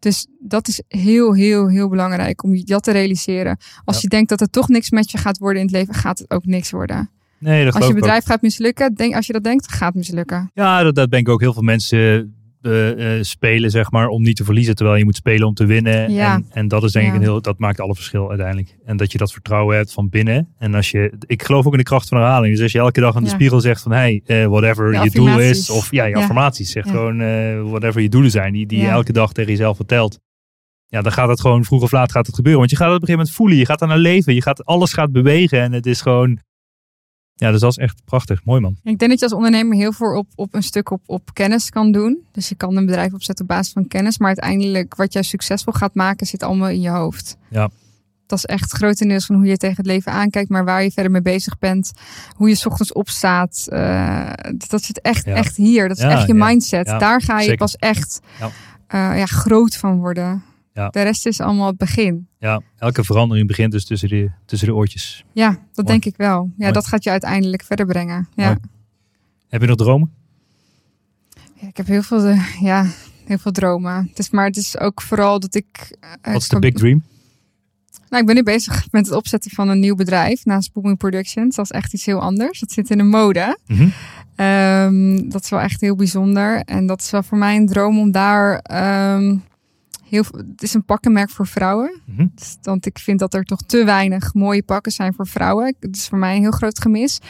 [0.00, 3.56] Dus dat is heel, heel, heel belangrijk om je dat te realiseren.
[3.84, 4.02] Als Ja.
[4.02, 6.30] je denkt dat er toch niks met je gaat worden in het leven, gaat het
[6.30, 7.10] ook niks worden.
[7.38, 7.96] Nee, dat Als je ook.
[7.96, 10.50] bedrijf gaat mislukken, denk, als je dat denkt, gaat het mislukken.
[10.54, 11.40] Ja, dat, dat denk ik ook.
[11.40, 14.74] Heel veel mensen eh, eh, spelen, zeg maar, om niet te verliezen.
[14.74, 16.12] Terwijl je moet spelen om te winnen.
[16.12, 16.34] Ja.
[16.34, 18.76] En, en dat is denk ik een heel, dat maakt alle verschil uiteindelijk.
[18.84, 20.54] En dat je dat vertrouwen hebt van binnen.
[20.58, 22.54] En als je, ik geloof ook in de kracht van herhaling.
[22.54, 23.34] Dus als je elke dag aan de Ja.
[23.34, 25.70] spiegel zegt van, hey, eh, whatever Je doel is.
[25.70, 26.70] Of ja, je affirmaties.
[26.70, 27.16] Zeg gewoon,
[27.70, 28.52] whatever je doelen zijn.
[28.52, 30.18] Die, die je elke dag tegen jezelf vertelt.
[30.86, 32.60] Ja, dan gaat het gewoon vroeg of laat gaat het gebeuren.
[32.60, 33.58] Want je gaat het op een gegeven moment voelen.
[33.58, 34.34] Je gaat aan naar leven.
[34.34, 35.60] Je gaat, alles gaat bewegen.
[35.60, 36.38] En het is gewoon,
[37.40, 38.44] Ja, dus dat is echt prachtig.
[38.44, 38.76] Mooi man.
[38.82, 41.70] Ik denk dat je als ondernemer heel veel op, op een stuk op, op kennis
[41.70, 42.18] kan doen.
[42.32, 44.18] Dus je kan een bedrijf opzetten op basis van kennis.
[44.18, 47.36] Maar uiteindelijk wat jij succesvol gaat maken zit allemaal in je hoofd.
[47.50, 47.68] Ja.
[48.26, 50.48] Dat is echt grotendeels van hoe je tegen het leven aankijkt.
[50.48, 51.92] Maar waar je verder mee bezig bent.
[52.36, 53.66] Hoe je 's ochtends opstaat.
[53.68, 54.30] eh,
[54.68, 55.34] dat zit echt, Ja.
[55.34, 55.88] echt hier.
[55.88, 56.86] Dat is Ja, echt je ja, mindset.
[56.86, 58.50] Daar ga je pas echt Ja.
[58.86, 60.42] eh, ja, groot van worden.
[60.80, 60.88] Ja.
[60.88, 62.28] De rest is allemaal het begin.
[62.38, 65.24] Ja, elke verandering begint dus tussen de, tussen de oortjes.
[65.32, 65.88] Ja, dat Mooi.
[65.88, 66.42] denk ik wel.
[66.42, 66.72] Ja, Mooi.
[66.72, 68.28] dat gaat je uiteindelijk verder brengen.
[68.34, 68.44] Ja.
[68.46, 68.56] Mooi.
[69.48, 70.12] Heb je nog dromen?
[71.54, 72.86] Ja, ik heb heel veel, eh, ja,
[73.26, 74.06] heel veel dromen.
[74.08, 75.96] Het is, maar het is ook vooral dat ik.
[76.00, 77.02] eh, Wat is de big dream?
[78.08, 81.56] Nou, ik ben nu bezig met het opzetten van een nieuw bedrijf naast Booming Productions.
[81.56, 82.60] Dat is echt iets heel anders.
[82.60, 83.58] Dat zit in de mode.
[83.66, 83.88] Mhm.
[84.36, 86.62] Ehm, dat is wel echt heel bijzonder.
[86.64, 88.58] En dat is wel voor mij een droom om daar.
[88.58, 89.36] ehm,
[90.10, 92.00] heel, het is een pakkenmerk voor vrouwen.
[92.04, 92.26] Mhm.
[92.34, 95.74] Dus- Want ik vind dat er toch te weinig mooie pakken zijn voor vrouwen.
[95.80, 97.20] Het is voor mij een heel groot gemis.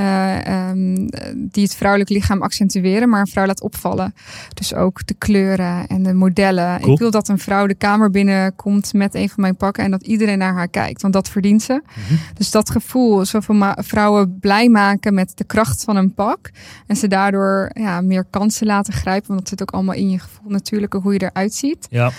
[0.00, 4.14] Eh, ehm, die het vrouwelijk lichaam accentueren, maar een vrouw laat opvallen.
[4.54, 6.80] Dus ook de kleuren en de modellen.
[6.80, 6.92] Cool.
[6.92, 10.02] Ik wil dat een vrouw de kamer binnenkomt met een van mijn pakken en dat
[10.02, 11.82] iedereen naar haar kijkt, want dat verdient ze.
[11.84, 12.14] Mhm.
[12.34, 16.50] Dus dat gevoel, zoveel vrouwen blij maken met de kracht van een pak.
[16.86, 19.28] En ze daardoor ja, meer kansen laten grijpen.
[19.28, 21.86] Want dat zit ook allemaal in je gevoel natuurlijk, hoe je eruit ziet.
[21.90, 22.10] Ja,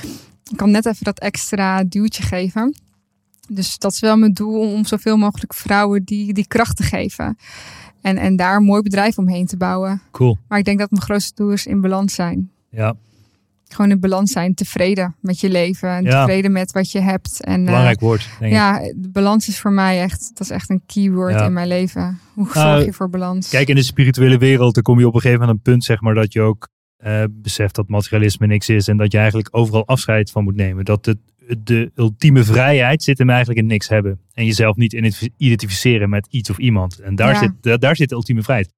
[0.51, 2.75] Ik kan net even dat extra duwtje geven.
[3.49, 7.37] Dus dat is wel mijn doel om zoveel mogelijk vrouwen die, die kracht te geven.
[8.01, 10.01] En, en daar een mooi bedrijf omheen te bouwen.
[10.11, 10.37] cool.
[10.47, 12.51] Maar ik denk dat mijn grootste doel is in balans zijn.
[12.69, 12.95] Ja,
[13.67, 15.89] Gewoon in balans zijn, tevreden met je leven.
[15.89, 16.25] En Ja.
[16.25, 17.43] tevreden met wat je hebt.
[17.43, 18.57] En, eh, belangrijk woord, denk ik.
[18.57, 21.45] ja, de balans is voor mij echt, dat is echt een keyword Ja.
[21.45, 22.19] in mijn leven.
[22.33, 23.49] Hoe Nou, zorg je voor balans?
[23.49, 25.83] Kijk, in de spirituele wereld, dan kom je op een gegeven moment aan een punt,
[25.83, 29.47] zeg maar, dat je ook eh, beseft dat materialisme niks is en dat je eigenlijk
[29.51, 30.85] overal afscheid van moet nemen.
[30.85, 31.17] Dat het,
[31.63, 36.27] de ultieme vrijheid zit hem eigenlijk in niks hebben en jezelf niet identif- identificeren met
[36.29, 36.99] iets of iemand.
[36.99, 37.39] En daar, Ja.
[37.39, 38.73] zit, daar, daar zit de ultieme vrijheid.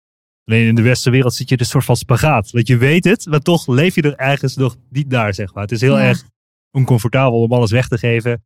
[0.46, 2.52] Alleen in de westerse wereld zit je een soort van spagaat.
[2.52, 5.64] Want je weet het, maar toch leef je er ergens nog niet naar, zeg maar.
[5.64, 6.04] Het is heel Ja.
[6.04, 6.24] erg
[6.72, 8.44] oncomfortabel om alles weg te geven.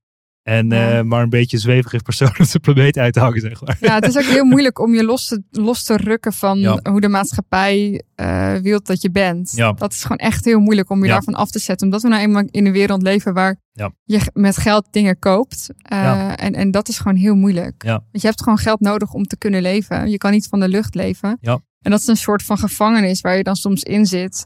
[0.47, 0.97] En Ja.
[0.97, 3.77] eh, maar een beetje zweverig persoon op de planeet uit te hangen, zeg maar.
[3.79, 6.79] Ja, het is ook heel moeilijk om je los te, los te rukken van Ja.
[6.89, 9.51] hoe de maatschappij eh, wil dat je bent.
[9.55, 9.71] Ja.
[9.73, 11.87] Dat is gewoon echt heel moeilijk om je daarvan af te zetten.
[11.87, 13.91] Omdat we nou eenmaal in een wereld leven waar Ja.
[14.03, 15.69] je met geld dingen koopt.
[15.77, 17.83] Eh, en, en dat is gewoon heel moeilijk.
[17.83, 17.91] Ja.
[17.91, 20.09] Want je hebt gewoon geld nodig om te kunnen leven.
[20.09, 21.37] Je kan niet van de lucht leven.
[21.41, 21.59] Ja.
[21.81, 24.45] En dat is een soort van gevangenis waar je dan soms in zit.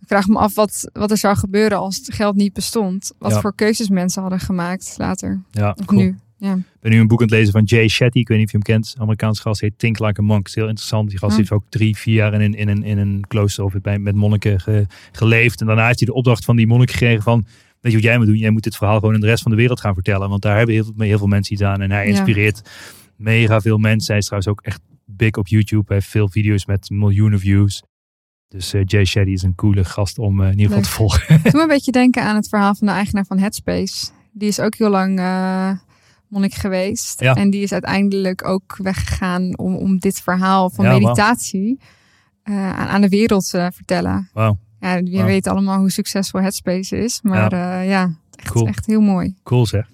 [0.00, 3.12] Ik vraag me af wat, wat er zou gebeuren als het geld niet bestond.
[3.18, 3.40] Wat Ja.
[3.40, 5.42] voor keuzes mensen hadden gemaakt later.
[5.50, 6.00] Ja, Of cool.
[6.00, 6.16] nu.
[6.38, 6.54] Ja.
[6.54, 8.18] Ik ben nu een boek aan het lezen van Jay Shetty.
[8.18, 8.94] Ik weet niet of je hem kent.
[8.98, 10.38] Amerikaanse gast heet Think Like a Monk.
[10.38, 11.08] Het is heel interessant.
[11.10, 13.72] Die gast heeft ook drie, vier jaar in, een- in, een, in een klooster of
[13.82, 15.60] bij, met monniken ge- geleefd.
[15.60, 17.44] En daarna heeft hij de opdracht van die monnik gekregen van...
[17.80, 18.36] Weet je wat jij moet doen?
[18.36, 20.28] Jij moet dit verhaal gewoon in de rest van de wereld gaan vertellen.
[20.28, 21.80] Want daar hebben heel, veel- heel veel mensen iets aan.
[21.80, 22.10] En hij Ja.
[22.10, 22.62] inspireert
[23.16, 24.06] mega veel mensen.
[24.08, 25.84] Hij is trouwens ook echt big op YouTube.
[25.86, 27.82] Hij heeft veel video's met miljoenen views.
[28.48, 31.42] Dus eh, Jay Shetty is een coole gast om eh, in ieder geval te volgen.
[31.42, 34.06] Doe me een beetje denken aan het verhaal van de eigenaar van Headspace.
[34.32, 35.70] Die is ook heel lang eh,
[36.28, 37.20] monnik geweest.
[37.20, 37.34] Ja.
[37.34, 41.78] En die is uiteindelijk ook weggegaan om, om dit verhaal van Ja, meditatie
[42.42, 44.28] aan, aan de wereld te vertellen.
[44.32, 45.26] Wauw, Ja, we Wauw.
[45.26, 47.20] weten allemaal hoe succesvol Headspace is.
[47.22, 48.66] Maar ja, ja echt, Cool.
[48.66, 49.34] echt heel mooi.
[49.42, 49.88] cool zeg.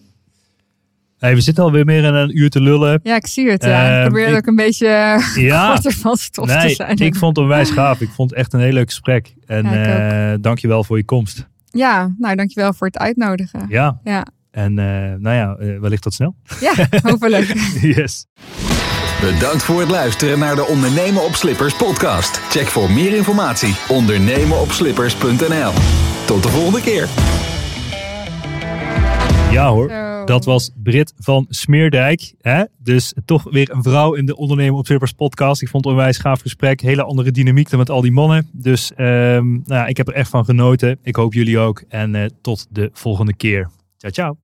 [1.23, 3.01] Hey, we zitten alweer meer in een uur te lullen.
[3.03, 3.64] Ja, ik zie het.
[3.64, 3.89] Ja.
[3.91, 4.87] Ehm, ik probeer ik- ook een beetje
[5.35, 6.97] Ja, korter van stof te Nee, zijn.
[6.97, 8.01] ik vond het onwijs gaaf.
[8.01, 9.35] Ik vond het echt een heel leuk gesprek.
[9.47, 11.49] En Ja, eh dankjewel voor je komst.
[11.70, 13.66] Ja, nou dankjewel voor het uitnodigen.
[13.68, 14.85] Ja, Ja, en eh,
[15.18, 16.35] nou ja, eh, wellicht tot snel.
[16.61, 16.73] ja
[17.11, 17.47] hopelijk.
[17.81, 18.27] yes.
[19.20, 22.37] Bedankt voor het luisteren naar de Ondernemen op Slippers podcast.
[22.51, 25.73] Check voor meer informatie ondernemenopslippers.nl.
[26.27, 27.09] Tot de volgende keer.
[29.53, 30.24] Ja hoor, Zo.
[30.24, 32.34] dat was Brit van Smeerdijk.
[32.40, 32.64] Hè?
[32.78, 35.62] Dus toch weer een vrouw in de Ondernemen op Slippers podcast.
[35.62, 36.81] Ik vond het een onwijs gaaf gesprek.
[36.81, 38.48] Hele andere dynamiek dan met al die mannen.
[38.52, 40.98] Dus ehm, nou ja, ik heb er echt van genoten.
[41.02, 41.85] Ik hoop jullie ook.
[41.89, 43.70] En eh, tot de volgende keer.
[43.97, 44.36] Ciao, ciao.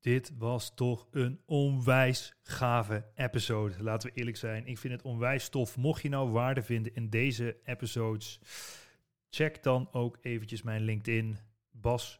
[0.00, 3.74] Dit was toch een onwijs gave episode.
[3.78, 4.66] Laten we eerlijk zijn.
[4.66, 5.76] Ik vind het onwijs tof.
[5.76, 8.40] Mocht je nou waarde vinden in deze episodes,
[9.28, 11.38] check dan ook eventjes mijn LinkedIn,
[11.72, 12.19] Bas